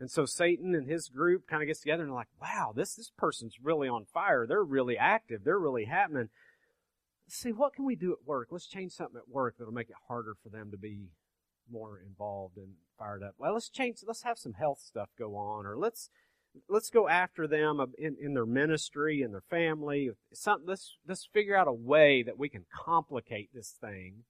And 0.00 0.10
so 0.10 0.26
Satan 0.26 0.74
and 0.74 0.88
his 0.88 1.08
group 1.08 1.48
kind 1.48 1.62
of 1.62 1.66
gets 1.66 1.80
together 1.80 2.02
and 2.02 2.10
they're 2.10 2.16
like, 2.16 2.28
wow, 2.40 2.72
this, 2.74 2.94
this 2.94 3.10
person's 3.16 3.56
really 3.62 3.88
on 3.88 4.04
fire. 4.04 4.46
They're 4.46 4.62
really 4.62 4.96
active. 4.96 5.42
They're 5.44 5.58
really 5.58 5.86
happening. 5.86 6.28
Let's 7.26 7.36
see, 7.36 7.52
what 7.52 7.74
can 7.74 7.84
we 7.84 7.96
do 7.96 8.12
at 8.12 8.26
work? 8.26 8.48
Let's 8.50 8.68
change 8.68 8.92
something 8.92 9.18
at 9.18 9.28
work 9.28 9.56
that'll 9.58 9.72
make 9.72 9.90
it 9.90 9.96
harder 10.06 10.34
for 10.40 10.48
them 10.50 10.70
to 10.70 10.78
be 10.78 11.08
more 11.70 12.00
involved 12.06 12.56
and 12.56 12.74
fired 12.98 13.22
up. 13.22 13.34
Well, 13.38 13.54
let's 13.54 13.68
change, 13.68 13.98
let's 14.06 14.22
have 14.22 14.38
some 14.38 14.54
health 14.54 14.80
stuff 14.80 15.10
go 15.18 15.36
on, 15.36 15.66
or 15.66 15.76
let's, 15.76 16.10
let's 16.68 16.90
go 16.90 17.08
after 17.08 17.46
them 17.46 17.80
in, 17.98 18.16
in 18.20 18.34
their 18.34 18.46
ministry 18.46 19.22
and 19.22 19.32
their 19.32 19.42
family. 19.48 20.10
Some, 20.32 20.62
let's, 20.66 20.96
let's 21.06 21.28
figure 21.32 21.56
out 21.56 21.68
a 21.68 21.72
way 21.72 22.22
that 22.22 22.38
we 22.38 22.48
can 22.48 22.64
complicate 22.72 23.50
this 23.52 23.74
thing. 23.80 24.24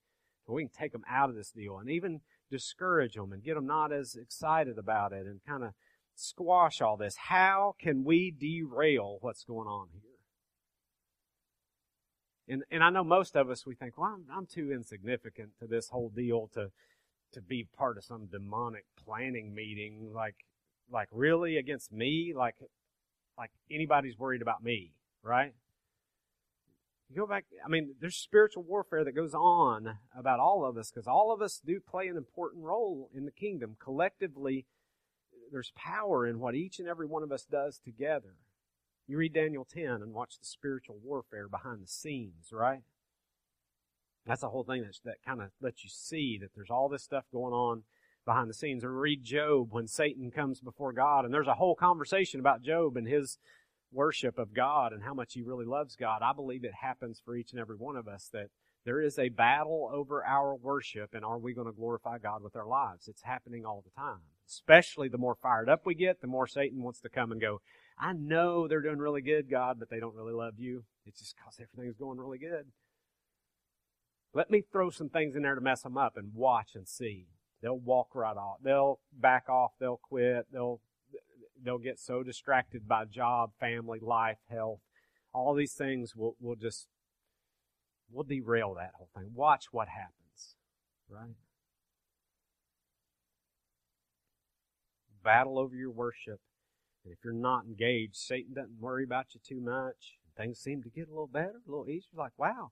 So 0.46 0.54
we 0.54 0.62
can 0.62 0.70
take 0.70 0.92
them 0.92 1.04
out 1.08 1.28
of 1.28 1.36
this 1.36 1.50
deal 1.50 1.78
and 1.78 1.90
even 1.90 2.20
discourage 2.50 3.14
them 3.14 3.32
and 3.32 3.42
get 3.42 3.54
them 3.54 3.66
not 3.66 3.92
as 3.92 4.14
excited 4.14 4.78
about 4.78 5.12
it 5.12 5.26
and 5.26 5.40
kind 5.46 5.62
of 5.62 5.72
squash 6.14 6.80
all 6.80 6.96
this. 6.96 7.16
How 7.16 7.74
can 7.78 8.04
we 8.04 8.30
derail 8.30 9.18
what's 9.20 9.44
going 9.44 9.68
on 9.68 9.88
here? 9.92 10.02
And, 12.48 12.62
and 12.70 12.82
I 12.82 12.88
know 12.90 13.04
most 13.04 13.36
of 13.36 13.50
us, 13.50 13.66
we 13.66 13.74
think, 13.74 13.98
well, 13.98 14.14
I'm, 14.14 14.24
I'm 14.34 14.46
too 14.46 14.72
insignificant 14.72 15.50
to 15.60 15.66
this 15.66 15.90
whole 15.90 16.08
deal 16.08 16.48
to, 16.54 16.70
to 17.32 17.42
be 17.42 17.68
part 17.76 17.98
of 17.98 18.04
some 18.04 18.26
demonic 18.26 18.84
planning 19.04 19.54
meeting. 19.54 20.12
Like, 20.14 20.36
like 20.92 21.08
really 21.12 21.56
against 21.56 21.92
me? 21.92 22.32
Like, 22.36 22.56
like 23.36 23.50
anybody's 23.70 24.18
worried 24.18 24.42
about 24.42 24.62
me, 24.62 24.92
right? 25.22 25.54
You 27.08 27.16
go 27.16 27.26
back, 27.26 27.46
I 27.64 27.68
mean, 27.68 27.94
there's 28.00 28.16
spiritual 28.16 28.64
warfare 28.64 29.02
that 29.04 29.12
goes 29.12 29.32
on 29.32 29.98
about 30.16 30.40
all 30.40 30.64
of 30.66 30.76
us 30.76 30.90
because 30.90 31.06
all 31.06 31.32
of 31.32 31.40
us 31.40 31.60
do 31.64 31.80
play 31.80 32.08
an 32.08 32.18
important 32.18 32.64
role 32.64 33.08
in 33.14 33.24
the 33.24 33.30
kingdom. 33.30 33.76
Collectively, 33.82 34.66
there's 35.50 35.72
power 35.74 36.26
in 36.26 36.38
what 36.38 36.54
each 36.54 36.78
and 36.78 36.88
every 36.88 37.06
one 37.06 37.22
of 37.22 37.32
us 37.32 37.46
does 37.50 37.78
together. 37.78 38.34
You 39.06 39.16
read 39.16 39.32
Daniel 39.32 39.64
10 39.64 39.84
and 40.02 40.12
watch 40.12 40.38
the 40.38 40.44
spiritual 40.44 40.98
warfare 41.02 41.48
behind 41.48 41.82
the 41.82 41.86
scenes, 41.86 42.52
right? 42.52 42.82
That's 44.26 44.42
the 44.42 44.50
whole 44.50 44.64
thing 44.64 44.82
that, 44.82 44.98
that 45.06 45.24
kind 45.24 45.40
of 45.40 45.48
lets 45.62 45.82
you 45.82 45.88
see 45.88 46.36
that 46.42 46.50
there's 46.54 46.68
all 46.68 46.90
this 46.90 47.02
stuff 47.02 47.24
going 47.32 47.54
on 47.54 47.84
behind 48.28 48.48
the 48.48 48.54
scenes. 48.54 48.84
Or 48.84 48.92
read 48.92 49.24
Job 49.24 49.72
when 49.72 49.88
Satan 49.88 50.30
comes 50.30 50.60
before 50.60 50.92
God, 50.92 51.24
and 51.24 51.32
there's 51.32 51.48
a 51.48 51.54
whole 51.54 51.74
conversation 51.74 52.38
about 52.38 52.62
Job 52.62 52.96
and 52.96 53.08
his 53.08 53.38
worship 53.90 54.38
of 54.38 54.54
God 54.54 54.92
and 54.92 55.02
how 55.02 55.14
much 55.14 55.32
he 55.32 55.42
really 55.42 55.64
loves 55.64 55.96
God. 55.96 56.20
I 56.22 56.32
believe 56.34 56.62
it 56.62 56.74
happens 56.82 57.20
for 57.24 57.34
each 57.34 57.52
and 57.52 57.60
every 57.60 57.76
one 57.76 57.96
of 57.96 58.06
us 58.06 58.28
that 58.32 58.48
there 58.84 59.00
is 59.00 59.18
a 59.18 59.30
battle 59.30 59.90
over 59.92 60.22
our 60.24 60.54
worship 60.54 61.14
and 61.14 61.24
are 61.24 61.38
we 61.38 61.54
going 61.54 61.66
to 61.66 61.72
glorify 61.72 62.18
God 62.18 62.42
with 62.42 62.54
our 62.54 62.66
lives? 62.66 63.08
It's 63.08 63.22
happening 63.22 63.64
all 63.64 63.82
the 63.82 63.98
time. 63.98 64.20
Especially 64.46 65.08
the 65.08 65.18
more 65.18 65.36
fired 65.42 65.70
up 65.70 65.86
we 65.86 65.94
get, 65.94 66.20
the 66.20 66.26
more 66.26 66.46
Satan 66.46 66.82
wants 66.82 67.00
to 67.00 67.08
come 67.08 67.32
and 67.32 67.40
go, 67.40 67.60
I 67.98 68.12
know 68.12 68.68
they're 68.68 68.82
doing 68.82 68.98
really 68.98 69.22
good, 69.22 69.50
God, 69.50 69.78
but 69.78 69.88
they 69.90 70.00
don't 70.00 70.14
really 70.14 70.34
love 70.34 70.58
you. 70.58 70.84
It's 71.06 71.20
just 71.20 71.34
because 71.36 71.58
everything's 71.58 71.96
going 71.96 72.18
really 72.18 72.38
good. 72.38 72.66
Let 74.34 74.50
me 74.50 74.62
throw 74.70 74.90
some 74.90 75.08
things 75.08 75.34
in 75.34 75.42
there 75.42 75.54
to 75.54 75.60
mess 75.60 75.82
them 75.82 75.96
up 75.96 76.16
and 76.16 76.34
watch 76.34 76.74
and 76.74 76.86
see. 76.86 77.28
They'll 77.62 77.78
walk 77.78 78.14
right 78.14 78.36
off. 78.36 78.58
They'll 78.62 79.00
back 79.12 79.48
off. 79.48 79.72
They'll 79.80 80.00
quit. 80.02 80.46
They'll 80.52 80.80
they'll 81.62 81.78
get 81.78 81.98
so 81.98 82.22
distracted 82.22 82.86
by 82.86 83.04
job, 83.04 83.50
family, 83.58 83.98
life, 84.00 84.38
health. 84.50 84.80
All 85.34 85.54
these 85.54 85.74
things 85.74 86.14
will, 86.16 86.36
will 86.40 86.56
just, 86.56 86.86
will 88.10 88.24
derail 88.24 88.74
that 88.74 88.92
whole 88.94 89.10
thing. 89.14 89.30
Watch 89.34 89.66
what 89.72 89.88
happens, 89.88 90.56
right? 91.08 91.34
Battle 95.22 95.58
over 95.58 95.74
your 95.74 95.90
worship. 95.90 96.40
And 97.04 97.12
if 97.12 97.18
you're 97.24 97.32
not 97.34 97.64
engaged, 97.64 98.16
Satan 98.16 98.54
doesn't 98.54 98.80
worry 98.80 99.04
about 99.04 99.34
you 99.34 99.40
too 99.46 99.60
much. 99.60 100.14
Things 100.36 100.58
seem 100.58 100.82
to 100.84 100.88
get 100.88 101.08
a 101.08 101.10
little 101.10 101.26
better, 101.26 101.60
a 101.66 101.70
little 101.70 101.88
easier. 101.88 102.16
Like, 102.16 102.32
wow, 102.38 102.70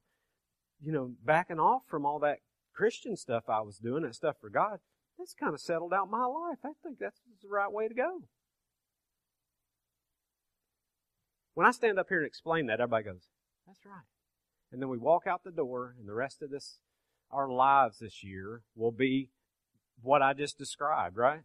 you 0.81 0.91
know, 0.91 1.11
backing 1.23 1.59
off 1.59 1.81
from 1.87 2.05
all 2.05 2.19
that 2.19 2.39
Christian 2.77 3.17
stuff 3.17 3.49
I 3.49 3.61
was 3.61 3.79
doing, 3.79 4.03
that 4.03 4.13
stuff 4.13 4.35
for 4.39 4.51
God, 4.51 4.77
that's 5.17 5.33
kind 5.33 5.55
of 5.55 5.59
settled 5.59 5.93
out 5.93 6.11
my 6.11 6.25
life. 6.25 6.59
I 6.63 6.73
think 6.83 6.99
that's 6.99 7.19
the 7.41 7.49
right 7.49 7.71
way 7.71 7.87
to 7.87 7.93
go. 7.95 8.21
When 11.55 11.65
I 11.65 11.71
stand 11.71 11.97
up 11.97 12.05
here 12.07 12.19
and 12.19 12.27
explain 12.27 12.67
that, 12.67 12.79
everybody 12.79 13.05
goes, 13.05 13.29
that's 13.65 13.83
right. 13.83 14.05
And 14.71 14.79
then 14.79 14.89
we 14.89 14.99
walk 14.99 15.25
out 15.25 15.43
the 15.43 15.49
door, 15.49 15.95
and 15.97 16.07
the 16.07 16.13
rest 16.13 16.43
of 16.43 16.51
this, 16.51 16.77
our 17.31 17.49
lives 17.49 17.97
this 17.97 18.23
year 18.23 18.61
will 18.75 18.91
be 18.91 19.31
what 20.03 20.21
I 20.21 20.33
just 20.33 20.59
described, 20.59 21.17
right? 21.17 21.41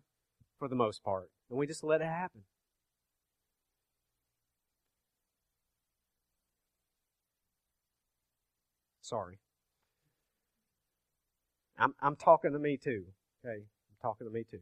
For 0.59 0.69
the 0.69 0.75
most 0.75 1.03
part. 1.03 1.31
And 1.49 1.59
we 1.59 1.67
just 1.67 1.83
let 1.83 2.03
it 2.03 2.09
happen. 2.09 2.43
Sorry. 9.01 9.39
I'm, 11.83 11.95
I'm 12.03 12.17
talking 12.17 12.53
to 12.55 12.61
me 12.61 12.79
too. 12.79 13.07
Okay? 13.45 13.59
I'm 13.59 13.99
talking 14.03 14.29
to 14.29 14.35
me 14.35 14.45
too 14.51 14.61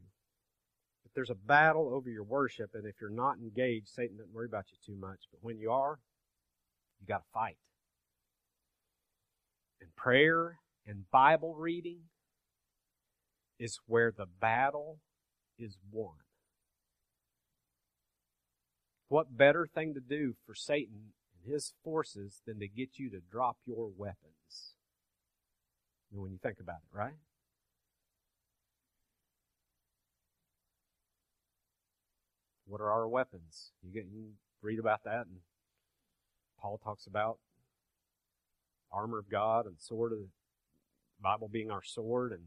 But 1.03 1.13
there's 1.15 1.29
a 1.29 1.35
battle 1.35 1.91
over 1.93 2.09
your 2.09 2.23
worship, 2.23 2.71
and 2.75 2.85
if 2.85 2.95
you're 3.01 3.09
not 3.09 3.37
engaged, 3.39 3.89
Satan 3.89 4.17
doesn't 4.17 4.33
worry 4.33 4.47
about 4.47 4.65
you 4.71 4.77
too 4.85 4.99
much. 4.99 5.21
But 5.31 5.39
when 5.43 5.59
you 5.59 5.71
are, 5.71 5.99
you 7.01 7.07
got 7.07 7.19
to 7.19 7.31
fight. 7.33 7.57
And 9.81 9.95
prayer 9.95 10.59
and 10.87 11.09
Bible 11.11 11.55
reading 11.55 12.01
is 13.59 13.79
where 13.87 14.11
the 14.11 14.27
battle 14.41 14.99
is 15.59 15.77
won. 15.91 16.15
What 19.09 19.37
better 19.37 19.67
thing 19.67 19.93
to 19.95 20.01
do 20.01 20.35
for 20.45 20.55
Satan 20.55 21.13
and 21.35 21.53
his 21.53 21.73
forces 21.83 22.41
than 22.47 22.59
to 22.59 22.67
get 22.67 22.99
you 22.99 23.09
to 23.11 23.19
drop 23.31 23.57
your 23.65 23.89
weapons? 23.95 24.75
When 26.13 26.31
you 26.31 26.39
think 26.43 26.59
about 26.59 26.77
it, 26.77 26.97
right? 26.97 27.13
What 32.65 32.81
are 32.81 32.91
our 32.91 33.07
weapons? 33.07 33.71
You 33.81 33.93
get 33.93 34.05
you 34.11 34.31
read 34.61 34.79
about 34.79 35.03
that, 35.05 35.25
and 35.27 35.37
Paul 36.59 36.79
talks 36.83 37.07
about 37.07 37.39
armor 38.91 39.19
of 39.19 39.29
God 39.29 39.65
and 39.65 39.75
sword 39.79 40.11
of 40.11 40.19
the 40.19 40.27
Bible 41.21 41.49
being 41.51 41.71
our 41.71 41.83
sword, 41.83 42.31
and 42.31 42.43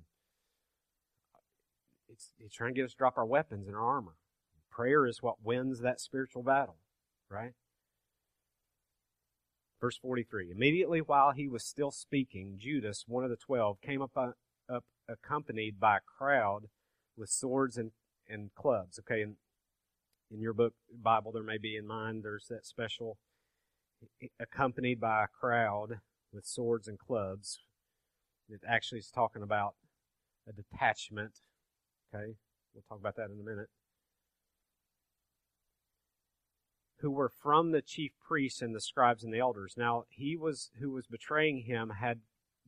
it's 2.09 2.33
he's 2.39 2.53
trying 2.53 2.75
to 2.75 2.81
get 2.81 2.85
us 2.85 2.93
to 2.93 2.99
drop 2.99 3.17
our 3.17 3.27
weapons 3.27 3.67
and 3.67 3.77
our 3.77 3.83
armor. 3.83 4.17
Prayer 4.71 5.07
is 5.07 5.23
what 5.23 5.37
wins 5.43 5.81
that 5.81 6.01
spiritual 6.01 6.43
battle, 6.43 6.77
right? 7.31 7.53
Verse 9.85 9.99
43. 9.99 10.51
Immediately 10.51 11.01
while 11.01 11.33
he 11.33 11.47
was 11.47 11.63
still 11.63 11.91
speaking, 11.91 12.55
Judas, 12.57 13.05
one 13.07 13.23
of 13.23 13.29
the 13.29 13.37
twelve, 13.37 13.83
came 13.83 14.01
up, 14.01 14.13
uh, 14.17 14.31
up 14.67 14.85
accompanied 15.07 15.79
by 15.79 15.99
a 15.99 16.01
crowd 16.01 16.69
with 17.19 17.29
swords 17.29 17.77
and, 17.77 17.91
and 18.27 18.55
clubs. 18.55 18.99
Okay, 18.99 19.21
and 19.21 19.37
in 20.31 20.41
your 20.41 20.55
book 20.55 20.73
Bible, 20.91 21.33
there 21.33 21.43
may 21.43 21.59
be 21.59 21.77
in 21.77 21.87
mine, 21.87 22.23
there's 22.23 22.47
that 22.49 22.65
special 22.65 23.19
accompanied 24.41 25.03
by 25.03 25.25
a 25.25 25.29
crowd 25.29 26.01
with 26.33 26.47
swords 26.47 26.89
and 26.89 26.99
clubs. 26.99 27.59
It 28.49 28.63
actually 28.67 29.01
is 29.01 29.11
talking 29.11 29.43
about 29.43 29.75
a 30.49 30.53
detachment. 30.55 31.41
Okay, 32.09 32.37
we'll 32.73 32.85
talk 32.89 33.01
about 33.01 33.17
that 33.17 33.29
in 33.29 33.39
a 33.39 33.45
minute. 33.45 33.69
Who 36.99 37.11
were 37.11 37.29
from 37.29 37.73
the 37.73 37.83
chief 37.83 38.13
priests 38.27 38.63
and 38.63 38.75
the 38.75 38.81
scribes 38.81 39.25
and 39.25 39.33
the 39.33 39.39
elders. 39.39 39.75
Now 39.77 40.05
he 40.09 40.37
was 40.37 40.71
who 40.81 40.91
was 40.91 41.07
betraying 41.07 41.63
him 41.63 41.91
had 41.91 42.21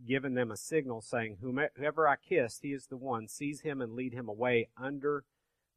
given 0.04 0.34
them 0.34 0.50
a 0.50 0.56
signal 0.56 1.00
saying, 1.00 1.38
Whomever 1.40 2.06
I 2.06 2.16
kiss, 2.16 2.58
he 2.60 2.72
is 2.72 2.86
the 2.86 2.96
one. 2.96 3.28
Seize 3.28 3.62
him 3.62 3.80
and 3.80 3.94
lead 3.94 4.12
him 4.12 4.28
away 4.28 4.68
under 4.76 5.24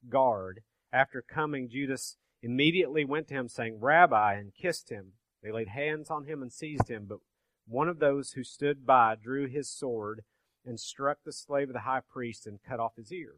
guard. 0.10 0.62
After 0.91 1.22
coming, 1.22 1.70
Judas 1.70 2.18
immediately 2.41 3.06
went 3.06 3.28
to 3.30 3.36
him, 3.36 3.47
saying, 3.47 3.80
Rabbi, 3.80 4.34
and 4.34 4.54
kissed 4.54 4.89
him. 4.89 5.14
They 5.43 5.52
laid 5.52 5.70
hands 5.70 6.10
on 6.10 6.26
him 6.26 6.41
and 6.41 6.52
seized 6.52 6.89
him, 6.89 7.06
but 7.08 7.20
one 7.68 7.88
of 7.88 8.00
those 8.00 8.32
who 8.32 8.43
stood 8.43 8.86
by 8.86 9.16
drew 9.16 9.47
his 9.47 9.70
sword 9.70 10.24
and 10.66 10.80
struck 10.80 11.20
the 11.24 11.32
slave 11.32 11.70
of 11.70 11.74
the 11.74 11.82
high 11.82 12.02
priest 12.02 12.45
and 12.45 12.60
cut 12.62 12.80
off 12.80 12.95
his 12.97 13.12
ear. 13.12 13.36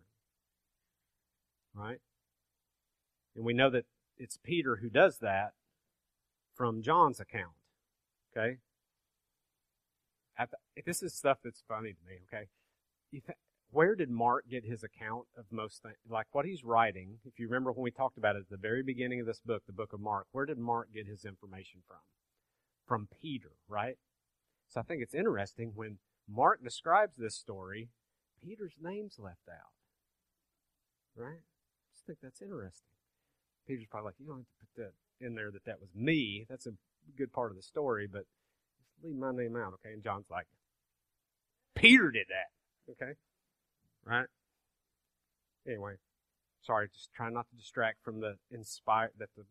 Right? 1.73 1.99
And 3.35 3.45
we 3.45 3.53
know 3.53 3.69
that 3.69 3.85
it's 4.21 4.37
Peter 4.37 4.77
who 4.77 4.89
does 4.89 5.17
that 5.17 5.53
from 6.53 6.81
John's 6.83 7.19
account. 7.19 7.53
Okay? 8.31 8.57
The, 10.37 10.81
this 10.85 11.01
is 11.01 11.13
stuff 11.13 11.39
that's 11.43 11.63
funny 11.67 11.93
to 11.93 11.99
me, 12.07 12.19
okay? 12.27 12.47
Th- 13.11 13.37
where 13.71 13.95
did 13.95 14.09
Mark 14.09 14.45
get 14.49 14.65
his 14.65 14.83
account 14.83 15.25
of 15.37 15.45
most 15.51 15.81
things? 15.81 15.95
Like 16.09 16.27
what 16.31 16.45
he's 16.45 16.63
writing, 16.63 17.17
if 17.25 17.39
you 17.39 17.47
remember 17.47 17.71
when 17.71 17.83
we 17.83 17.91
talked 17.91 18.17
about 18.17 18.35
it 18.35 18.39
at 18.39 18.49
the 18.49 18.57
very 18.57 18.83
beginning 18.83 19.19
of 19.21 19.25
this 19.25 19.41
book, 19.43 19.63
the 19.65 19.73
book 19.73 19.93
of 19.93 19.99
Mark, 19.99 20.27
where 20.31 20.45
did 20.45 20.57
Mark 20.57 20.89
get 20.93 21.07
his 21.07 21.25
information 21.25 21.81
from? 21.87 21.97
From 22.87 23.07
Peter, 23.21 23.51
right? 23.67 23.97
So 24.67 24.79
I 24.81 24.83
think 24.83 25.01
it's 25.01 25.15
interesting 25.15 25.71
when 25.75 25.97
Mark 26.29 26.63
describes 26.63 27.17
this 27.17 27.35
story, 27.35 27.89
Peter's 28.43 28.75
name's 28.81 29.17
left 29.19 29.47
out. 29.49 29.73
Right? 31.15 31.41
I 31.41 31.93
just 31.93 32.05
think 32.05 32.19
that's 32.21 32.41
interesting. 32.41 32.87
Peter's 33.67 33.85
probably 33.89 34.07
like, 34.07 34.15
you 34.19 34.27
don't 34.27 34.37
have 34.37 34.45
to 34.45 34.53
put 34.59 34.83
that 34.83 35.25
in 35.25 35.35
there 35.35 35.51
that 35.51 35.65
that 35.65 35.79
was 35.79 35.89
me. 35.95 36.45
That's 36.49 36.67
a 36.67 36.73
good 37.17 37.31
part 37.31 37.51
of 37.51 37.57
the 37.57 37.63
story, 37.63 38.07
but 38.11 38.25
just 38.77 39.03
leave 39.03 39.15
my 39.15 39.31
name 39.31 39.55
out, 39.55 39.73
okay? 39.73 39.93
And 39.93 40.03
John's 40.03 40.29
like, 40.29 40.47
Peter 41.75 42.11
did 42.11 42.27
that, 42.29 42.91
okay? 42.91 43.13
Right? 44.05 44.27
Anyway, 45.67 45.93
sorry, 46.61 46.89
just 46.93 47.11
trying 47.13 47.33
not 47.33 47.47
to 47.49 47.55
distract 47.55 48.03
from 48.03 48.19
the 48.19 48.37
inspired 48.49 49.11
that 49.19 49.29
the 49.37 49.43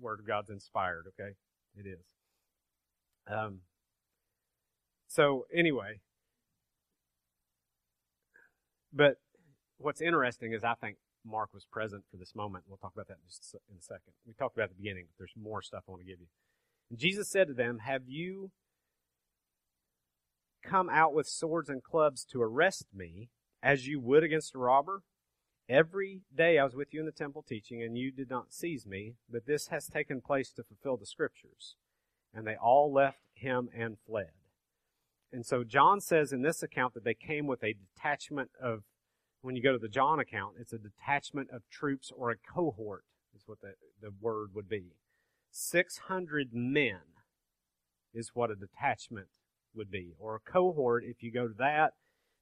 Word 0.00 0.20
of 0.20 0.26
God's 0.26 0.50
inspired. 0.50 1.06
Okay, 1.08 1.32
it 1.76 1.86
is. 1.86 2.04
Um. 3.26 3.60
So 5.06 5.46
anyway, 5.52 6.00
but 8.92 9.16
what's 9.78 10.00
interesting 10.00 10.52
is 10.52 10.62
I 10.64 10.74
think 10.74 10.96
Mark 11.24 11.52
was 11.52 11.64
present 11.64 12.04
for 12.10 12.16
this 12.16 12.34
moment. 12.34 12.64
We'll 12.66 12.78
talk 12.78 12.94
about 12.94 13.08
that 13.08 13.18
in 13.22 13.28
just 13.28 13.54
in 13.54 13.76
a 13.76 13.82
second. 13.82 14.12
We 14.26 14.32
talked 14.34 14.56
about 14.56 14.70
the 14.70 14.74
beginning. 14.74 15.06
But 15.08 15.18
there's 15.18 15.34
more 15.36 15.62
stuff 15.62 15.84
I 15.86 15.92
want 15.92 16.02
to 16.02 16.10
give 16.10 16.20
you. 16.20 16.28
And 16.88 16.98
Jesus 16.98 17.28
said 17.28 17.48
to 17.48 17.54
them, 17.54 17.78
"Have 17.80 18.08
you 18.08 18.52
come 20.62 20.90
out 20.90 21.14
with 21.14 21.26
swords 21.26 21.68
and 21.68 21.82
clubs 21.82 22.24
to 22.26 22.42
arrest 22.42 22.86
me, 22.92 23.30
as 23.62 23.86
you 23.86 24.00
would 24.00 24.24
against 24.24 24.54
a 24.54 24.58
robber?" 24.58 25.02
Every 25.68 26.22
day 26.34 26.58
I 26.58 26.64
was 26.64 26.74
with 26.74 26.92
you 26.92 27.00
in 27.00 27.06
the 27.06 27.12
temple 27.12 27.42
teaching, 27.42 27.80
and 27.80 27.96
you 27.96 28.10
did 28.10 28.28
not 28.28 28.52
seize 28.52 28.86
me, 28.86 29.14
but 29.28 29.46
this 29.46 29.68
has 29.68 29.86
taken 29.86 30.20
place 30.20 30.50
to 30.52 30.64
fulfill 30.64 30.96
the 30.96 31.06
scriptures. 31.06 31.76
And 32.34 32.44
they 32.44 32.56
all 32.56 32.92
left 32.92 33.20
him 33.34 33.70
and 33.72 33.98
fled. 34.00 34.32
And 35.32 35.46
so 35.46 35.62
John 35.62 36.00
says 36.00 36.32
in 36.32 36.42
this 36.42 36.60
account 36.60 36.94
that 36.94 37.04
they 37.04 37.14
came 37.14 37.46
with 37.46 37.62
a 37.62 37.74
detachment 37.74 38.50
of, 38.60 38.82
when 39.42 39.56
you 39.56 39.62
go 39.62 39.72
to 39.72 39.78
the 39.78 39.88
John 39.88 40.20
account, 40.20 40.54
it's 40.58 40.72
a 40.72 40.78
detachment 40.78 41.50
of 41.50 41.62
troops 41.70 42.12
or 42.16 42.30
a 42.30 42.36
cohort, 42.36 43.04
is 43.34 43.42
what 43.46 43.60
the, 43.60 43.74
the 44.00 44.12
word 44.20 44.50
would 44.54 44.68
be. 44.68 44.92
600 45.50 46.48
men 46.52 47.00
is 48.12 48.30
what 48.34 48.50
a 48.50 48.54
detachment 48.54 49.28
would 49.74 49.90
be. 49.90 50.12
Or 50.18 50.34
a 50.36 50.50
cohort, 50.50 51.04
if 51.04 51.22
you 51.22 51.32
go 51.32 51.48
to 51.48 51.54
that, 51.58 51.92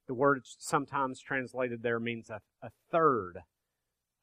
the 0.07 0.14
word 0.14 0.40
sometimes 0.44 1.20
translated 1.20 1.82
there 1.82 2.01
means 2.01 2.30
a, 2.30 2.40
a 2.62 2.70
third 2.90 3.40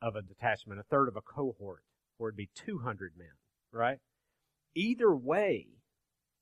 of 0.01 0.15
a 0.15 0.21
detachment, 0.21 0.79
a 0.79 0.83
third 0.83 1.07
of 1.07 1.15
a 1.15 1.21
cohort, 1.21 1.83
or 2.19 2.29
it'd 2.29 2.37
be 2.37 2.49
200 2.55 3.13
men, 3.17 3.27
right? 3.71 3.99
Either 4.75 5.15
way, 5.15 5.67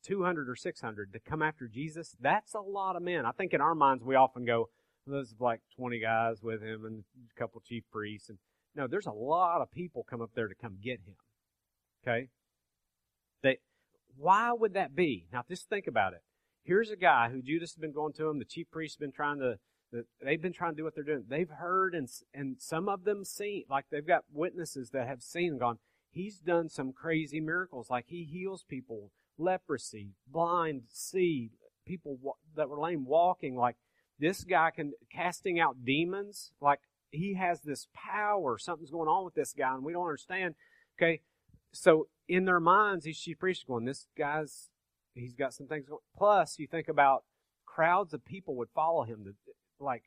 200 0.03 0.49
or 0.49 0.55
600 0.55 1.13
to 1.13 1.19
come 1.19 1.41
after 1.41 1.67
Jesus, 1.67 2.15
that's 2.19 2.53
a 2.53 2.59
lot 2.59 2.95
of 2.95 3.03
men. 3.03 3.25
I 3.25 3.31
think 3.31 3.53
in 3.53 3.61
our 3.61 3.75
minds 3.75 4.03
we 4.03 4.15
often 4.15 4.45
go, 4.45 4.69
there's 5.07 5.35
like 5.39 5.61
20 5.75 5.99
guys 5.99 6.41
with 6.41 6.61
him 6.61 6.85
and 6.85 7.03
a 7.35 7.39
couple 7.39 7.61
chief 7.61 7.83
priests. 7.91 8.29
And 8.29 8.37
no, 8.75 8.87
there's 8.87 9.07
a 9.07 9.11
lot 9.11 9.61
of 9.61 9.71
people 9.71 10.05
come 10.09 10.21
up 10.21 10.31
there 10.35 10.47
to 10.47 10.55
come 10.55 10.77
get 10.83 10.99
him. 11.05 11.15
Okay? 12.05 12.29
They, 13.41 13.59
why 14.17 14.51
would 14.51 14.73
that 14.73 14.95
be? 14.95 15.27
Now 15.31 15.43
just 15.47 15.69
think 15.69 15.87
about 15.87 16.13
it 16.13 16.21
here's 16.63 16.89
a 16.89 16.95
guy 16.95 17.29
who 17.29 17.41
Judas 17.41 17.71
has 17.71 17.77
been 17.77 17.91
going 17.91 18.13
to 18.13 18.29
him. 18.29 18.39
The 18.39 18.45
chief 18.45 18.69
priests 18.71 18.95
have 18.95 19.01
been 19.01 19.11
trying 19.11 19.39
to. 19.39 19.57
They've 20.23 20.41
been 20.41 20.53
trying 20.53 20.71
to 20.71 20.77
do 20.77 20.83
what 20.83 20.95
they're 20.95 21.03
doing. 21.03 21.25
They've 21.27 21.49
heard 21.49 21.93
and 21.93 22.09
and 22.33 22.55
some 22.59 22.89
of 22.89 23.03
them 23.03 23.23
seen, 23.23 23.65
like 23.69 23.85
they've 23.91 24.05
got 24.05 24.23
witnesses 24.31 24.89
that 24.89 25.07
have 25.07 25.21
seen 25.21 25.51
and 25.51 25.59
gone. 25.59 25.77
He's 26.09 26.39
done 26.39 26.69
some 26.69 26.93
crazy 26.93 27.39
miracles, 27.39 27.89
like 27.89 28.05
he 28.07 28.23
heals 28.23 28.65
people, 28.67 29.11
leprosy, 29.37 30.13
blind, 30.27 30.83
see, 30.91 31.51
people 31.85 32.17
that 32.55 32.69
were 32.69 32.79
lame 32.79 33.05
walking. 33.05 33.55
Like 33.55 33.75
this 34.19 34.43
guy 34.43 34.71
can 34.71 34.93
casting 35.11 35.59
out 35.59 35.83
demons. 35.83 36.51
Like 36.61 36.79
he 37.11 37.35
has 37.35 37.61
this 37.61 37.87
power. 37.93 38.57
Something's 38.57 38.91
going 38.91 39.07
on 39.07 39.25
with 39.25 39.35
this 39.35 39.53
guy, 39.53 39.73
and 39.73 39.83
we 39.83 39.93
don't 39.93 40.05
understand. 40.05 40.55
Okay, 40.97 41.21
so 41.71 42.07
in 42.27 42.45
their 42.45 42.59
minds, 42.59 43.05
these 43.05 43.19
chief 43.19 43.39
priests 43.39 43.63
going, 43.63 43.85
"This 43.85 44.07
guy's 44.17 44.69
he's 45.13 45.33
got 45.33 45.53
some 45.53 45.67
things. 45.67 45.85
Going. 45.87 46.01
Plus, 46.17 46.59
you 46.59 46.67
think 46.67 46.87
about 46.87 47.23
crowds 47.65 48.13
of 48.13 48.25
people 48.25 48.55
would 48.55 48.69
follow 48.69 49.03
him, 49.03 49.23
to, 49.25 49.33
like 49.79 50.03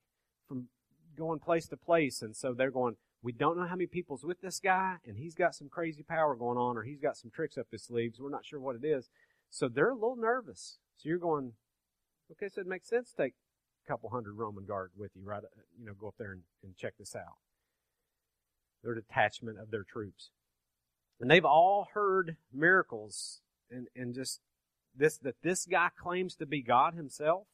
from 0.49 0.69
going 1.17 1.39
place 1.39 1.67
to 1.69 1.77
place, 1.77 2.23
and 2.23 2.37
so 2.37 2.53
they're 2.53 2.71
going. 2.71 2.97
We 3.23 3.33
don't 3.33 3.57
know 3.57 3.67
how 3.67 3.75
many 3.75 3.87
people's 3.87 4.25
with 4.25 4.41
this 4.41 4.61
guy, 4.61 4.97
and 5.05 5.17
he's 5.17 5.35
got 5.35 5.55
some 5.55 5.69
crazy 5.69 6.05
power 6.05 6.37
going 6.37 6.59
on, 6.59 6.77
or 6.77 6.83
he's 6.83 7.01
got 7.01 7.17
some 7.17 7.31
tricks 7.31 7.59
up 7.59 7.67
his 7.73 7.83
sleeves. 7.83 8.21
We're 8.21 8.31
not 8.31 8.45
sure 8.45 8.61
what 8.61 8.77
it 8.77 8.85
is, 8.85 9.09
so 9.51 9.69
they're 9.69 9.91
a 9.91 9.95
little 9.95 10.17
nervous. 10.17 10.79
So 10.97 11.09
you're 11.09 11.19
going, 11.19 11.55
okay, 12.31 12.49
so 12.49 12.61
it 12.61 12.67
makes 12.69 12.89
sense 12.89 13.13
take 13.17 13.35
a 13.87 13.91
couple 13.91 14.11
hundred 14.11 14.35
Roman 14.35 14.65
guard 14.65 14.91
with 14.97 15.13
you, 15.15 15.23
right? 15.25 15.43
Uh, 15.43 15.63
you 15.79 15.87
know, 15.87 15.93
go 15.99 16.09
up 16.09 16.15
there 16.19 16.33
and, 16.33 16.43
and 16.63 16.77
check 16.77 16.95
this 16.99 17.15
out. 17.15 17.37
Their 18.83 18.95
detachment 18.95 19.59
of 19.59 19.71
their 19.71 19.85
troops. 19.85 20.31
And 21.21 21.31
they've 21.31 21.45
all 21.45 21.89
heard 21.95 22.37
miracles 22.53 23.41
and, 23.71 23.89
and 23.97 24.15
just 24.15 24.41
this 24.95 25.19
that 25.19 25.37
this 25.43 25.67
guy 25.67 25.89
claims 26.01 26.35
to 26.37 26.47
be 26.47 26.63
God 26.63 26.95
himself? 26.95 27.47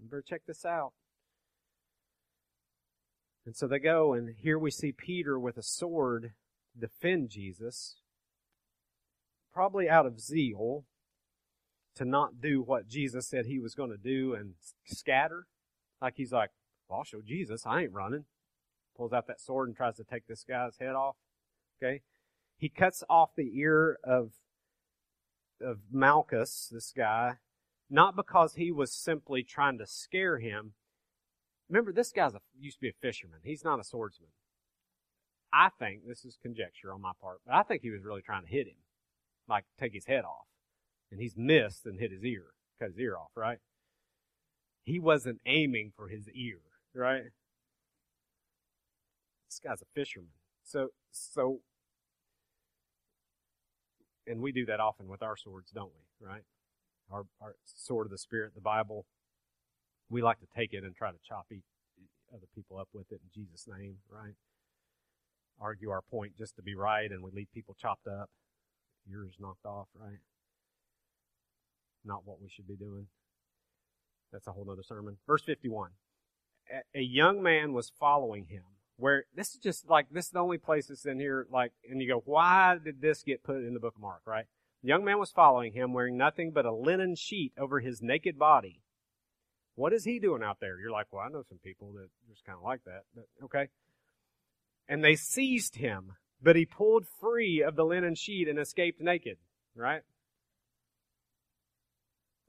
You 0.00 0.08
better 0.08 0.22
check 0.26 0.42
this 0.46 0.64
out. 0.64 0.92
And 3.44 3.56
so 3.56 3.66
they 3.66 3.78
go, 3.78 4.12
and 4.12 4.34
here 4.38 4.58
we 4.58 4.70
see 4.70 4.92
Peter 4.92 5.38
with 5.38 5.56
a 5.56 5.62
sword 5.62 6.32
defend 6.78 7.30
Jesus, 7.30 7.96
probably 9.52 9.88
out 9.88 10.06
of 10.06 10.20
zeal 10.20 10.84
to 11.98 12.04
not 12.04 12.40
do 12.40 12.62
what 12.62 12.88
Jesus 12.88 13.28
said 13.28 13.46
he 13.46 13.58
was 13.58 13.74
going 13.74 13.90
to 13.90 13.96
do 13.96 14.34
and 14.34 14.54
scatter. 14.86 15.46
Like 16.00 16.14
he's 16.16 16.32
like, 16.32 16.50
well, 16.88 17.00
I'll 17.00 17.04
show 17.04 17.20
Jesus. 17.24 17.64
I 17.66 17.82
ain't 17.82 17.92
running. 17.92 18.24
Pulls 18.96 19.12
out 19.12 19.26
that 19.28 19.40
sword 19.40 19.68
and 19.68 19.76
tries 19.76 19.96
to 19.96 20.04
take 20.04 20.26
this 20.26 20.44
guy's 20.48 20.78
head 20.78 20.94
off. 20.94 21.16
Okay. 21.80 22.00
He 22.56 22.68
cuts 22.68 23.04
off 23.08 23.30
the 23.36 23.50
ear 23.58 23.98
of 24.02 24.32
of 25.60 25.78
Malchus, 25.90 26.68
this 26.72 26.92
guy, 26.96 27.34
not 27.90 28.16
because 28.16 28.54
he 28.54 28.70
was 28.70 28.92
simply 28.92 29.42
trying 29.42 29.78
to 29.78 29.86
scare 29.86 30.38
him. 30.38 30.74
Remember, 31.68 31.92
this 31.92 32.12
guy's 32.12 32.32
used 32.58 32.76
to 32.76 32.82
be 32.82 32.88
a 32.88 32.92
fisherman. 32.92 33.40
He's 33.42 33.64
not 33.64 33.80
a 33.80 33.84
swordsman. 33.84 34.30
I 35.52 35.70
think 35.78 36.02
this 36.06 36.24
is 36.24 36.38
conjecture 36.40 36.92
on 36.92 37.00
my 37.00 37.12
part, 37.20 37.40
but 37.46 37.54
I 37.54 37.62
think 37.62 37.82
he 37.82 37.90
was 37.90 38.04
really 38.04 38.22
trying 38.22 38.42
to 38.42 38.48
hit 38.48 38.66
him, 38.66 38.76
like 39.48 39.64
take 39.78 39.94
his 39.94 40.06
head 40.06 40.24
off, 40.24 40.46
and 41.10 41.20
he's 41.20 41.36
missed 41.36 41.86
and 41.86 41.98
hit 41.98 42.12
his 42.12 42.24
ear, 42.24 42.46
cut 42.78 42.88
his 42.88 42.98
ear 42.98 43.16
off, 43.16 43.30
right? 43.34 43.58
He 44.84 44.98
wasn't 44.98 45.40
aiming 45.46 45.92
for 45.96 46.08
his 46.08 46.28
ear, 46.30 46.60
right? 46.94 47.24
This 49.48 49.60
guy's 49.62 49.82
a 49.82 49.86
fisherman. 49.94 50.32
So, 50.62 50.88
so 51.10 51.60
and 54.28 54.40
we 54.40 54.52
do 54.52 54.66
that 54.66 54.80
often 54.80 55.08
with 55.08 55.22
our 55.22 55.36
swords, 55.36 55.70
don't 55.70 55.90
we? 56.20 56.26
Right? 56.26 56.42
Our, 57.10 57.24
our 57.40 57.54
sword 57.64 58.06
of 58.06 58.10
the 58.10 58.18
Spirit, 58.18 58.52
the 58.54 58.60
Bible. 58.60 59.06
We 60.10 60.22
like 60.22 60.38
to 60.40 60.46
take 60.54 60.72
it 60.72 60.84
and 60.84 60.94
try 60.94 61.10
to 61.10 61.18
chop 61.26 61.46
each 61.50 61.64
other 62.32 62.46
people 62.54 62.78
up 62.78 62.88
with 62.92 63.10
it 63.10 63.20
in 63.22 63.42
Jesus' 63.42 63.66
name, 63.66 63.96
right? 64.10 64.34
Argue 65.60 65.90
our 65.90 66.02
point 66.02 66.36
just 66.36 66.56
to 66.56 66.62
be 66.62 66.74
right, 66.74 67.10
and 67.10 67.22
we 67.22 67.30
leave 67.32 67.48
people 67.52 67.74
chopped 67.80 68.06
up, 68.06 68.28
ears 69.10 69.34
knocked 69.40 69.64
off, 69.64 69.88
right? 69.98 70.18
Not 72.04 72.22
what 72.24 72.40
we 72.40 72.48
should 72.48 72.66
be 72.66 72.76
doing. 72.76 73.06
That's 74.32 74.46
a 74.46 74.52
whole 74.52 74.68
other 74.70 74.82
sermon. 74.82 75.16
Verse 75.26 75.42
51. 75.42 75.90
A 76.94 77.00
young 77.00 77.42
man 77.42 77.72
was 77.72 77.90
following 77.98 78.46
him 78.46 78.64
where 78.98 79.24
this 79.34 79.54
is 79.54 79.60
just 79.60 79.88
like 79.88 80.06
this 80.10 80.26
is 80.26 80.30
the 80.32 80.40
only 80.40 80.58
place 80.58 80.88
that's 80.88 81.06
in 81.06 81.18
here 81.18 81.46
like 81.50 81.72
and 81.88 82.02
you 82.02 82.08
go 82.08 82.22
why 82.26 82.76
did 82.84 83.00
this 83.00 83.22
get 83.22 83.42
put 83.42 83.56
in 83.56 83.72
the 83.72 83.80
book 83.80 83.94
of 83.96 84.02
mark 84.02 84.20
right 84.26 84.46
the 84.82 84.88
young 84.88 85.04
man 85.04 85.18
was 85.18 85.30
following 85.30 85.72
him 85.72 85.92
wearing 85.92 86.18
nothing 86.18 86.50
but 86.52 86.66
a 86.66 86.74
linen 86.74 87.14
sheet 87.16 87.52
over 87.58 87.80
his 87.80 88.02
naked 88.02 88.38
body 88.38 88.82
what 89.76 89.92
is 89.92 90.04
he 90.04 90.18
doing 90.18 90.42
out 90.42 90.58
there 90.60 90.78
you're 90.78 90.90
like 90.90 91.06
well 91.12 91.24
i 91.24 91.30
know 91.30 91.42
some 91.48 91.58
people 91.64 91.92
that 91.92 92.08
just 92.28 92.44
kind 92.44 92.58
of 92.58 92.64
like 92.64 92.80
that 92.84 93.02
but 93.14 93.24
okay 93.42 93.68
and 94.88 95.02
they 95.02 95.14
seized 95.14 95.76
him 95.76 96.12
but 96.42 96.56
he 96.56 96.66
pulled 96.66 97.06
free 97.20 97.62
of 97.62 97.76
the 97.76 97.84
linen 97.84 98.14
sheet 98.14 98.48
and 98.48 98.58
escaped 98.58 99.00
naked 99.00 99.38
right 99.74 100.02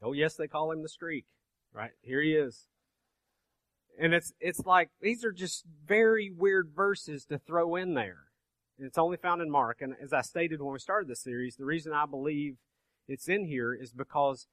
oh 0.01 0.13
yes 0.13 0.35
they 0.35 0.47
call 0.47 0.71
him 0.71 0.81
the 0.81 0.89
streak 0.89 1.25
right 1.73 1.91
here 2.01 2.21
he 2.21 2.33
is 2.33 2.67
and 3.99 4.13
it's 4.13 4.33
it's 4.39 4.65
like 4.65 4.89
these 5.01 5.25
are 5.25 5.31
just 5.31 5.65
very 5.85 6.31
weird 6.35 6.71
verses 6.75 7.25
to 7.25 7.37
throw 7.37 7.75
in 7.75 7.93
there. 7.93 8.23
It's 8.77 8.97
only 8.97 9.17
found 9.17 9.41
in 9.41 9.51
Mark, 9.51 9.81
and 9.81 9.93
as 10.01 10.13
I 10.13 10.21
stated 10.21 10.61
when 10.61 10.71
we 10.71 10.79
started 10.79 11.09
this 11.09 11.21
series, 11.21 11.57
the 11.57 11.65
reason 11.65 11.91
I 11.91 12.05
believe 12.05 12.55
it's 13.07 13.27
in 13.27 13.45
here 13.45 13.73
is 13.73 13.91
because 13.91 14.47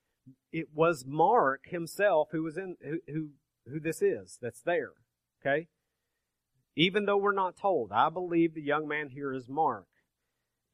it 0.53 0.69
was 0.75 1.05
Mark 1.07 1.67
himself 1.67 2.29
who 2.33 2.43
was 2.43 2.57
in 2.57 2.77
who 2.83 2.99
who, 3.07 3.29
who 3.71 3.81
this 3.81 4.03
is 4.03 4.39
that's 4.43 4.63
there. 4.63 4.93
Okay? 5.41 5.69
Even 6.75 7.07
though 7.07 7.17
we're 7.17 7.33
not 7.33 7.57
told, 7.57 7.93
I 7.93 8.11
believe 8.11 8.55
the 8.55 8.63
young 8.63 8.89
man 8.89 9.11
here 9.11 9.33
is 9.33 9.49
Mark. 9.49 9.87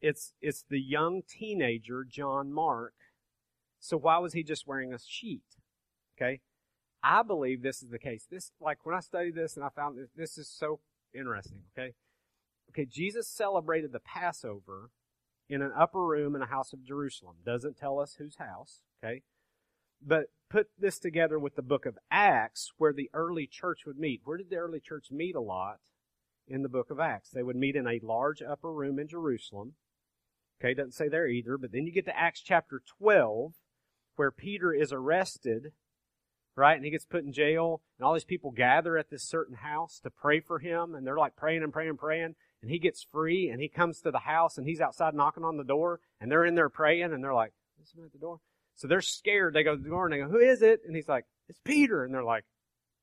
It's 0.01 0.33
it's 0.41 0.65
the 0.69 0.81
young 0.81 1.23
teenager 1.29 2.05
John 2.09 2.53
Mark. 2.53 2.95
So 3.83 3.97
why 3.97 4.19
was 4.19 4.33
he 4.33 4.45
just 4.45 4.67
wearing 4.67 4.95
a 4.95 4.99
sheet? 5.05 5.43
Okay? 6.17 6.41
I 7.03 7.23
believe 7.25 7.63
this 7.63 7.83
is 7.83 7.91
the 7.91 7.99
case. 7.99 8.27
This, 8.31 8.53
like 8.61 8.87
when 8.87 8.95
I 8.95 9.01
studied 9.01 9.35
this 9.35 9.57
and 9.57 9.65
I 9.65 9.71
found 9.75 9.99
this, 9.99 10.09
this 10.17 10.39
is 10.39 10.49
so 10.49 10.79
interesting, 11.13 11.63
okay? 11.77 11.95
Okay, 12.71 12.87
Jesus 12.87 13.27
celebrated 13.27 13.93
the 13.93 13.99
Passover 13.99 14.91
in 15.49 15.63
an 15.63 15.73
upper 15.77 16.07
room 16.07 16.37
in 16.37 16.43
a 16.43 16.47
house 16.47 16.73
of 16.73 16.85
Jerusalem. 16.85 17.37
Doesn't 17.45 17.77
tell 17.77 17.99
us 17.99 18.15
whose 18.19 18.37
house, 18.37 18.83
okay? 19.03 19.23
But 20.01 20.27
put 20.49 20.69
this 20.79 21.01
together 21.01 21.39
with 21.39 21.57
the 21.57 21.63
book 21.63 21.85
of 21.85 21.99
Acts, 22.09 22.71
where 22.79 22.93
the 22.93 23.11
early 23.13 23.49
church 23.49 23.81
would 23.85 23.99
meet. 23.99 24.21
Where 24.25 24.39
did 24.39 24.49
the 24.49 24.57
early 24.57 24.81
church 24.81 25.07
meet 25.11 25.35
a 25.35 25.41
lot? 25.41 25.79
In 26.47 26.63
the 26.63 26.69
book 26.69 26.91
of 26.91 27.01
Acts. 27.01 27.31
They 27.31 27.43
would 27.43 27.57
meet 27.57 27.77
in 27.77 27.87
a 27.87 28.01
large 28.03 28.43
upper 28.43 28.73
room 28.73 28.99
in 28.99 29.09
Jerusalem. 29.09 29.75
Okay, 30.61 30.75
doesn't 30.75 30.93
say 30.93 31.09
there 31.09 31.27
either. 31.27 31.59
But 31.59 31.73
then 31.73 31.87
you 31.87 31.93
get 31.93 32.05
to 32.07 32.19
Acts 32.19 32.41
chapter 32.41 32.81
12, 32.99 33.55
where 34.17 34.31
Peter 34.31 34.73
is 34.73 34.93
arrested, 34.93 35.73
right? 36.57 36.77
And 36.77 36.85
he 36.85 36.91
gets 36.91 37.05
put 37.05 37.25
in 37.25 37.33
jail, 37.33 37.83
and 37.99 38.07
all 38.07 38.15
these 38.15 38.25
people 38.25 38.51
gather 38.51 38.97
at 38.99 39.11
this 39.11 39.25
certain 39.25 39.57
house 39.57 40.01
to 40.01 40.11
pray 40.11 40.41
for 40.41 40.59
him, 40.59 40.95
and 40.95 41.07
they're 41.07 41.19
like 41.19 41.37
praying 41.37 41.63
and 41.63 41.73
praying 41.73 41.91
and 41.91 41.99
praying. 41.99 42.35
And 42.61 42.71
he 42.71 42.79
gets 42.79 43.03
free, 43.03 43.49
and 43.49 43.61
he 43.61 43.69
comes 43.69 44.01
to 44.01 44.11
the 44.11 44.21
house, 44.21 44.57
and 44.57 44.67
he's 44.67 44.81
outside 44.81 45.15
knocking 45.15 45.45
on 45.45 45.57
the 45.57 45.65
door, 45.65 46.01
and 46.21 46.31
they're 46.31 46.45
in 46.45 46.55
there 46.55 46.69
praying, 46.69 47.13
and 47.13 47.23
they're 47.23 47.35
like, 47.35 47.53
"Is 47.83 47.93
at 47.99 48.13
the 48.13 48.19
door?" 48.19 48.39
So 48.77 48.87
they're 48.87 49.01
scared. 49.01 49.55
They 49.55 49.65
go 49.65 49.77
to 49.77 49.83
the 49.83 49.89
door, 49.89 50.07
and 50.07 50.13
they 50.13 50.19
go, 50.19 50.29
"Who 50.29 50.39
is 50.39 50.63
it?" 50.63 50.81
And 50.87 50.95
he's 50.95 51.09
like, 51.09 51.25
"It's 51.49 51.59
Peter." 51.65 52.05
And 52.05 52.15
they're 52.15 52.23
like, 52.23 52.45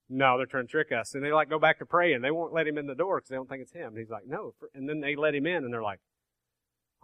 "No, 0.07 0.37
they're 0.37 0.45
trying 0.45 0.67
to 0.67 0.71
trick 0.71 0.91
us." 0.91 1.13
And 1.13 1.23
they 1.23 1.33
like 1.33 1.49
go 1.49 1.59
back 1.59 1.79
to 1.79 1.85
praying. 1.85 2.21
They 2.21 2.31
won't 2.31 2.53
let 2.53 2.67
him 2.67 2.77
in 2.77 2.87
the 2.87 2.95
door 2.95 3.17
because 3.17 3.29
they 3.29 3.35
don't 3.35 3.49
think 3.49 3.61
it's 3.61 3.73
him. 3.73 3.89
And 3.89 3.97
he's 3.97 4.09
like, 4.09 4.25
"No." 4.25 4.53
And 4.73 4.87
then 4.87 5.01
they 5.01 5.15
let 5.15 5.35
him 5.35 5.45
in, 5.45 5.65
and 5.65 5.73
they're 5.73 5.83
like, 5.83 5.99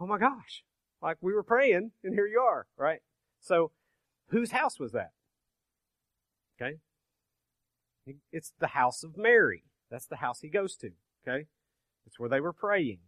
"Oh 0.00 0.06
my 0.06 0.18
gosh!" 0.18 0.64
Like 1.02 1.18
we 1.20 1.34
were 1.34 1.42
praying, 1.42 1.92
and 2.02 2.14
here 2.14 2.26
you 2.26 2.40
are, 2.40 2.66
right? 2.76 3.00
So, 3.40 3.70
whose 4.28 4.50
house 4.50 4.78
was 4.78 4.92
that? 4.92 5.10
Okay. 6.60 6.76
It's 8.32 8.52
the 8.58 8.68
house 8.68 9.02
of 9.02 9.16
Mary. 9.16 9.64
That's 9.90 10.06
the 10.06 10.16
house 10.16 10.40
he 10.40 10.48
goes 10.48 10.76
to. 10.76 10.90
Okay. 11.26 11.46
It's 12.06 12.18
where 12.18 12.28
they 12.28 12.40
were 12.40 12.52
praying. 12.52 12.98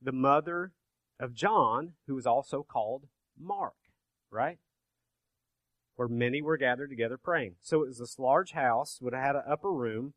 The 0.00 0.12
mother 0.12 0.72
of 1.20 1.34
John, 1.34 1.92
who 2.06 2.16
was 2.16 2.26
also 2.26 2.64
called 2.68 3.04
Mark, 3.38 3.74
right? 4.30 4.58
Where 5.94 6.08
many 6.08 6.42
were 6.42 6.56
gathered 6.56 6.90
together 6.90 7.16
praying. 7.16 7.54
So 7.60 7.82
it 7.82 7.88
was 7.88 7.98
this 7.98 8.18
large 8.18 8.52
house, 8.52 8.98
would 9.00 9.14
have 9.14 9.22
had 9.22 9.36
an 9.36 9.42
upper 9.48 9.72
room. 9.72 10.14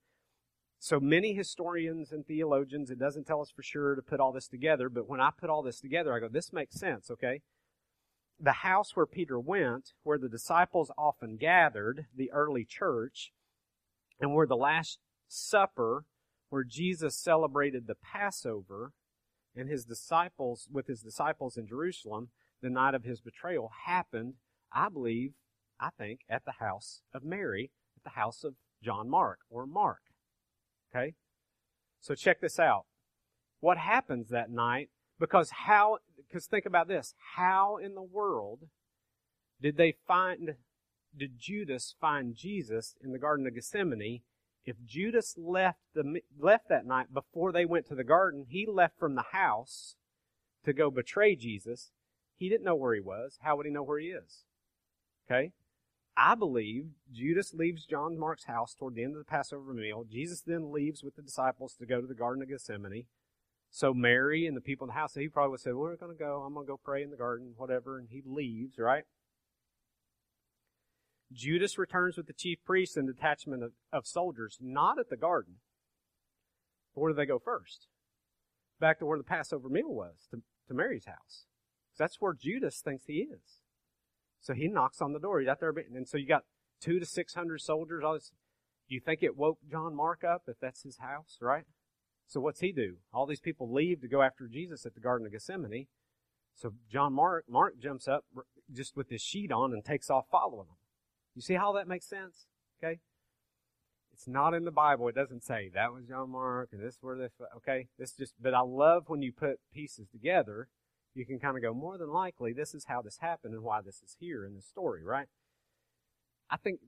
So 0.79 0.99
many 0.99 1.33
historians 1.33 2.11
and 2.11 2.25
theologians, 2.25 2.89
it 2.89 2.99
doesn't 2.99 3.25
tell 3.25 3.41
us 3.41 3.51
for 3.51 3.63
sure 3.63 3.95
to 3.95 4.01
put 4.01 4.19
all 4.19 4.31
this 4.31 4.47
together, 4.47 4.89
but 4.89 5.07
when 5.07 5.21
I 5.21 5.29
put 5.37 5.49
all 5.49 5.61
this 5.61 5.79
together, 5.79 6.13
I 6.13 6.19
go, 6.19 6.27
this 6.27 6.51
makes 6.51 6.79
sense, 6.79 7.09
okay? 7.11 7.41
The 8.39 8.51
house 8.51 8.95
where 8.95 9.05
Peter 9.05 9.39
went, 9.39 9.93
where 10.03 10.17
the 10.17 10.29
disciples 10.29 10.91
often 10.97 11.37
gathered, 11.37 12.05
the 12.15 12.31
early 12.31 12.65
church, 12.65 13.31
and 14.19 14.33
where 14.33 14.47
the 14.47 14.57
Last 14.57 14.99
Supper 15.27 16.05
where 16.55 16.63
Jesus 16.63 17.17
celebrated 17.17 17.85
the 17.85 17.95
Passover 17.95 18.93
and 19.55 19.69
his 19.69 19.85
disciples, 19.85 20.69
with 20.71 20.87
his 20.87 21.01
disciples 21.01 21.57
in 21.57 21.67
Jerusalem, 21.67 22.29
the 22.61 22.69
night 22.69 22.93
of 22.93 23.03
his 23.03 23.21
betrayal 23.21 23.71
happened, 23.85 24.35
I 24.71 24.89
believe, 24.89 25.33
I 25.79 25.89
think, 25.97 26.21
at 26.29 26.45
the 26.45 26.63
house 26.63 27.01
of 27.13 27.23
Mary, 27.23 27.71
at 27.97 28.03
the 28.03 28.17
house 28.17 28.43
of 28.43 28.55
John 28.81 29.09
Mark 29.09 29.39
or 29.49 29.65
Mark. 29.65 29.99
Okay? 30.93 31.15
So 31.99 32.15
check 32.15 32.41
this 32.41 32.59
out. 32.59 32.85
What 33.59 33.77
happens 33.77 34.29
that 34.29 34.49
night? 34.49 34.89
Because 35.19 35.49
how, 35.51 35.99
because 36.17 36.45
think 36.45 36.65
about 36.65 36.87
this. 36.87 37.13
How 37.35 37.77
in 37.77 37.95
the 37.95 38.03
world 38.03 38.67
did 39.61 39.77
they 39.77 39.95
find, 40.07 40.55
did 41.15 41.39
Judas 41.39 41.95
find 41.99 42.35
Jesus 42.35 42.95
in 43.03 43.11
the 43.11 43.19
Garden 43.19 43.47
of 43.47 43.55
Gethsemane 43.55 44.21
if 44.65 44.83
Judas 44.83 45.35
left 45.37 45.79
the 45.93 46.21
left 46.39 46.69
that 46.69 46.85
night 46.85 47.13
before 47.13 47.51
they 47.51 47.65
went 47.65 47.87
to 47.87 47.95
the 47.95 48.03
garden, 48.03 48.47
he 48.49 48.65
left 48.65 48.97
from 48.97 49.15
the 49.15 49.25
house 49.31 49.95
to 50.63 50.73
go 50.73 50.89
betray 50.89 51.35
Jesus. 51.35 51.91
He 52.35 52.49
didn't 52.49 52.65
know 52.65 52.75
where 52.75 52.95
he 52.95 52.99
was. 52.99 53.37
How 53.41 53.55
would 53.55 53.67
he 53.67 53.71
know 53.71 53.83
where 53.83 53.99
he 53.99 54.07
is? 54.07 54.45
Okay? 55.29 55.51
I 56.17 56.33
believe 56.33 56.87
Judas 57.13 57.53
leaves 57.53 57.85
John 57.85 58.17
Mark's 58.17 58.45
house 58.45 58.73
toward 58.73 58.95
the 58.95 59.03
end 59.03 59.13
of 59.13 59.19
the 59.19 59.25
Passover 59.25 59.73
meal. 59.73 60.05
Jesus 60.09 60.41
then 60.41 60.71
leaves 60.71 61.03
with 61.03 61.15
the 61.15 61.21
disciples 61.21 61.75
to 61.75 61.85
go 61.85 62.01
to 62.01 62.07
the 62.07 62.15
Garden 62.15 62.41
of 62.41 62.49
Gethsemane. 62.49 63.05
So 63.75 63.93
Mary 63.93 64.47
and 64.47 64.55
the 64.55 64.61
people 64.61 64.85
in 64.85 64.87
the 64.87 64.97
house, 64.97 65.15
he 65.15 65.27
probably 65.27 65.51
would 65.51 65.59
say, 65.59 65.73
well, 65.73 65.81
We're 65.81 65.97
going 65.97 66.13
to 66.13 66.17
go. 66.17 66.43
I'm 66.47 66.53
going 66.53 66.65
to 66.65 66.71
go 66.71 66.79
pray 66.81 67.03
in 67.03 67.09
the 67.09 67.17
garden, 67.17 67.55
whatever. 67.57 67.99
And 67.99 68.07
he 68.09 68.21
leaves, 68.25 68.79
right? 68.79 69.03
Judas 71.33 71.77
returns 71.77 72.15
with 72.15 72.27
the 72.27 72.31
chief 72.31 72.59
priests 72.65 72.95
and 72.95 73.05
detachment 73.05 73.63
of, 73.63 73.73
of 73.91 74.07
soldiers, 74.07 74.57
not 74.61 74.97
at 74.97 75.09
the 75.09 75.17
garden. 75.17 75.55
But 76.93 77.01
where 77.01 77.11
do 77.11 77.17
they 77.17 77.25
go 77.25 77.37
first? 77.37 77.87
Back 78.79 78.99
to 78.99 79.05
where 79.05 79.17
the 79.17 79.25
Passover 79.25 79.67
meal 79.67 79.93
was, 79.93 80.29
to, 80.31 80.37
to 80.69 80.73
Mary's 80.73 81.05
house. 81.05 81.43
That's 81.97 82.21
where 82.21 82.33
Judas 82.33 82.79
thinks 82.79 83.03
he 83.07 83.27
is. 83.29 83.59
So 84.39 84.53
he 84.53 84.69
knocks 84.69 85.01
on 85.01 85.11
the 85.11 85.19
door. 85.19 85.41
He's 85.41 85.49
out 85.49 85.59
there, 85.59 85.73
and 85.93 86.07
so 86.07 86.15
you 86.15 86.27
got 86.27 86.43
two 86.79 86.97
to 86.97 87.05
six 87.05 87.33
hundred 87.33 87.59
soldiers. 87.59 88.05
All 88.05 88.13
this. 88.13 88.31
Do 88.87 88.95
you 88.95 89.01
think 89.01 89.21
it 89.21 89.35
woke 89.35 89.57
John 89.69 89.93
Mark 89.97 90.23
up 90.23 90.43
if 90.47 90.61
that's 90.61 90.83
his 90.83 90.99
house, 90.99 91.39
right? 91.41 91.65
So 92.27 92.39
what's 92.39 92.59
he 92.59 92.71
do? 92.71 92.97
All 93.13 93.25
these 93.25 93.39
people 93.39 93.71
leave 93.71 94.01
to 94.01 94.07
go 94.07 94.21
after 94.21 94.47
Jesus 94.47 94.85
at 94.85 94.93
the 94.93 94.99
Garden 94.99 95.27
of 95.27 95.33
Gethsemane. 95.33 95.87
So 96.55 96.73
John 96.91 97.13
Mark, 97.13 97.45
Mark 97.49 97.79
jumps 97.79 98.07
up 98.07 98.25
just 98.71 98.95
with 98.95 99.09
his 99.09 99.21
sheet 99.21 99.51
on 99.51 99.73
and 99.73 99.83
takes 99.83 100.09
off 100.09 100.25
following 100.31 100.67
them. 100.67 100.77
You 101.35 101.41
see 101.41 101.55
how 101.55 101.73
that 101.73 101.87
makes 101.87 102.07
sense? 102.07 102.47
Okay? 102.81 102.99
It's 104.13 104.27
not 104.27 104.53
in 104.53 104.63
the 104.63 104.71
Bible. 104.71 105.09
It 105.09 105.15
doesn't 105.15 105.43
say 105.43 105.69
that 105.73 105.91
was 105.91 106.05
John 106.05 106.29
Mark 106.29 106.69
and 106.71 106.81
this 106.81 106.97
where 107.01 107.17
this 107.17 107.33
okay? 107.57 107.87
This 107.99 108.13
just 108.13 108.33
but 108.41 108.53
I 108.53 108.61
love 108.61 109.03
when 109.07 109.21
you 109.21 109.33
put 109.33 109.59
pieces 109.73 110.07
together, 110.07 110.69
you 111.13 111.25
can 111.25 111.37
kind 111.37 111.57
of 111.57 111.63
go 111.63 111.73
more 111.73 111.97
than 111.97 112.09
likely 112.09 112.53
this 112.53 112.73
is 112.73 112.85
how 112.85 113.01
this 113.01 113.17
happened 113.19 113.53
and 113.53 113.63
why 113.63 113.81
this 113.81 114.01
is 114.01 114.15
here 114.17 114.45
in 114.45 114.55
the 114.55 114.61
story, 114.61 115.03
right? 115.03 115.27
I 116.49 116.55
think 116.55 116.79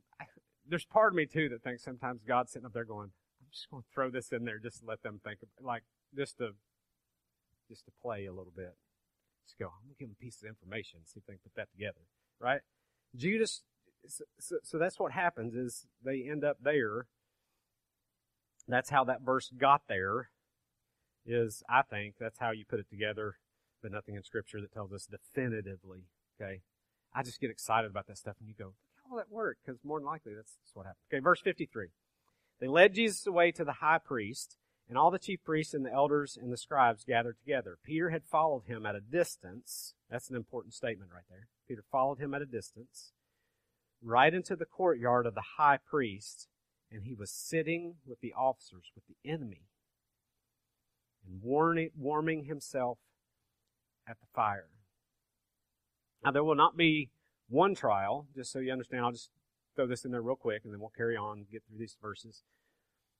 there's 0.66 0.86
part 0.86 1.12
of 1.12 1.18
me 1.18 1.26
too 1.26 1.50
that 1.50 1.64
thinks 1.64 1.84
sometimes 1.84 2.22
God's 2.26 2.54
sitting 2.54 2.66
up 2.66 2.74
there 2.74 2.86
going, 2.86 3.12
I'm 3.48 3.52
just 3.54 3.72
going 3.72 3.84
to 3.84 3.90
throw 3.94 4.10
this 4.12 4.32
in 4.32 4.44
there 4.44 4.60
just 4.60 4.82
to 4.82 4.86
let 4.86 5.04
them 5.04 5.22
think 5.24 5.40
like 5.62 5.84
just 6.16 6.38
to 6.40 6.52
just 7.70 7.86
to 7.86 7.92
play 8.02 8.26
a 8.26 8.34
little 8.34 8.54
bit. 8.56 8.76
Just 9.46 9.58
go, 9.58 9.68
I'm 9.68 9.88
gonna 9.88 9.96
give 9.98 10.10
them 10.10 10.18
a 10.20 10.24
piece 10.24 10.42
of 10.44 10.50
information, 10.50 11.00
see 11.06 11.20
if 11.20 11.26
they 11.26 11.34
can 11.34 11.40
put 11.44 11.56
that 11.56 11.72
together. 11.72 12.04
Right? 12.40 12.60
Judas 13.16 13.64
so, 14.40 14.58
so 14.64 14.78
that's 14.78 15.00
what 15.00 15.12
happens 15.12 15.56
is 15.56 15.86
they 16.04 16.28
end 16.30 16.44
up 16.44 16.58
there. 16.62 17.08
That's 18.68 18.90
how 18.90 19.04
that 19.06 19.22
verse 19.22 19.52
got 19.58 19.84
there. 19.88 20.30
Is 21.26 21.64
I 21.70 21.82
think 21.82 22.16
that's 22.20 22.40
how 22.40 22.52
you 22.52 22.64
put 22.68 22.80
it 22.80 22.90
together, 22.90 23.36
but 23.82 23.92
nothing 23.92 24.16
in 24.16 24.24
Scripture 24.24 24.62
that 24.62 24.72
tells 24.74 24.94
us 24.94 25.08
definitively. 25.08 26.06
Okay, 26.40 26.62
I 27.14 27.24
just 27.24 27.42
get 27.42 27.50
excited 27.50 27.90
about 27.92 28.08
that 28.08 28.18
stuff, 28.18 28.36
and 28.40 28.48
you 28.48 28.56
go, 28.58 28.74
"How 29.04 29.12
will 29.12 29.18
that 29.18 29.32
work?" 29.32 29.58
Because 29.66 29.80
more 29.84 30.00
than 30.00 30.06
likely, 30.06 30.34
that's, 30.34 30.56
that's 30.64 30.74
what 30.74 30.86
happened. 30.86 31.04
Okay, 31.12 31.20
verse 31.20 31.42
fifty-three. 31.42 31.90
They 32.60 32.68
led 32.68 32.96
Jesus 32.96 33.28
away 33.28 33.52
to 33.52 33.64
the 33.64 33.74
high 33.74 34.00
priest, 34.00 34.58
and 34.90 34.98
all 34.98 35.12
the 35.12 35.20
chief 35.20 35.44
priests 35.44 35.74
and 35.74 35.86
the 35.86 35.92
elders 35.92 36.38
and 36.42 36.52
the 36.52 36.58
scribes 36.58 37.04
gathered 37.04 37.38
together. 37.38 37.78
Peter 37.84 38.10
had 38.10 38.24
followed 38.24 38.64
him 38.68 38.86
at 38.86 38.96
a 38.96 39.02
distance. 39.02 39.94
That's 40.10 40.30
an 40.30 40.36
important 40.36 40.74
statement 40.74 41.12
right 41.14 41.26
there. 41.30 41.48
Peter 41.68 41.84
followed 41.92 42.20
him 42.20 42.34
at 42.34 42.42
a 42.42 42.46
distance 42.46 43.12
right 44.02 44.34
into 44.34 44.56
the 44.56 44.66
courtyard 44.66 45.26
of 45.26 45.36
the 45.36 45.44
high 45.58 45.78
priest, 45.78 46.48
and 46.92 47.04
he 47.04 47.14
was 47.14 47.30
sitting 47.30 47.96
with 48.06 48.22
the 48.22 48.34
officers, 48.34 48.92
with 48.96 49.04
the 49.08 49.30
enemy, 49.30 49.64
and 51.26 51.42
warming 51.44 52.46
himself 52.46 53.00
at 54.08 54.20
the 54.20 54.28
fire. 54.34 54.70
Now, 56.24 56.32
there 56.32 56.44
will 56.44 56.56
not 56.56 56.78
be 56.78 57.10
one 57.50 57.76
trial, 57.76 58.28
just 58.36 58.52
so 58.52 58.60
you 58.60 58.72
understand. 58.72 59.04
I'll 59.04 59.12
just 59.12 59.32
throw 59.78 59.88
this 59.88 60.04
in 60.04 60.12
there 60.12 60.22
real 60.22 60.36
quick, 60.36 60.64
and 60.66 60.74
then 60.74 60.82
we'll 60.82 60.90
carry 60.90 61.16
on 61.16 61.46
get 61.50 61.64
through 61.66 61.80
these 61.80 61.96
verses. 62.02 62.44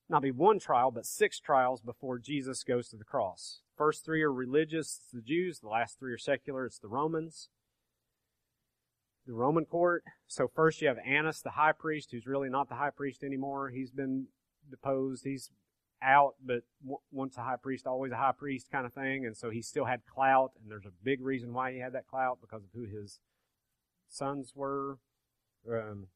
Not 0.10 0.22
be 0.22 0.32
one 0.32 0.60
trial, 0.60 0.92
but 0.92 1.06
six 1.06 1.40
trials 1.40 1.82
before 1.82 2.18
Jesus 2.18 2.64
goes 2.64 2.90
to 2.90 2.98
the 2.98 3.04
cross. 3.06 3.62
First 3.78 4.04
three 4.04 4.22
are 4.24 4.34
religious, 4.34 5.00
it's 5.02 5.12
the 5.14 5.22
Jews. 5.22 5.60
The 5.60 5.70
last 5.70 6.00
three 6.00 6.12
are 6.12 6.18
secular, 6.18 6.66
it's 6.66 6.80
the 6.80 6.88
Romans 6.90 7.50
the 9.28 9.34
Roman 9.34 9.66
court. 9.66 10.04
So 10.28 10.48
first 10.48 10.82
you 10.82 10.88
have 10.88 10.98
Annas, 11.06 11.42
the 11.42 11.52
high 11.52 11.74
priest, 11.74 12.10
who's 12.12 12.26
really 12.26 12.50
not 12.50 12.70
the 12.70 12.76
high 12.76 12.90
priest 12.90 13.24
anymore. 13.24 13.70
He's 13.70 13.92
been 13.92 14.28
deposed. 14.72 15.26
He's 15.26 15.52
out, 16.02 16.36
but 16.44 16.64
once 17.12 17.38
a 17.38 17.42
high 17.42 17.58
priest, 17.62 17.86
always 17.86 18.12
a 18.12 18.18
high 18.18 18.32
priest 18.32 18.72
kind 18.72 18.86
of 18.86 18.94
thing. 18.94 19.26
And 19.26 19.36
so 19.36 19.50
he 19.50 19.62
still 19.62 19.86
had 19.86 20.06
clout, 20.06 20.52
and 20.62 20.72
there's 20.72 20.86
a 20.86 21.04
big 21.04 21.22
reason 21.22 21.54
why 21.54 21.74
he 21.74 21.80
had 21.80 21.94
that 21.94 22.08
clout 22.08 22.40
because 22.42 22.64
of 22.64 22.70
who 22.74 22.86
his 22.86 23.20
sons 24.08 24.54
were. 24.56 25.00
Um, 25.70 26.08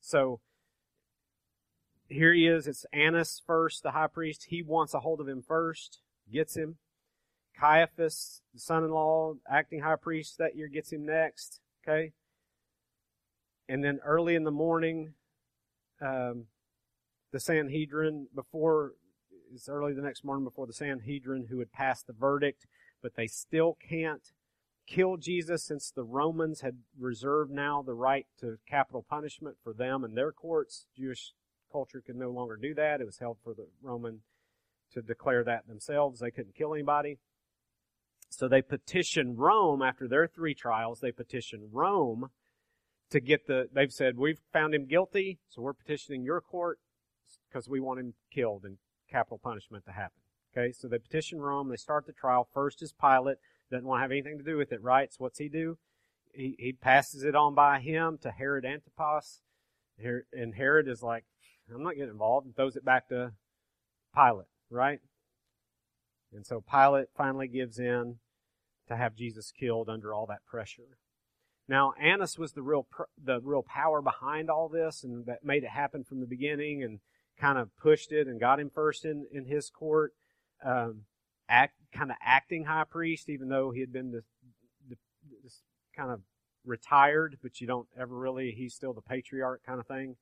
so 0.00 0.40
here 2.08 2.32
he 2.32 2.46
is. 2.46 2.66
It's 2.66 2.86
Annas 2.92 3.42
first, 3.46 3.82
the 3.82 3.90
high 3.90 4.06
priest. 4.06 4.46
He 4.48 4.62
wants 4.62 4.94
a 4.94 5.00
hold 5.00 5.20
of 5.20 5.28
him 5.28 5.42
first, 5.42 6.00
gets 6.32 6.56
him. 6.56 6.76
Caiaphas, 7.58 8.42
the 8.52 8.60
son-in-law, 8.60 9.34
acting 9.48 9.80
high 9.80 9.96
priest 9.96 10.38
that 10.38 10.56
year, 10.56 10.68
gets 10.68 10.92
him 10.92 11.06
next. 11.06 11.60
Okay, 11.86 12.12
and 13.68 13.82
then 13.82 14.00
early 14.04 14.34
in 14.34 14.44
the 14.44 14.50
morning, 14.50 15.14
um, 16.00 16.46
the 17.32 17.40
Sanhedrin 17.40 18.28
before 18.34 18.92
it's 19.52 19.68
early 19.68 19.92
the 19.94 20.02
next 20.02 20.24
morning 20.24 20.44
before 20.44 20.66
the 20.66 20.72
Sanhedrin 20.72 21.46
who 21.48 21.58
had 21.60 21.72
passed 21.72 22.06
the 22.06 22.12
verdict, 22.12 22.66
but 23.02 23.14
they 23.14 23.26
still 23.26 23.76
can't 23.88 24.32
kill 24.86 25.16
Jesus 25.16 25.64
since 25.64 25.90
the 25.90 26.04
Romans 26.04 26.60
had 26.60 26.78
reserved 26.98 27.50
now 27.50 27.82
the 27.82 27.94
right 27.94 28.26
to 28.40 28.58
capital 28.68 29.04
punishment 29.08 29.56
for 29.62 29.72
them 29.72 30.04
and 30.04 30.16
their 30.16 30.32
courts. 30.32 30.86
Jewish 30.96 31.32
culture 31.70 32.02
could 32.04 32.16
no 32.16 32.30
longer 32.30 32.56
do 32.56 32.74
that. 32.74 33.00
It 33.00 33.06
was 33.06 33.18
held 33.18 33.38
for 33.42 33.54
the 33.54 33.66
Roman 33.82 34.20
to 34.92 35.02
declare 35.02 35.44
that 35.44 35.66
themselves. 35.66 36.20
They 36.20 36.30
couldn't 36.30 36.54
kill 36.54 36.74
anybody. 36.74 37.18
So 38.30 38.48
they 38.48 38.62
petitioned 38.62 39.38
Rome 39.38 39.82
after 39.82 40.08
their 40.08 40.26
three 40.26 40.54
trials. 40.54 41.00
They 41.00 41.12
petitioned 41.12 41.70
Rome 41.72 42.30
to 43.10 43.20
get 43.20 43.46
the, 43.46 43.68
they've 43.72 43.92
said, 43.92 44.16
we've 44.16 44.40
found 44.52 44.74
him 44.74 44.86
guilty, 44.86 45.38
so 45.48 45.62
we're 45.62 45.72
petitioning 45.72 46.24
your 46.24 46.40
court 46.40 46.78
because 47.48 47.68
we 47.68 47.80
want 47.80 48.00
him 48.00 48.14
killed 48.32 48.64
and 48.64 48.78
capital 49.10 49.38
punishment 49.38 49.84
to 49.84 49.92
happen. 49.92 50.18
Okay, 50.56 50.72
so 50.72 50.88
they 50.88 50.98
petition 50.98 51.38
Rome. 51.38 51.68
They 51.68 51.76
start 51.76 52.06
the 52.06 52.12
trial. 52.12 52.48
First 52.52 52.82
is 52.82 52.92
Pilate. 52.92 53.36
Doesn't 53.70 53.86
want 53.86 53.98
to 53.98 54.02
have 54.02 54.12
anything 54.12 54.38
to 54.38 54.44
do 54.44 54.56
with 54.56 54.72
it, 54.72 54.82
right? 54.82 55.12
So 55.12 55.16
what's 55.18 55.38
he 55.38 55.48
do? 55.48 55.78
He, 56.32 56.54
he 56.58 56.72
passes 56.72 57.24
it 57.24 57.34
on 57.34 57.54
by 57.54 57.80
him 57.80 58.18
to 58.22 58.30
Herod 58.30 58.64
Antipas. 58.64 59.40
And 60.32 60.54
Herod 60.54 60.88
is 60.88 61.02
like, 61.02 61.24
I'm 61.72 61.82
not 61.82 61.94
getting 61.94 62.10
involved, 62.10 62.46
and 62.46 62.54
throws 62.54 62.76
it 62.76 62.84
back 62.84 63.08
to 63.08 63.32
Pilate, 64.14 64.46
right? 64.70 65.00
And 66.32 66.46
so 66.46 66.60
Pilate 66.60 67.08
finally 67.16 67.48
gives 67.48 67.78
in 67.78 68.16
to 68.88 68.96
have 68.96 69.16
Jesus 69.16 69.52
killed 69.58 69.88
under 69.88 70.14
all 70.14 70.26
that 70.26 70.44
pressure. 70.46 70.98
Now, 71.68 71.94
Annas 72.00 72.38
was 72.38 72.52
the 72.52 72.62
real 72.62 72.86
the 73.20 73.40
real 73.42 73.64
power 73.64 74.00
behind 74.00 74.48
all 74.48 74.68
this, 74.68 75.02
and 75.02 75.26
that 75.26 75.44
made 75.44 75.64
it 75.64 75.70
happen 75.70 76.04
from 76.04 76.20
the 76.20 76.26
beginning, 76.26 76.82
and 76.82 77.00
kind 77.40 77.58
of 77.58 77.76
pushed 77.76 78.12
it 78.12 78.28
and 78.28 78.38
got 78.38 78.60
him 78.60 78.70
first 78.72 79.04
in 79.04 79.26
in 79.32 79.46
his 79.46 79.70
court. 79.70 80.12
Um, 80.64 81.06
act 81.48 81.74
kind 81.92 82.10
of 82.10 82.16
acting 82.22 82.64
high 82.64 82.84
priest, 82.84 83.28
even 83.28 83.48
though 83.48 83.70
he 83.70 83.80
had 83.80 83.92
been 83.92 84.12
this, 84.12 84.24
this 85.42 85.62
kind 85.96 86.10
of 86.10 86.20
retired, 86.64 87.38
but 87.42 87.60
you 87.60 87.66
don't 87.66 87.88
ever 87.98 88.14
really. 88.14 88.52
He's 88.52 88.74
still 88.74 88.92
the 88.92 89.00
patriarch 89.00 89.62
kind 89.64 89.80
of 89.80 89.86
thing. 89.86 90.16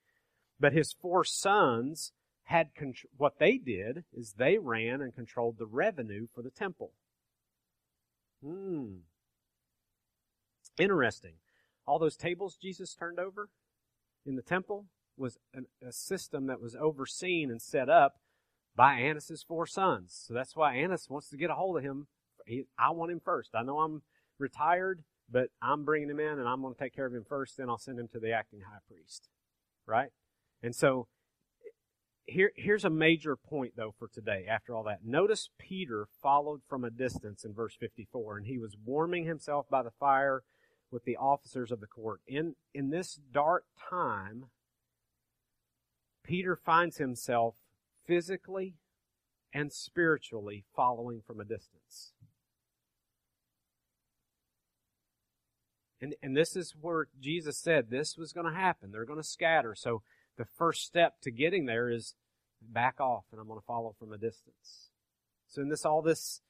But 0.61 0.73
his 0.73 0.93
four 0.93 1.25
sons 1.25 2.13
had 2.45 2.69
what 3.17 3.39
they 3.39 3.59
did 3.59 4.05
is 4.13 4.35
they 4.37 4.59
ran 4.59 5.01
and 5.01 5.15
controlled 5.15 5.57
the 5.59 5.67
revenue 5.67 6.27
for 6.33 6.43
the 6.43 6.51
temple. 6.51 6.93
Hmm. 8.45 8.97
Interesting. 10.79 11.35
All 11.87 11.99
those 11.99 12.17
tables 12.17 12.57
Jesus 12.61 12.95
turned 12.95 13.19
over 13.19 13.49
in 14.27 14.37
the 14.37 14.43
temple 14.43 14.87
was 15.17 15.39
an, 15.53 15.67
a 15.87 15.93
system 15.93 16.47
that 16.47 16.61
was 16.61 16.75
overseen 16.75 17.51
and 17.51 17.63
set 17.63 17.89
up 17.89 18.17
by 18.77 18.95
Annas' 18.95 19.45
four 19.47 19.67
sons. 19.67 20.25
So 20.27 20.35
that's 20.35 20.57
why 20.57 20.77
Annas 20.77 21.09
wants 21.09 21.29
to 21.31 21.37
get 21.37 21.51
a 21.51 21.55
hold 21.55 21.77
of 21.77 21.83
him. 21.83 22.07
He, 22.47 22.65
I 22.79 22.91
want 22.91 23.13
him 23.13 23.21
first. 23.25 23.51
I 23.55 23.63
know 23.63 23.79
I'm 23.79 24.03
retired, 24.39 25.05
but 25.31 25.49
I'm 25.63 25.85
bringing 25.85 26.11
him 26.11 26.21
in 26.21 26.39
and 26.39 26.49
I'm 26.49 26.61
going 26.61 26.75
to 26.75 26.81
take 26.81 26.95
care 26.95 27.07
of 27.07 27.15
him 27.15 27.25
first. 27.29 27.57
Then 27.57 27.69
I'll 27.69 27.79
send 27.79 27.99
him 27.99 28.09
to 28.09 28.19
the 28.19 28.33
acting 28.33 28.61
high 28.61 28.81
priest. 28.89 29.29
Right? 29.87 30.11
And 30.63 30.75
so 30.75 31.09
here, 32.27 32.53
here's 32.57 32.85
a 32.85 32.91
major 32.91 33.37
point, 33.37 33.75
though, 33.77 33.95
for 33.99 34.09
today 34.09 34.47
after 34.49 34.75
all 34.75 34.85
that. 34.85 35.05
Notice 35.05 35.51
Peter 35.59 36.07
followed 36.23 36.63
from 36.69 36.85
a 36.85 36.91
distance 36.91 37.45
in 37.45 37.53
verse 37.53 37.77
54, 37.79 38.39
and 38.39 38.47
he 38.47 38.59
was 38.59 38.77
warming 38.85 39.25
himself 39.25 39.67
by 39.71 39.83
the 39.83 39.91
fire 39.91 40.43
with 40.91 41.05
the 41.05 41.17
officers 41.17 41.71
of 41.71 41.81
the 41.81 41.87
court. 41.87 42.21
In, 42.27 42.55
in 42.73 42.91
this 42.91 43.19
dark 43.33 43.65
time, 43.91 44.47
Peter 46.23 46.57
finds 46.57 46.97
himself 46.97 47.55
physically 48.07 48.77
and 49.53 49.73
spiritually 49.73 50.65
following 50.75 51.21
from 51.27 51.41
a 51.41 51.45
distance. 51.45 52.13
And, 56.01 56.15
and 56.23 56.37
this 56.37 56.55
is 56.57 56.75
where 56.79 57.07
Jesus 57.19 57.59
said 57.59 57.89
this 57.89 58.17
was 58.19 58.33
going 58.33 58.47
to 58.47 58.59
happen. 58.59 58.91
They're 58.91 59.07
going 59.07 59.23
to 59.23 59.27
scatter. 59.27 59.75
So 59.75 60.03
the 60.37 60.45
first 60.45 60.83
step 60.83 61.15
to 61.23 61.31
getting 61.31 61.67
there 61.67 61.89
is 61.89 62.15
back 62.61 63.01
off 63.01 63.25
and 63.31 63.41
I'm 63.41 63.47
going 63.47 63.61
to 63.61 63.67
follow 63.67 63.95
from 63.99 64.13
a 64.13 64.19
distance. 64.19 64.91
So 65.49 65.63
in 65.63 65.69
this, 65.69 65.85
all 65.85 66.03
this 66.03 66.41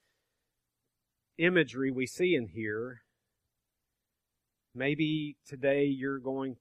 imagery 1.39 1.91
we 1.91 2.07
see 2.07 2.35
in 2.35 2.49
here, 2.49 3.03
maybe 4.75 5.37
today 5.47 5.85
you're 5.85 6.19
going 6.19 6.57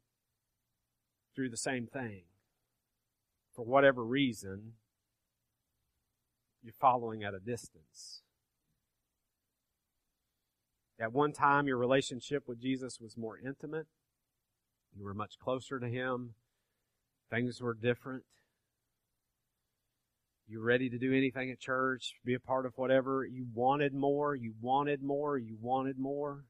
through 1.35 1.49
the 1.49 1.57
same 1.57 1.87
thing. 1.87 2.23
For 3.55 3.63
whatever 3.63 4.03
reason, 4.03 4.73
you're 6.63 6.73
following 6.73 7.23
at 7.23 7.33
a 7.33 7.39
distance. 7.39 8.21
At 10.99 11.11
one 11.11 11.33
time, 11.33 11.67
your 11.67 11.77
relationship 11.77 12.47
with 12.47 12.61
Jesus 12.61 12.99
was 13.01 13.17
more 13.17 13.37
intimate. 13.37 13.87
You 14.95 15.03
were 15.03 15.13
much 15.13 15.37
closer 15.37 15.79
to 15.79 15.87
Him. 15.87 16.35
Things 17.29 17.61
were 17.61 17.73
different. 17.73 18.23
You 20.47 20.59
were 20.59 20.65
ready 20.65 20.89
to 20.89 20.97
do 20.97 21.13
anything 21.13 21.49
at 21.51 21.59
church, 21.59 22.15
be 22.23 22.33
a 22.33 22.39
part 22.39 22.65
of 22.65 22.73
whatever. 22.75 23.25
You 23.25 23.47
wanted 23.53 23.93
more, 23.93 24.35
you 24.35 24.53
wanted 24.61 25.01
more, 25.01 25.37
you 25.37 25.57
wanted 25.59 25.97
more. 25.97 26.45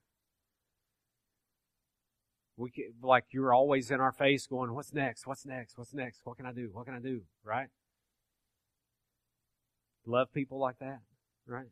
We 2.58 2.70
could, 2.70 2.86
like 3.02 3.26
you 3.32 3.42
were 3.42 3.54
always 3.54 3.92
in 3.92 4.00
our 4.00 4.12
face 4.12 4.46
going, 4.46 4.74
what's 4.74 4.94
next? 4.94 5.26
What's 5.26 5.46
next? 5.46 5.78
What's 5.78 5.94
next? 5.94 6.22
What 6.24 6.38
can 6.38 6.46
I 6.46 6.52
do? 6.52 6.70
What 6.72 6.86
can 6.86 6.96
I 6.96 7.00
do? 7.00 7.22
Right? 7.44 7.68
Love 10.06 10.34
people 10.34 10.60
like 10.60 10.80
that, 10.80 11.00
right? 11.48 11.70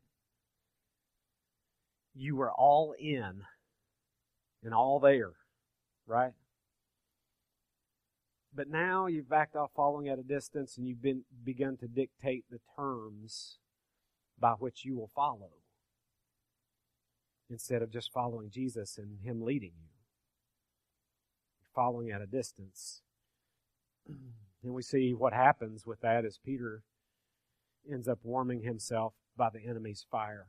You 2.14 2.36
were 2.36 2.52
all 2.52 2.94
in 2.98 3.44
and 4.64 4.74
all 4.74 5.00
there, 5.00 5.32
right? 6.08 6.34
But 8.54 8.70
now 8.70 9.08
you've 9.08 9.30
backed 9.30 9.56
off 9.56 9.72
following 9.76 10.10
at 10.10 10.20
a 10.20 10.24
distance 10.24 10.78
and 10.78 10.88
you've 10.88 11.02
been 11.02 11.24
begun 11.44 11.78
to 11.78 11.88
dictate 11.88 12.46
the 12.50 12.60
terms 12.78 13.58
by 14.40 14.52
which 14.52 14.84
you 14.84 14.96
will 14.96 15.12
follow 15.16 15.52
instead 17.50 17.82
of 17.82 17.92
just 17.92 18.12
following 18.12 18.50
Jesus 18.50 18.98
and 18.98 19.20
Him 19.24 19.42
leading 19.42 19.72
you. 19.78 19.90
You're 21.62 21.84
following 21.84 22.12
at 22.12 22.22
a 22.22 22.28
distance. 22.28 23.02
And 24.64 24.76
we 24.76 24.84
see 24.84 25.16
what 25.16 25.34
happens 25.34 25.88
with 25.88 26.02
that 26.02 26.24
as 26.24 26.38
Peter 26.38 26.84
ends 27.90 28.08
up 28.08 28.20
warming 28.24 28.62
himself 28.62 29.14
by 29.38 29.50
the 29.50 29.66
enemy's 29.68 30.06
fire. 30.10 30.48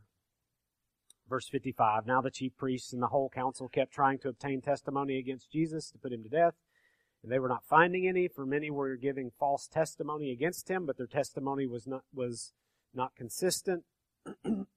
Verse 1.29 1.49
55 1.49 2.07
Now 2.07 2.21
the 2.21 2.31
chief 2.31 2.57
priests 2.57 2.93
and 2.93 3.03
the 3.03 3.09
whole 3.09 3.31
council 3.31 3.69
kept 3.69 3.93
trying 3.93 4.19
to 4.21 4.29
obtain 4.29 4.61
testimony 4.61 5.19
against 5.19 5.51
Jesus 5.51 5.91
to 5.91 5.99
put 5.99 6.13
him 6.13 6.23
to 6.23 6.29
death. 6.29 6.55
And 7.23 7.31
they 7.31 7.39
were 7.39 7.49
not 7.49 7.65
finding 7.65 8.09
any, 8.09 8.29
for 8.29 8.45
many 8.45 8.71
were 8.71 8.97
giving 8.97 9.31
false 9.39 9.69
testimony 9.69 10.33
against 10.33 10.69
him, 10.69 10.87
but 10.87 10.97
their 10.97 11.07
testimony 11.07 11.67
was 11.67 11.87
not, 11.87 12.03
was 12.13 12.53
not 12.93 13.15
consistent. 13.15 13.85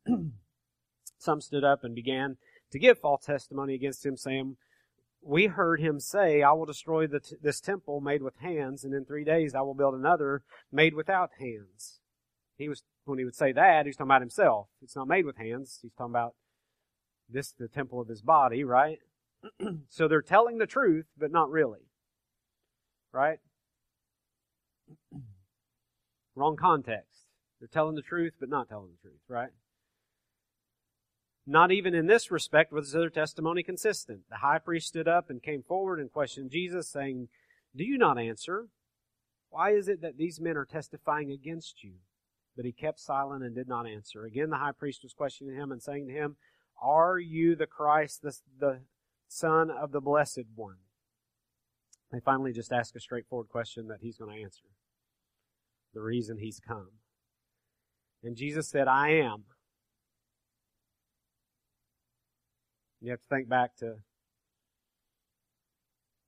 Some 1.18 1.41
stood 1.41 1.64
up 1.64 1.84
and 1.84 1.95
began 1.95 2.38
to 2.72 2.80
give 2.80 2.99
false 2.99 3.26
testimony 3.26 3.74
against 3.74 4.06
him, 4.06 4.16
saying, 4.16 4.58
We 5.22 5.47
heard 5.47 5.80
him 5.80 5.99
say, 5.99 6.43
I 6.43 6.51
will 6.51 6.66
destroy 6.66 7.08
t- 7.08 7.36
this 7.41 7.60
temple 7.60 7.99
made 7.99 8.22
with 8.22 8.38
hands, 8.38 8.84
and 8.84 8.93
in 8.93 9.06
three 9.06 9.24
days 9.24 9.56
I 9.56 9.62
will 9.62 9.74
build 9.74 9.95
another 9.95 10.43
made 10.72 10.93
without 10.93 11.32
hands. 11.39 11.99
He 12.58 12.70
was, 12.70 12.84
when 13.06 13.20
he 13.20 13.26
would 13.26 13.36
say 13.36 13.51
that, 13.51 13.86
he's 13.86 13.95
talking 13.95 14.10
about 14.10 14.22
himself. 14.22 14.68
It's 14.82 14.95
not 14.95 15.08
made 15.08 15.26
with 15.26 15.38
hands. 15.38 15.80
He's 15.82 15.93
talking 15.97 16.14
about 16.14 16.36
this, 17.30 17.51
the 17.51 17.68
temple 17.68 17.99
of 17.99 18.08
his 18.08 18.22
body, 18.22 18.64
right? 18.64 18.99
so 19.89 20.08
they're 20.08 20.22
telling 20.22 20.58
the 20.58 20.66
truth, 20.66 21.06
but 21.18 21.32
not 21.32 21.49
really 21.51 21.88
right? 23.16 23.39
Wrong 26.36 26.58
context. 26.58 27.24
They're 27.60 27.70
telling 27.70 27.95
the 27.95 28.01
truth, 28.01 28.34
but 28.39 28.49
not 28.49 28.68
telling 28.70 28.91
the 28.91 29.10
truth, 29.10 29.22
right? 29.28 29.49
Not 31.47 31.72
even 31.72 31.95
in 31.95 32.08
this 32.08 32.30
respect 32.30 32.74
was 32.74 32.91
their 32.91 33.10
testimony 33.10 33.64
consistent. 33.64 34.22
The 34.30 34.38
high 34.38 34.60
priest 34.60 34.88
stood 34.88 35.08
up 35.08 35.30
and 35.30 35.41
came 35.41 35.64
forward 35.64 35.99
and 35.99 36.12
questioned 36.12 36.51
Jesus, 36.51 36.89
saying, 36.89 37.30
Do 37.76 37.86
you 37.86 37.97
not 37.97 38.20
answer? 38.20 38.68
Why 39.49 39.72
is 39.72 39.88
it 39.88 40.01
that 40.01 40.18
these 40.18 40.41
men 40.41 40.58
are 40.58 40.66
testifying 40.66 41.32
against 41.32 41.84
you? 41.84 41.93
But 42.56 42.66
he 42.66 42.72
kept 42.72 42.99
silent 42.99 43.43
and 43.43 43.53
did 43.53 43.68
not 43.68 43.88
answer. 43.88 44.24
Again, 44.24 44.49
the 44.49 44.58
high 44.58 44.72
priest 44.72 45.01
was 45.03 45.14
questioning 45.14 45.56
him 45.56 45.72
and 45.72 45.82
saying 45.82 46.08
to 46.08 46.14
him, 46.14 46.38
Are 46.82 47.20
you 47.20 47.56
the 47.56 47.68
Christ, 47.68 48.22
the, 48.22 48.36
the 48.60 48.82
Son 49.28 49.70
of 49.70 49.91
the 49.91 50.01
Blessed 50.01 50.45
One? 50.56 50.78
They 52.12 52.20
finally 52.20 52.53
just 52.53 52.72
ask 52.72 52.95
a 52.95 52.99
straightforward 52.99 53.49
question 53.49 53.88
that 53.88 53.99
he's 54.01 54.18
going 54.18 54.36
to 54.38 54.41
answer. 54.41 54.68
The 55.93 56.01
reason 56.01 56.38
he's 56.38 56.62
come. 56.66 56.91
And 58.24 58.38
Jesus 58.38 58.70
said, 58.70 58.88
I 58.88 59.10
am. 59.10 59.43
You 63.01 63.12
have 63.12 63.22
to 63.22 63.28
think 63.28 63.49
back 63.49 63.76
to 63.78 63.97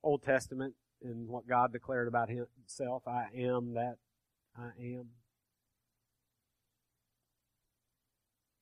Old 0.02 0.22
Testament 0.22 0.74
and 1.02 1.28
what 1.28 1.48
God 1.48 1.72
declared 1.72 2.08
about 2.08 2.28
himself. 2.28 3.02
I 3.06 3.26
am 3.36 3.74
that 3.74 3.96
I 4.56 4.70
am. 4.78 5.08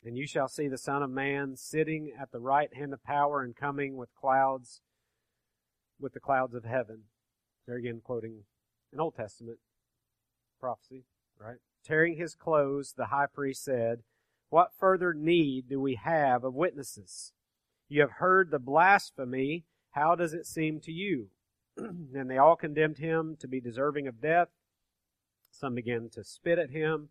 And 0.06 0.16
you 0.16 0.24
shall 0.28 0.46
see 0.46 0.68
the 0.68 0.78
Son 0.78 1.02
of 1.02 1.10
Man 1.10 1.56
sitting 1.56 2.12
at 2.18 2.30
the 2.30 2.38
right 2.38 2.72
hand 2.72 2.92
of 2.92 3.02
power 3.02 3.42
and 3.42 3.56
coming 3.56 3.96
with 3.96 4.14
clouds, 4.14 4.80
with 5.98 6.12
the 6.12 6.20
clouds 6.20 6.54
of 6.54 6.64
heaven. 6.64 7.02
There 7.66 7.76
again, 7.76 8.00
quoting 8.04 8.44
an 8.92 9.00
Old 9.00 9.16
Testament 9.16 9.58
prophecy, 10.60 11.02
right? 11.40 11.56
Tearing 11.84 12.16
his 12.16 12.36
clothes, 12.36 12.94
the 12.96 13.06
high 13.06 13.26
priest 13.26 13.64
said, 13.64 14.04
What 14.48 14.70
further 14.78 15.12
need 15.12 15.68
do 15.68 15.80
we 15.80 15.96
have 15.96 16.44
of 16.44 16.54
witnesses? 16.54 17.32
You 17.88 18.00
have 18.02 18.12
heard 18.12 18.52
the 18.52 18.60
blasphemy. 18.60 19.64
How 19.90 20.14
does 20.14 20.32
it 20.32 20.46
seem 20.46 20.78
to 20.82 20.92
you? 20.92 21.30
and 21.76 22.30
they 22.30 22.38
all 22.38 22.54
condemned 22.54 22.98
him 22.98 23.36
to 23.40 23.48
be 23.48 23.60
deserving 23.60 24.06
of 24.06 24.20
death. 24.20 24.50
Some 25.50 25.74
began 25.74 26.10
to 26.10 26.22
spit 26.22 26.60
at 26.60 26.70
him 26.70 27.08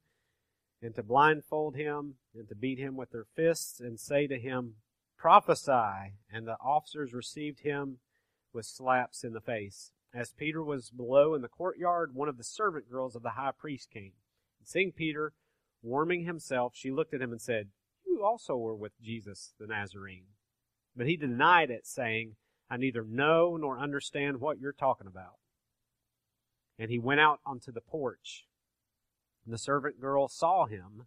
and 0.86 0.94
to 0.94 1.02
blindfold 1.02 1.76
him 1.76 2.14
and 2.36 2.48
to 2.48 2.56
beat 2.56 2.78
him 2.78 2.96
with 2.96 3.10
their 3.10 3.26
fists 3.36 3.80
and 3.80 4.00
say 4.00 4.28
to 4.28 4.38
him, 4.38 4.76
Prophesy. 5.18 6.14
And 6.32 6.48
the 6.48 6.58
officers 6.64 7.12
received 7.12 7.62
him 7.62 7.98
with 8.54 8.68
slaps 8.68 9.24
in 9.24 9.34
the 9.34 9.42
face. 9.42 9.92
As 10.14 10.32
Peter 10.32 10.64
was 10.64 10.92
below 10.92 11.34
in 11.34 11.42
the 11.42 11.48
courtyard, 11.48 12.14
one 12.14 12.30
of 12.30 12.38
the 12.38 12.44
servant 12.44 12.90
girls 12.90 13.16
of 13.16 13.24
the 13.24 13.32
high 13.32 13.52
priest 13.58 13.90
came. 13.92 14.14
And 14.60 14.68
seeing 14.68 14.92
Peter 14.92 15.34
warming 15.82 16.26
himself, 16.26 16.74
she 16.76 16.92
looked 16.92 17.16
at 17.16 17.22
him 17.22 17.32
and 17.32 17.42
said, 17.42 17.70
You 18.06 18.24
also 18.24 18.56
were 18.56 18.76
with 18.76 18.94
Jesus 19.02 19.54
the 19.60 19.66
Nazarene. 19.66 20.28
But 20.96 21.08
he 21.08 21.18
denied 21.18 21.72
it, 21.72 21.88
saying, 21.88 22.36
I 22.70 22.78
neither 22.78 23.04
know 23.04 23.58
nor 23.58 23.80
understand 23.80 24.40
what 24.40 24.60
you're 24.60 24.72
talking 24.72 25.08
about. 25.08 25.40
And 26.78 26.92
he 26.92 27.00
went 27.00 27.22
out 27.22 27.40
onto 27.44 27.72
the 27.72 27.82
porch. 27.82 28.46
And 29.46 29.54
the 29.54 29.60
servant 29.60 30.02
girl 30.02 30.28
saw 30.28 30.66
him 30.66 31.06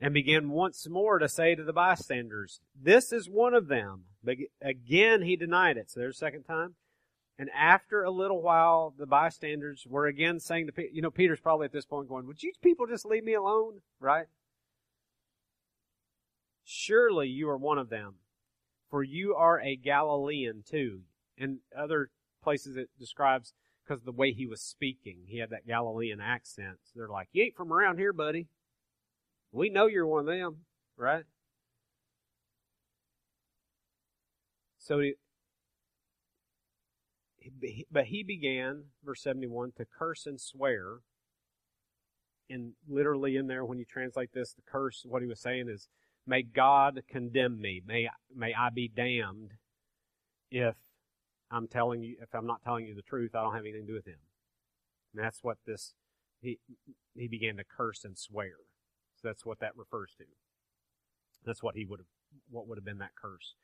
and 0.00 0.14
began 0.14 0.50
once 0.50 0.86
more 0.88 1.18
to 1.18 1.28
say 1.28 1.54
to 1.54 1.64
the 1.64 1.72
bystanders, 1.72 2.60
This 2.80 3.12
is 3.12 3.28
one 3.28 3.54
of 3.54 3.68
them. 3.68 4.04
But 4.22 4.36
again 4.62 5.22
he 5.22 5.36
denied 5.36 5.76
it. 5.76 5.90
So 5.90 6.00
there's 6.00 6.16
a 6.16 6.18
second 6.18 6.44
time. 6.44 6.74
And 7.38 7.50
after 7.56 8.02
a 8.02 8.10
little 8.10 8.42
while, 8.42 8.92
the 8.98 9.06
bystanders 9.06 9.86
were 9.88 10.06
again 10.06 10.40
saying 10.40 10.66
to 10.66 10.72
Peter, 10.72 10.88
you 10.92 11.00
know, 11.00 11.10
Peter's 11.10 11.40
probably 11.40 11.66
at 11.66 11.72
this 11.72 11.86
point 11.86 12.08
going, 12.08 12.26
Would 12.26 12.42
you 12.42 12.52
people 12.62 12.86
just 12.86 13.06
leave 13.06 13.24
me 13.24 13.34
alone? 13.34 13.80
Right? 14.00 14.26
Surely 16.64 17.28
you 17.28 17.48
are 17.48 17.56
one 17.56 17.78
of 17.78 17.88
them, 17.88 18.16
for 18.90 19.02
you 19.02 19.34
are 19.34 19.60
a 19.60 19.76
Galilean 19.76 20.62
too. 20.68 21.02
And 21.38 21.58
other 21.76 22.10
places 22.42 22.76
it 22.76 22.90
describes 22.98 23.54
because 23.88 24.02
of 24.02 24.06
the 24.06 24.12
way 24.12 24.32
he 24.32 24.46
was 24.46 24.60
speaking, 24.60 25.20
he 25.26 25.38
had 25.38 25.50
that 25.50 25.66
Galilean 25.66 26.20
accent. 26.20 26.78
So 26.84 26.92
they're 26.96 27.08
like, 27.08 27.28
You 27.32 27.44
ain't 27.44 27.56
from 27.56 27.72
around 27.72 27.98
here, 27.98 28.12
buddy. 28.12 28.48
We 29.50 29.70
know 29.70 29.86
you're 29.86 30.06
one 30.06 30.20
of 30.20 30.26
them, 30.26 30.58
right? 30.96 31.24
So, 34.78 35.00
he, 35.00 35.14
but 37.90 38.06
he 38.06 38.22
began, 38.22 38.84
verse 39.04 39.22
71, 39.22 39.72
to 39.78 39.86
curse 39.98 40.26
and 40.26 40.40
swear. 40.40 40.98
And 42.50 42.72
literally 42.88 43.36
in 43.36 43.46
there, 43.46 43.64
when 43.64 43.78
you 43.78 43.84
translate 43.84 44.32
this, 44.32 44.52
the 44.52 44.62
curse, 44.66 45.04
what 45.06 45.22
he 45.22 45.28
was 45.28 45.40
saying 45.40 45.68
is, 45.68 45.88
May 46.26 46.42
God 46.42 47.00
condemn 47.08 47.58
me. 47.58 47.80
May, 47.86 48.08
may 48.34 48.52
I 48.52 48.68
be 48.68 48.86
damned 48.86 49.52
if 50.50 50.74
I'm 51.50 51.68
telling 51.68 52.02
you, 52.02 52.16
if 52.20 52.34
I'm 52.34 52.46
not 52.46 52.62
telling 52.62 52.86
you 52.86 52.94
the 52.94 53.02
truth, 53.02 53.34
I 53.34 53.42
don't 53.42 53.54
have 53.54 53.62
anything 53.62 53.86
to 53.86 53.92
do 53.92 53.94
with 53.94 54.06
him. 54.06 54.20
And 55.14 55.24
that's 55.24 55.42
what 55.42 55.58
this, 55.66 55.94
he, 56.40 56.58
he 57.14 57.28
began 57.28 57.56
to 57.56 57.64
curse 57.64 58.04
and 58.04 58.18
swear. 58.18 58.52
So 59.16 59.28
that's 59.28 59.46
what 59.46 59.60
that 59.60 59.76
refers 59.76 60.14
to. 60.18 60.24
That's 61.44 61.62
what 61.62 61.76
he 61.76 61.84
would 61.84 62.00
have, 62.00 62.06
what 62.50 62.68
would 62.68 62.78
have 62.78 62.84
been 62.84 62.98
that 62.98 63.16
curse. 63.20 63.54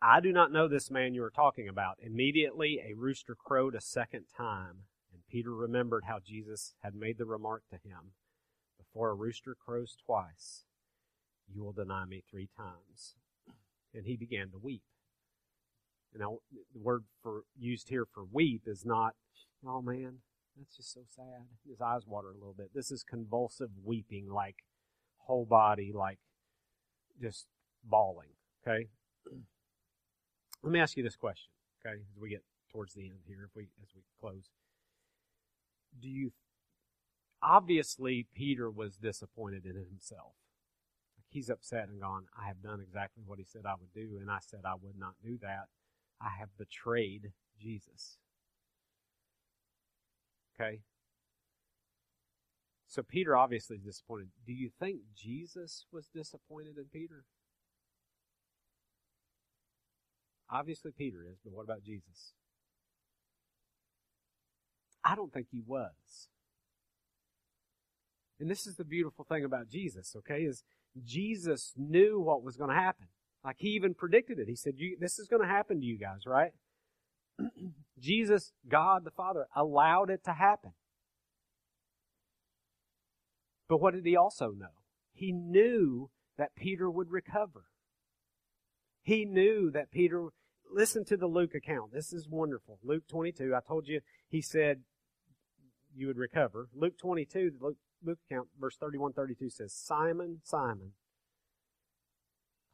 I 0.00 0.20
do 0.20 0.32
not 0.32 0.52
know 0.52 0.68
this 0.68 0.90
man 0.90 1.14
you 1.14 1.24
are 1.24 1.30
talking 1.30 1.68
about. 1.68 1.98
Immediately 2.00 2.80
a 2.88 2.94
rooster 2.94 3.34
crowed 3.34 3.74
a 3.74 3.80
second 3.80 4.26
time, 4.36 4.84
and 5.12 5.22
Peter 5.28 5.52
remembered 5.52 6.04
how 6.06 6.20
Jesus 6.24 6.74
had 6.82 6.94
made 6.94 7.18
the 7.18 7.24
remark 7.24 7.64
to 7.70 7.76
him, 7.76 8.12
Before 8.78 9.10
a 9.10 9.14
rooster 9.14 9.56
crows 9.56 9.96
twice, 10.06 10.64
you 11.52 11.64
will 11.64 11.72
deny 11.72 12.04
me 12.04 12.22
three 12.30 12.48
times. 12.56 13.16
And 13.92 14.06
he 14.06 14.16
began 14.16 14.50
to 14.50 14.58
weep. 14.58 14.82
And 16.12 16.20
now, 16.20 16.38
the 16.72 16.80
word 16.80 17.04
for 17.22 17.42
used 17.58 17.88
here 17.88 18.06
for 18.06 18.24
weep 18.24 18.62
is 18.66 18.84
not, 18.84 19.14
oh 19.66 19.82
man, 19.82 20.18
that's 20.56 20.76
just 20.76 20.92
so 20.92 21.00
sad. 21.14 21.46
His 21.68 21.80
eyes 21.80 22.06
water 22.06 22.30
a 22.30 22.34
little 22.34 22.54
bit. 22.56 22.70
This 22.74 22.90
is 22.90 23.02
convulsive 23.02 23.70
weeping, 23.84 24.28
like 24.30 24.56
whole 25.18 25.44
body, 25.44 25.92
like 25.94 26.18
just 27.20 27.46
bawling. 27.84 28.30
Okay? 28.66 28.88
Let 30.62 30.72
me 30.72 30.80
ask 30.80 30.96
you 30.96 31.02
this 31.02 31.16
question, 31.16 31.50
okay, 31.84 31.96
as 31.96 32.20
we 32.20 32.30
get 32.30 32.42
towards 32.72 32.94
the 32.94 33.02
end 33.02 33.20
here, 33.26 33.44
if 33.48 33.54
we 33.54 33.68
as 33.82 33.88
we 33.94 34.02
close. 34.20 34.50
Do 36.00 36.08
you 36.08 36.32
obviously 37.42 38.26
Peter 38.34 38.70
was 38.70 38.96
disappointed 38.96 39.64
in 39.64 39.76
himself. 39.76 40.34
He's 41.30 41.50
upset 41.50 41.88
and 41.88 42.00
gone, 42.00 42.26
I 42.40 42.46
have 42.46 42.62
done 42.62 42.80
exactly 42.80 43.22
what 43.26 43.38
he 43.38 43.44
said 43.44 43.62
I 43.66 43.74
would 43.78 43.92
do, 43.92 44.18
and 44.18 44.30
I 44.30 44.38
said 44.40 44.60
I 44.64 44.74
would 44.74 44.98
not 44.98 45.14
do 45.22 45.38
that. 45.42 45.66
I 46.20 46.30
have 46.38 46.48
betrayed 46.58 47.32
Jesus. 47.60 48.18
Okay? 50.54 50.80
So 52.86 53.02
Peter 53.02 53.36
obviously 53.36 53.76
is 53.76 53.82
disappointed. 53.82 54.28
Do 54.46 54.52
you 54.52 54.70
think 54.80 55.00
Jesus 55.14 55.84
was 55.92 56.08
disappointed 56.12 56.76
in 56.78 56.86
Peter? 56.92 57.24
Obviously 60.50 60.90
Peter 60.96 61.18
is, 61.30 61.38
but 61.44 61.52
what 61.52 61.64
about 61.64 61.82
Jesus? 61.82 62.32
I 65.04 65.14
don't 65.14 65.32
think 65.32 65.48
he 65.50 65.62
was. 65.64 66.28
And 68.40 68.50
this 68.50 68.66
is 68.66 68.76
the 68.76 68.84
beautiful 68.84 69.24
thing 69.24 69.44
about 69.44 69.68
Jesus, 69.68 70.14
okay, 70.16 70.42
is 70.42 70.64
Jesus 71.04 71.72
knew 71.76 72.20
what 72.20 72.42
was 72.42 72.56
going 72.56 72.70
to 72.70 72.76
happen. 72.76 73.08
Like 73.44 73.56
he 73.58 73.68
even 73.68 73.94
predicted 73.94 74.38
it. 74.38 74.48
He 74.48 74.56
said, 74.56 74.74
This 74.98 75.18
is 75.18 75.28
going 75.28 75.42
to 75.42 75.48
happen 75.48 75.80
to 75.80 75.86
you 75.86 75.98
guys, 75.98 76.26
right? 76.26 76.52
Jesus, 77.98 78.52
God 78.68 79.04
the 79.04 79.10
Father, 79.10 79.46
allowed 79.54 80.10
it 80.10 80.24
to 80.24 80.32
happen. 80.32 80.72
But 83.68 83.80
what 83.80 83.94
did 83.94 84.06
he 84.06 84.16
also 84.16 84.50
know? 84.50 84.66
He 85.12 85.32
knew 85.32 86.10
that 86.38 86.54
Peter 86.56 86.90
would 86.90 87.10
recover. 87.10 87.64
He 89.02 89.24
knew 89.24 89.70
that 89.72 89.90
Peter, 89.90 90.28
listen 90.72 91.04
to 91.06 91.16
the 91.16 91.26
Luke 91.26 91.54
account. 91.54 91.92
This 91.92 92.12
is 92.12 92.28
wonderful. 92.28 92.78
Luke 92.82 93.04
22, 93.10 93.54
I 93.54 93.60
told 93.66 93.88
you, 93.88 94.00
he 94.28 94.40
said 94.40 94.80
you 95.94 96.06
would 96.06 96.16
recover. 96.16 96.68
Luke 96.74 96.98
22, 96.98 97.52
the 97.58 97.66
Luke, 97.66 97.76
Luke 98.04 98.18
account, 98.30 98.48
verse 98.58 98.76
31 98.76 99.12
32 99.12 99.50
says, 99.50 99.74
Simon, 99.74 100.40
Simon, 100.44 100.92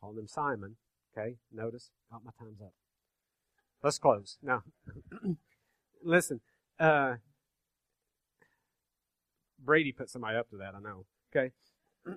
calling 0.04 0.18
him 0.18 0.28
Simon. 0.28 0.76
Okay, 1.16 1.36
notice, 1.52 1.90
got 2.10 2.24
my 2.24 2.32
time's 2.38 2.60
up. 2.60 2.72
Let's 3.82 3.98
close. 3.98 4.38
Now, 4.42 4.62
listen, 6.04 6.40
uh, 6.78 7.14
Brady 9.58 9.92
put 9.92 10.10
somebody 10.10 10.36
up 10.36 10.50
to 10.50 10.56
that, 10.56 10.74
I 10.74 10.80
know. 10.80 11.06
Okay. 11.34 11.52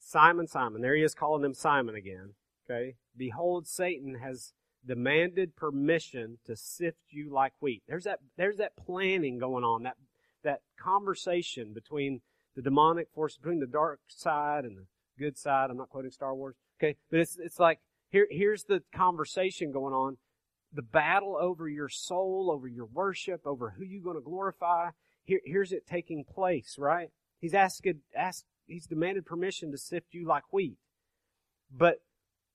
Simon, 0.00 0.48
Simon. 0.48 0.80
There 0.80 0.96
he 0.96 1.02
is 1.02 1.14
calling 1.14 1.44
him 1.44 1.54
Simon 1.54 1.94
again. 1.94 2.30
Okay. 2.68 2.96
Behold, 3.16 3.68
Satan 3.68 4.16
has 4.16 4.52
demanded 4.86 5.54
permission 5.54 6.38
to 6.46 6.56
sift 6.56 6.98
you 7.10 7.30
like 7.32 7.52
wheat. 7.60 7.82
There's 7.86 8.04
that, 8.04 8.20
there's 8.36 8.56
that 8.56 8.76
planning 8.76 9.38
going 9.38 9.64
on, 9.64 9.82
that, 9.82 9.96
that 10.44 10.60
conversation 10.80 11.72
between 11.74 12.22
the 12.56 12.62
demonic 12.62 13.08
force, 13.12 13.36
between 13.36 13.60
the 13.60 13.66
dark 13.66 14.00
side 14.08 14.64
and 14.64 14.78
the 14.78 14.86
good 15.18 15.36
side. 15.36 15.70
I'm 15.70 15.76
not 15.76 15.88
quoting 15.88 16.10
Star 16.10 16.34
Wars. 16.34 16.54
Okay. 16.80 16.96
But 17.10 17.20
it's, 17.20 17.38
it's 17.38 17.58
like, 17.58 17.80
here, 18.10 18.26
here's 18.30 18.64
the 18.64 18.82
conversation 18.94 19.72
going 19.72 19.94
on. 19.94 20.16
The 20.72 20.82
battle 20.82 21.36
over 21.40 21.68
your 21.68 21.88
soul, 21.88 22.50
over 22.52 22.68
your 22.68 22.86
worship, 22.86 23.40
over 23.44 23.74
who 23.76 23.84
you're 23.84 24.02
going 24.02 24.16
to 24.16 24.22
glorify. 24.22 24.90
Here, 25.24 25.40
here's 25.44 25.72
it 25.72 25.86
taking 25.86 26.24
place, 26.24 26.76
right? 26.78 27.08
He's 27.40 27.54
asked, 27.54 27.86
asked, 28.16 28.44
he's 28.66 28.86
demanded 28.86 29.26
permission 29.26 29.70
to 29.72 29.78
sift 29.78 30.06
you 30.12 30.26
like 30.26 30.44
wheat. 30.52 30.76
But 31.74 31.96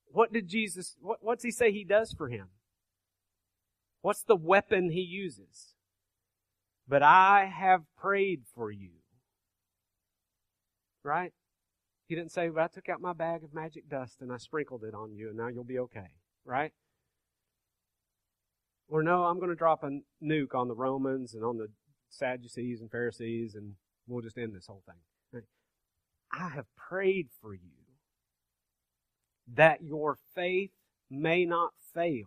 what 0.06 0.32
did 0.32 0.48
Jesus, 0.48 0.96
what, 1.02 1.20
what's 1.22 1.44
he 1.44 1.52
say 1.52 1.72
he 1.72 1.84
does 1.84 2.14
for 2.14 2.30
him? 2.30 2.48
What's 4.02 4.24
the 4.24 4.36
weapon 4.36 4.92
he 4.92 5.02
uses? 5.02 5.74
But 6.88 7.02
I 7.02 7.52
have 7.52 7.82
prayed 7.98 8.42
for 8.54 8.72
you. 8.72 8.90
Right? 11.04 11.34
He 12.08 12.16
didn't 12.16 12.32
say, 12.32 12.50
but 12.50 12.64
I 12.64 12.68
took 12.68 12.90
out 12.90 13.02
my 13.02 13.14
bag 13.14 13.44
of 13.44 13.54
magic 13.54 13.90
dust 13.90 14.22
and 14.22 14.32
I 14.32 14.38
sprinkled 14.38 14.84
it 14.84 14.94
on 14.94 15.16
you 15.16 15.30
and 15.30 15.38
now 15.38 15.48
you'll 15.48 15.64
be 15.64 15.80
okay. 15.80 16.08
Right? 16.46 16.74
Or 18.90 19.02
no, 19.02 19.24
I'm 19.24 19.38
going 19.38 19.50
to 19.50 19.56
drop 19.56 19.84
a 19.84 20.00
nuke 20.24 20.54
on 20.54 20.68
the 20.68 20.76
Romans 20.76 21.34
and 21.34 21.44
on 21.44 21.58
the 21.58 21.68
Sadducees 22.10 22.82
and 22.82 22.92
Pharisees 22.92 23.56
and 23.56 23.76
we'll 24.08 24.22
just 24.22 24.38
end 24.38 24.54
this 24.54 24.68
whole 24.68 24.84
thing. 24.86 24.98
I 26.34 26.50
have 26.50 26.66
prayed 26.76 27.30
for 27.42 27.54
you 27.54 27.84
that 29.54 29.84
your 29.84 30.18
faith 30.34 30.72
may 31.10 31.46
not 31.46 31.74
fail. 31.94 32.26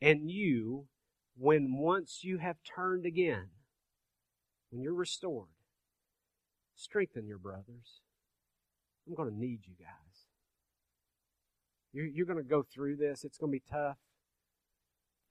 And 0.00 0.28
you, 0.28 0.86
when 1.36 1.76
once 1.76 2.20
you 2.24 2.38
have 2.38 2.56
turned 2.62 3.06
again, 3.06 3.50
when 4.70 4.82
you're 4.82 4.94
restored, 4.94 5.48
strengthen 6.76 7.26
your 7.26 7.38
brothers. 7.38 8.00
I'm 9.06 9.14
going 9.14 9.30
to 9.30 9.38
need 9.38 9.60
you 9.66 9.74
guys. 9.78 10.26
You're, 11.92 12.06
you're 12.06 12.26
going 12.26 12.42
to 12.42 12.48
go 12.48 12.62
through 12.62 12.96
this. 12.96 13.24
It's 13.24 13.38
going 13.38 13.50
to 13.52 13.58
be 13.58 13.62
tough. 13.70 13.98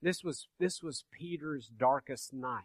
This 0.00 0.22
was, 0.22 0.48
this 0.58 0.82
was 0.82 1.04
Peter's 1.10 1.68
darkest 1.68 2.32
night. 2.32 2.64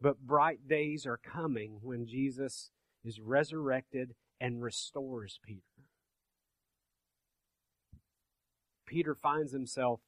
But 0.00 0.20
bright 0.20 0.68
days 0.68 1.06
are 1.06 1.18
coming 1.18 1.78
when 1.82 2.06
Jesus 2.06 2.70
is 3.04 3.20
resurrected 3.20 4.14
and 4.40 4.62
restores 4.62 5.38
Peter. 5.42 5.62
Peter 8.86 9.14
finds 9.14 9.52
himself 9.52 10.00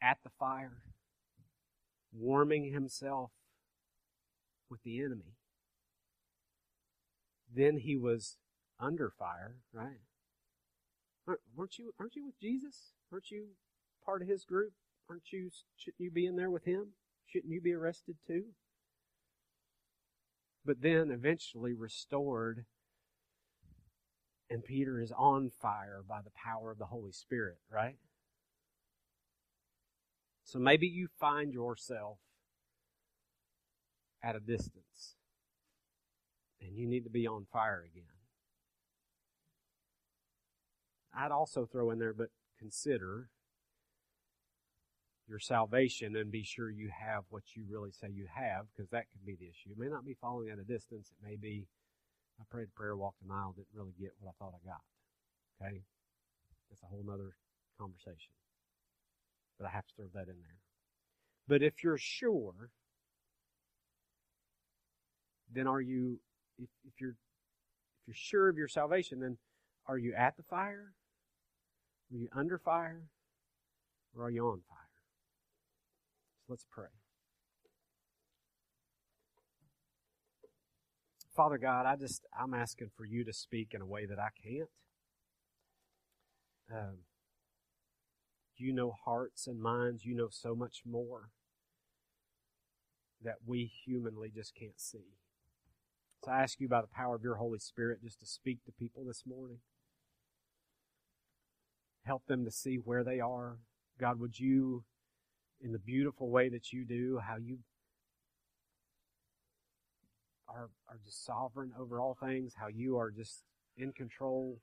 at 0.00 0.18
the 0.22 0.30
fire, 0.38 0.82
warming 2.12 2.72
himself 2.72 3.30
with 4.70 4.82
the 4.82 5.00
enemy. 5.00 5.34
Then 7.54 7.78
he 7.78 7.96
was 7.96 8.36
under 8.78 9.10
fire, 9.10 9.56
right? 9.72 10.00
Weren't 11.54 11.78
you, 11.78 11.92
aren't 11.98 12.16
you 12.16 12.24
with 12.24 12.40
Jesus? 12.40 12.92
Aren't 13.12 13.30
you 13.30 13.48
part 14.04 14.22
of 14.22 14.28
his 14.28 14.44
group? 14.44 14.72
Aren't 15.10 15.32
you, 15.32 15.50
shouldn't 15.76 16.00
you 16.00 16.10
be 16.10 16.26
in 16.26 16.36
there 16.36 16.50
with 16.50 16.64
him? 16.64 16.88
Shouldn't 17.26 17.52
you 17.52 17.60
be 17.60 17.72
arrested 17.72 18.16
too? 18.26 18.44
But 20.64 20.82
then 20.82 21.10
eventually 21.10 21.72
restored, 21.72 22.64
and 24.50 24.64
Peter 24.64 25.00
is 25.00 25.12
on 25.16 25.50
fire 25.50 26.02
by 26.06 26.20
the 26.22 26.30
power 26.30 26.70
of 26.70 26.78
the 26.78 26.86
Holy 26.86 27.12
Spirit, 27.12 27.58
right? 27.70 27.96
So 30.44 30.58
maybe 30.58 30.86
you 30.86 31.08
find 31.20 31.52
yourself 31.52 32.18
at 34.22 34.36
a 34.36 34.40
distance 34.40 35.16
and 36.60 36.76
you 36.76 36.86
need 36.86 37.04
to 37.04 37.10
be 37.10 37.26
on 37.26 37.46
fire 37.52 37.84
again. 37.90 38.04
I'd 41.16 41.30
also 41.30 41.66
throw 41.66 41.90
in 41.90 41.98
there, 41.98 42.12
but 42.12 42.28
consider 42.58 43.30
your 45.28 45.38
salvation 45.38 46.16
and 46.16 46.30
be 46.30 46.42
sure 46.42 46.70
you 46.70 46.90
have 47.06 47.24
what 47.28 47.42
you 47.54 47.64
really 47.68 47.90
say 47.90 48.08
you 48.08 48.26
have, 48.34 48.66
because 48.74 48.90
that 48.90 49.06
could 49.10 49.24
be 49.24 49.36
the 49.36 49.46
issue. 49.46 49.70
It 49.70 49.78
may 49.78 49.88
not 49.88 50.04
be 50.04 50.16
following 50.20 50.48
at 50.50 50.58
a 50.58 50.64
distance. 50.64 51.10
It 51.10 51.26
may 51.26 51.36
be, 51.36 51.66
I 52.40 52.44
prayed 52.50 52.68
a 52.74 52.78
prayer, 52.78 52.96
walked 52.96 53.22
a 53.22 53.28
mile, 53.28 53.52
didn't 53.52 53.68
really 53.74 53.94
get 54.00 54.12
what 54.18 54.30
I 54.30 54.32
thought 54.38 54.54
I 54.54 54.66
got. 54.66 54.82
Okay? 55.60 55.82
That's 56.70 56.82
a 56.82 56.86
whole 56.86 57.04
other 57.12 57.36
conversation. 57.78 58.32
But 59.58 59.66
I 59.66 59.70
have 59.70 59.86
to 59.86 59.94
throw 59.96 60.06
that 60.14 60.28
in 60.30 60.40
there. 60.40 60.60
But 61.46 61.62
if 61.62 61.82
you're 61.82 61.98
sure, 61.98 62.70
then 65.52 65.66
are 65.66 65.80
you, 65.80 66.20
if, 66.58 66.68
if 66.84 67.00
you're, 67.00 67.10
if 67.10 68.06
you're 68.06 68.14
sure 68.14 68.48
of 68.48 68.56
your 68.56 68.68
salvation, 68.68 69.20
then 69.20 69.38
are 69.86 69.98
you 69.98 70.14
at 70.14 70.36
the 70.36 70.42
fire? 70.42 70.92
Are 72.12 72.16
you 72.16 72.28
under 72.34 72.58
fire? 72.58 73.02
Or 74.16 74.26
are 74.26 74.30
you 74.30 74.46
on 74.46 74.60
fire? 74.68 74.78
So 76.46 76.52
let's 76.52 76.66
pray. 76.70 76.86
Father 81.34 81.58
God, 81.58 81.86
I 81.86 81.94
just, 81.96 82.26
I'm 82.38 82.52
asking 82.52 82.88
for 82.96 83.06
you 83.06 83.24
to 83.24 83.32
speak 83.32 83.68
in 83.72 83.80
a 83.80 83.86
way 83.86 84.06
that 84.06 84.18
I 84.18 84.28
can't. 84.42 84.68
Um, 86.70 86.98
you 88.58 88.72
know 88.72 88.92
hearts 89.04 89.46
and 89.46 89.60
minds. 89.60 90.04
You 90.04 90.16
know 90.16 90.28
so 90.30 90.54
much 90.54 90.82
more 90.84 91.30
that 93.22 93.36
we 93.46 93.70
humanly 93.86 94.30
just 94.34 94.54
can't 94.54 94.80
see. 94.80 95.14
So 96.24 96.32
I 96.32 96.42
ask 96.42 96.60
you 96.60 96.68
by 96.68 96.80
the 96.80 96.88
power 96.88 97.14
of 97.14 97.22
your 97.22 97.36
Holy 97.36 97.58
Spirit 97.58 98.02
just 98.02 98.20
to 98.20 98.26
speak 98.26 98.64
to 98.64 98.72
people 98.72 99.04
this 99.04 99.22
morning. 99.26 99.58
Help 102.04 102.26
them 102.26 102.44
to 102.44 102.50
see 102.50 102.76
where 102.76 103.04
they 103.04 103.20
are. 103.20 103.58
God, 104.00 104.18
would 104.18 104.38
you, 104.40 104.84
in 105.60 105.72
the 105.72 105.78
beautiful 105.78 106.30
way 106.30 106.48
that 106.48 106.72
you 106.72 106.84
do, 106.84 107.20
how 107.24 107.36
you 107.36 107.58
are, 110.48 110.70
are 110.88 110.98
just 111.04 111.24
sovereign 111.24 111.72
over 111.78 112.00
all 112.00 112.16
things, 112.20 112.54
how 112.58 112.68
you 112.68 112.96
are 112.96 113.10
just 113.10 113.44
in 113.76 113.92
control. 113.92 114.58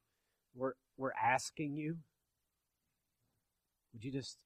We're, 0.53 0.73
we're 0.97 1.13
asking 1.13 1.75
you. 1.75 1.97
Would 3.93 4.03
you 4.03 4.11
just 4.11 4.39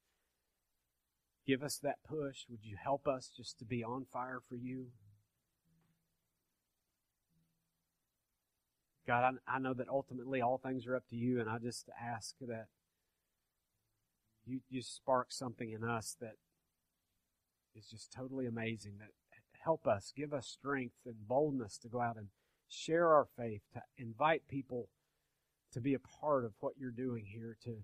give 1.47 1.63
us 1.63 1.79
that 1.81 1.97
push? 2.07 2.45
Would 2.49 2.63
you 2.63 2.77
help 2.81 3.07
us 3.07 3.31
just 3.35 3.57
to 3.59 3.65
be 3.65 3.83
on 3.83 4.05
fire 4.11 4.39
for 4.47 4.55
you? 4.55 4.87
God, 9.09 9.39
I, 9.47 9.55
I 9.55 9.57
know 9.57 9.73
that 9.73 9.89
ultimately 9.89 10.39
all 10.39 10.59
things 10.59 10.85
are 10.85 10.95
up 10.95 11.07
to 11.09 11.15
you, 11.15 11.39
and 11.39 11.49
I 11.49 11.57
just 11.57 11.89
ask 11.99 12.35
that 12.41 12.67
you, 14.45 14.59
you 14.69 14.83
spark 14.83 15.31
something 15.31 15.71
in 15.71 15.83
us 15.83 16.15
that 16.21 16.35
is 17.75 17.87
just 17.87 18.13
totally 18.13 18.45
amazing. 18.45 18.97
That 18.99 19.09
help 19.63 19.87
us, 19.87 20.13
give 20.15 20.31
us 20.31 20.45
strength 20.45 20.93
and 21.07 21.27
boldness 21.27 21.79
to 21.79 21.87
go 21.87 22.01
out 22.01 22.17
and 22.17 22.27
share 22.67 23.07
our 23.07 23.25
faith, 23.35 23.61
to 23.73 23.81
invite 23.97 24.43
people 24.47 24.89
to 25.73 25.81
be 25.81 25.95
a 25.95 25.99
part 26.21 26.45
of 26.45 26.53
what 26.59 26.73
you're 26.77 26.91
doing 26.91 27.25
here, 27.25 27.57
to 27.63 27.77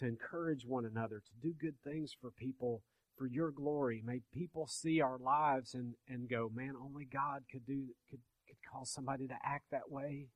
to 0.00 0.06
encourage 0.06 0.66
one 0.66 0.84
another, 0.84 1.20
to 1.20 1.48
do 1.48 1.54
good 1.54 1.76
things 1.84 2.14
for 2.20 2.32
people 2.32 2.82
for 3.16 3.28
your 3.28 3.52
glory. 3.52 4.02
May 4.04 4.22
people 4.34 4.66
see 4.66 5.00
our 5.00 5.18
lives 5.18 5.72
and, 5.72 5.94
and 6.08 6.28
go, 6.28 6.50
man, 6.52 6.74
only 6.78 7.04
God 7.04 7.44
could 7.48 7.64
do 7.64 7.84
could 8.10 8.22
could 8.46 8.58
cause 8.70 8.90
somebody 8.90 9.26
to 9.28 9.34
act 9.44 9.66
that 9.70 9.90
way. 9.90 10.28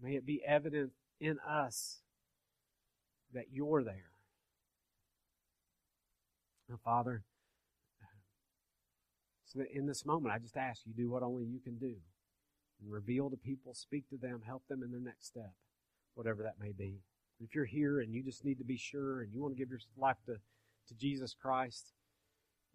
May 0.00 0.16
it 0.16 0.26
be 0.26 0.42
evident 0.46 0.92
in 1.20 1.38
us 1.48 2.00
that 3.32 3.46
you're 3.52 3.82
there. 3.82 4.12
Now, 6.68 6.76
Father, 6.84 7.22
so 9.44 9.60
that 9.60 9.68
in 9.72 9.86
this 9.86 10.04
moment, 10.04 10.34
I 10.34 10.38
just 10.38 10.56
ask 10.56 10.82
you 10.84 10.92
do 10.92 11.10
what 11.10 11.22
only 11.22 11.44
you 11.44 11.60
can 11.60 11.78
do 11.78 11.94
and 12.80 12.92
reveal 12.92 13.30
to 13.30 13.36
people, 13.36 13.74
speak 13.74 14.08
to 14.10 14.16
them, 14.16 14.42
help 14.44 14.62
them 14.68 14.82
in 14.82 14.90
their 14.90 15.00
next 15.00 15.26
step, 15.26 15.52
whatever 16.14 16.42
that 16.42 16.56
may 16.60 16.72
be. 16.72 17.00
If 17.40 17.54
you're 17.54 17.64
here 17.64 18.00
and 18.00 18.12
you 18.12 18.22
just 18.22 18.44
need 18.44 18.58
to 18.58 18.64
be 18.64 18.76
sure 18.76 19.20
and 19.22 19.32
you 19.32 19.40
want 19.40 19.54
to 19.54 19.58
give 19.58 19.70
your 19.70 19.80
life 19.96 20.16
to, 20.26 20.34
to 20.34 20.94
Jesus 20.94 21.34
Christ, 21.40 21.92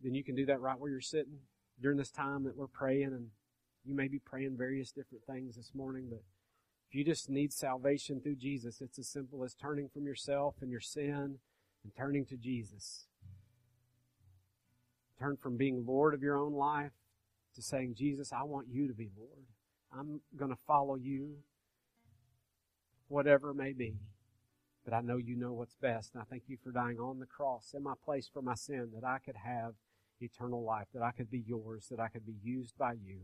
then 0.02 0.14
you 0.16 0.24
can 0.24 0.36
do 0.36 0.46
that 0.46 0.62
right 0.62 0.80
where 0.80 0.92
you're 0.92 1.02
sitting 1.02 1.40
during 1.82 1.98
this 1.98 2.12
time 2.12 2.44
that 2.44 2.56
we're 2.56 2.68
praying. 2.68 3.08
And 3.08 3.28
you 3.86 3.96
may 3.96 4.08
be 4.08 4.20
praying 4.20 4.58
various 4.58 4.92
different 4.92 5.26
things 5.26 5.56
this 5.56 5.72
morning, 5.74 6.08
but 6.10 6.22
if 6.90 6.96
you 6.96 7.04
just 7.04 7.30
need 7.30 7.54
salvation 7.54 8.20
through 8.20 8.36
Jesus, 8.36 8.82
it's 8.82 9.00
as 9.00 9.08
simple 9.08 9.44
as 9.44 9.54
turning 9.54 9.88
from 9.88 10.06
yourself 10.06 10.56
and 10.62 10.70
your 10.70 10.82
sin 10.82 11.40
and 11.84 11.96
turning 11.98 12.26
to 12.26 12.36
Jesus. 12.36 13.06
Turn 15.18 15.38
from 15.38 15.56
being 15.56 15.86
Lord 15.86 16.14
of 16.14 16.22
your 16.22 16.38
own 16.38 16.54
life 16.54 16.92
to 17.56 17.62
saying, 17.62 17.96
Jesus, 17.98 18.34
I 18.34 18.44
want 18.44 18.68
you 18.70 18.88
to 18.88 18.94
be 18.94 19.10
Lord. 19.18 19.46
I'm 19.98 20.22
going 20.36 20.52
to 20.52 20.58
follow 20.68 20.96
you, 20.96 21.38
whatever 23.08 23.52
it 23.52 23.56
may 23.56 23.74
be. 23.74 23.96
But 24.84 24.94
I 24.94 25.02
know 25.02 25.18
you 25.18 25.36
know 25.36 25.54
what's 25.54 25.76
best. 25.76 26.14
And 26.14 26.22
I 26.22 26.26
thank 26.26 26.44
you 26.48 26.58
for 26.64 26.72
dying 26.72 27.00
on 27.00 27.20
the 27.20 27.26
cross 27.26 27.74
in 27.76 27.84
my 27.84 27.94
place 28.04 28.30
for 28.32 28.42
my 28.42 28.56
sin, 28.56 28.90
that 28.96 29.08
I 29.08 29.20
could 29.20 29.36
have 29.36 29.74
eternal 30.22 30.64
life, 30.64 30.88
that 30.94 31.04
I 31.04 31.12
could 31.12 31.30
be 31.30 31.44
yours, 31.46 31.88
that 31.90 32.00
I 32.00 32.08
could 32.08 32.26
be 32.26 32.36
used 32.44 32.78
by 32.78 32.94
you. 32.94 33.22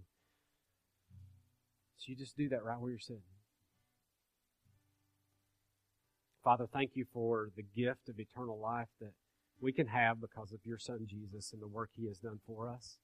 So 1.98 2.06
you 2.08 2.16
just 2.16 2.38
do 2.38 2.50
that 2.50 2.64
right 2.64 2.80
where 2.80 2.92
you're 2.92 3.00
sitting. 3.00 3.22
Father, 6.44 6.68
thank 6.72 6.92
you 6.96 7.06
for 7.12 7.50
the 7.56 7.64
gift 7.76 8.08
of 8.08 8.20
eternal 8.20 8.60
life 8.60 8.88
that 9.02 9.12
we 9.60 9.74
can 9.74 9.88
have 9.88 10.22
because 10.22 10.52
of 10.52 10.60
your 10.64 10.78
Son 10.78 11.06
Jesus 11.08 11.52
and 11.52 11.62
the 11.62 11.68
work 11.68 11.90
he 11.96 12.08
has 12.08 12.20
done 12.20 12.40
for 12.46 12.70
us. 12.70 13.00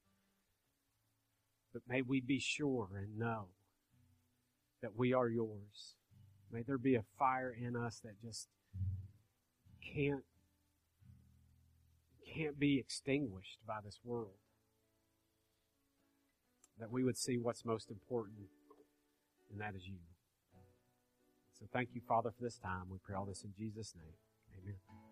But 1.73 1.81
may 1.87 2.01
we 2.01 2.21
be 2.21 2.39
sure 2.39 2.87
and 2.95 3.17
know 3.17 3.47
that 4.81 4.95
we 4.95 5.13
are 5.13 5.27
yours. 5.27 5.95
May 6.51 6.61
there 6.61 6.77
be 6.77 6.95
a 6.95 7.03
fire 7.17 7.51
in 7.51 7.75
us 7.75 7.99
that 8.03 8.21
just 8.21 8.47
can't 9.93 10.23
can't 12.35 12.59
be 12.59 12.79
extinguished 12.79 13.59
by 13.67 13.79
this 13.83 13.99
world. 14.03 14.37
That 16.79 16.91
we 16.91 17.03
would 17.03 17.17
see 17.17 17.37
what's 17.37 17.63
most 17.63 17.89
important, 17.91 18.47
and 19.51 19.61
that 19.61 19.75
is 19.75 19.85
you. 19.87 19.99
So 21.59 21.67
thank 21.71 21.89
you, 21.93 22.01
Father, 22.07 22.31
for 22.31 22.43
this 22.43 22.57
time. 22.57 22.89
We 22.89 22.97
pray 23.03 23.15
all 23.15 23.25
this 23.25 23.43
in 23.43 23.53
Jesus' 23.57 23.93
name. 23.95 24.15
Amen. 24.61 25.02